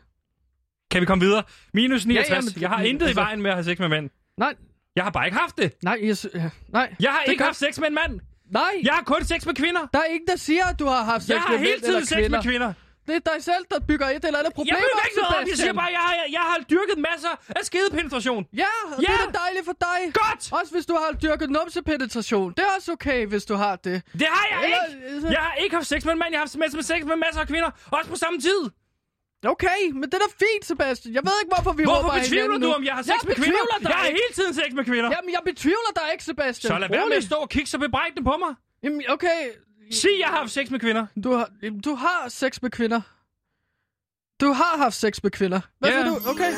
Kan 0.90 1.00
vi 1.00 1.06
komme 1.06 1.24
videre? 1.24 1.42
Minus 1.74 2.06
69. 2.06 2.30
Ja, 2.30 2.34
ja, 2.34 2.40
men- 2.40 2.60
jeg 2.62 2.68
har 2.70 2.82
intet 2.82 3.06
altså- 3.06 3.20
i 3.20 3.24
vejen 3.24 3.42
med 3.42 3.50
at 3.50 3.56
have 3.56 3.64
sex 3.64 3.78
med 3.78 3.88
mænd. 3.88 4.10
Nej. 4.36 4.54
Jeg 4.96 5.04
har 5.04 5.10
bare 5.10 5.26
ikke 5.26 5.38
haft 5.38 5.58
det. 5.58 5.72
Nej, 5.82 5.98
jeg, 6.02 6.16
ja, 6.34 6.50
nej. 6.68 6.94
Jeg 7.00 7.10
har 7.10 7.20
Det 7.24 7.32
ikke 7.32 7.38
gør- 7.38 7.44
haft 7.44 7.58
sex 7.58 7.78
med 7.78 7.88
en 7.88 7.94
mand. 7.94 8.20
Nej. 8.52 8.62
Jeg 8.84 8.92
har 8.94 9.02
kun 9.02 9.24
sex 9.24 9.46
med 9.46 9.54
kvinder. 9.54 9.80
Der 9.92 9.98
er 9.98 10.04
ingen, 10.04 10.26
der 10.28 10.36
siger, 10.36 10.64
at 10.66 10.78
du 10.78 10.86
har 10.86 11.02
haft 11.04 11.22
sex 11.24 11.30
Jeg 11.30 11.40
har 11.40 11.50
med 11.50 11.58
hele 11.58 11.70
mænd 11.70 11.82
eller 11.84 11.90
tiden 11.98 12.06
sex 12.06 12.16
kvinder. 12.18 12.38
med 12.38 12.42
kvinder. 12.50 12.72
Det 13.08 13.14
er 13.16 13.32
dig 13.34 13.44
selv, 13.44 13.62
der 13.70 13.80
bygger 13.88 14.06
et 14.06 14.24
eller 14.24 14.38
andet 14.38 14.54
problem 14.54 14.76
Jeg 14.76 14.84
op, 14.94 15.04
ikke 15.08 15.18
noget 15.20 15.36
om, 15.42 15.48
jeg 15.48 15.56
siger 15.56 15.72
bare, 15.72 15.90
jeg 15.98 16.00
har, 16.08 16.14
jeg 16.32 16.40
har 16.40 16.58
dyrket 16.70 16.98
masser 17.10 17.32
af 17.48 17.62
skedepenetration. 17.70 18.46
Ja, 18.62 18.64
og 18.92 18.96
det 18.96 19.08
Ja. 19.08 19.12
er 19.12 19.26
da 19.26 19.38
dejligt 19.44 19.64
for 19.64 19.76
dig. 19.80 19.98
Godt. 20.22 20.52
Også 20.60 20.72
hvis 20.74 20.86
du 20.86 20.94
har 21.02 21.08
dyrket 21.24 21.50
numsepenetration. 21.50 22.50
Det 22.56 22.58
er 22.60 22.70
også 22.76 22.92
okay, 22.92 23.26
hvis 23.26 23.44
du 23.44 23.54
har 23.54 23.76
det. 23.76 24.02
Det 24.12 24.26
har 24.30 24.46
jeg 24.50 24.64
Eller- 24.64 25.14
ikke. 25.14 25.26
Jeg 25.36 25.40
har 25.40 25.54
ikke 25.54 25.74
haft 25.76 25.86
sex 25.88 26.04
med 26.04 26.12
en 26.12 26.18
mand. 26.18 26.30
Jeg 26.32 26.38
har 26.40 26.46
haft 26.46 26.56
masser 26.58 26.76
med 26.76 26.84
sex 26.84 27.00
med 27.04 27.16
masser 27.16 27.40
af 27.40 27.48
kvinder. 27.48 27.70
Også 27.90 28.10
på 28.10 28.16
samme 28.16 28.40
tid. 28.40 28.60
Okay, 29.46 29.80
men 29.92 30.02
det 30.02 30.14
er 30.14 30.18
da 30.18 30.30
fint, 30.44 30.64
Sebastian. 30.64 31.14
Jeg 31.14 31.22
ved 31.24 31.32
ikke, 31.42 31.54
hvorfor 31.54 31.72
vi 31.72 31.82
Hvorfor 31.84 32.14
betvivler 32.18 32.58
du, 32.58 32.66
nu. 32.66 32.72
om 32.72 32.84
jeg 32.84 32.94
har 32.94 33.02
sex 33.02 33.08
jeg 33.08 33.18
med 33.26 33.34
kvinder? 33.34 33.58
dig 33.80 33.88
Jeg 33.88 33.96
har 33.96 34.04
hele 34.04 34.32
tiden 34.34 34.54
sex 34.54 34.64
med 34.72 34.84
kvinder. 34.84 35.10
Jamen, 35.16 35.30
jeg 35.30 35.40
betvivler 35.44 35.92
dig 35.96 36.02
ikke, 36.12 36.24
Sebastian. 36.24 36.68
Så 36.72 36.78
lad 36.78 36.88
være 36.88 37.06
med 37.08 37.16
at 37.16 37.24
stå 37.24 37.36
og 37.36 37.48
kigge 37.48 37.68
så 37.68 37.78
bebrejdende 37.78 38.24
på 38.24 38.36
mig. 38.38 38.54
Jamen, 38.82 39.02
okay. 39.08 39.40
Sig, 39.92 40.10
jeg 40.20 40.28
har 40.28 40.36
haft 40.36 40.50
sex 40.50 40.70
med 40.70 40.80
kvinder. 40.80 41.06
Du 41.24 41.32
har, 41.32 41.48
du 41.84 41.94
har 41.94 42.24
sex 42.28 42.62
med 42.62 42.70
kvinder. 42.70 43.00
Du 44.40 44.52
har 44.52 44.76
haft 44.76 44.94
sex 44.96 45.22
med 45.22 45.30
kvinder. 45.30 45.60
Hvad 45.78 45.90
siger 45.90 46.04
du? 46.04 46.16
Okay. 46.30 46.52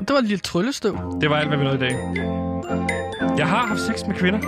Det 0.00 0.10
var 0.10 0.18
et 0.18 0.24
lille 0.24 0.38
tryllestøv. 0.40 0.98
Det 1.20 1.30
var 1.30 1.38
alt, 1.38 1.48
hvad 1.48 1.58
vi 1.58 1.64
nåede 1.64 1.76
i 1.76 1.80
dag. 1.80 1.94
Jeg 3.38 3.48
har 3.48 3.66
haft 3.66 3.80
sex 3.80 4.06
med 4.06 4.14
kvinder. 4.16 4.40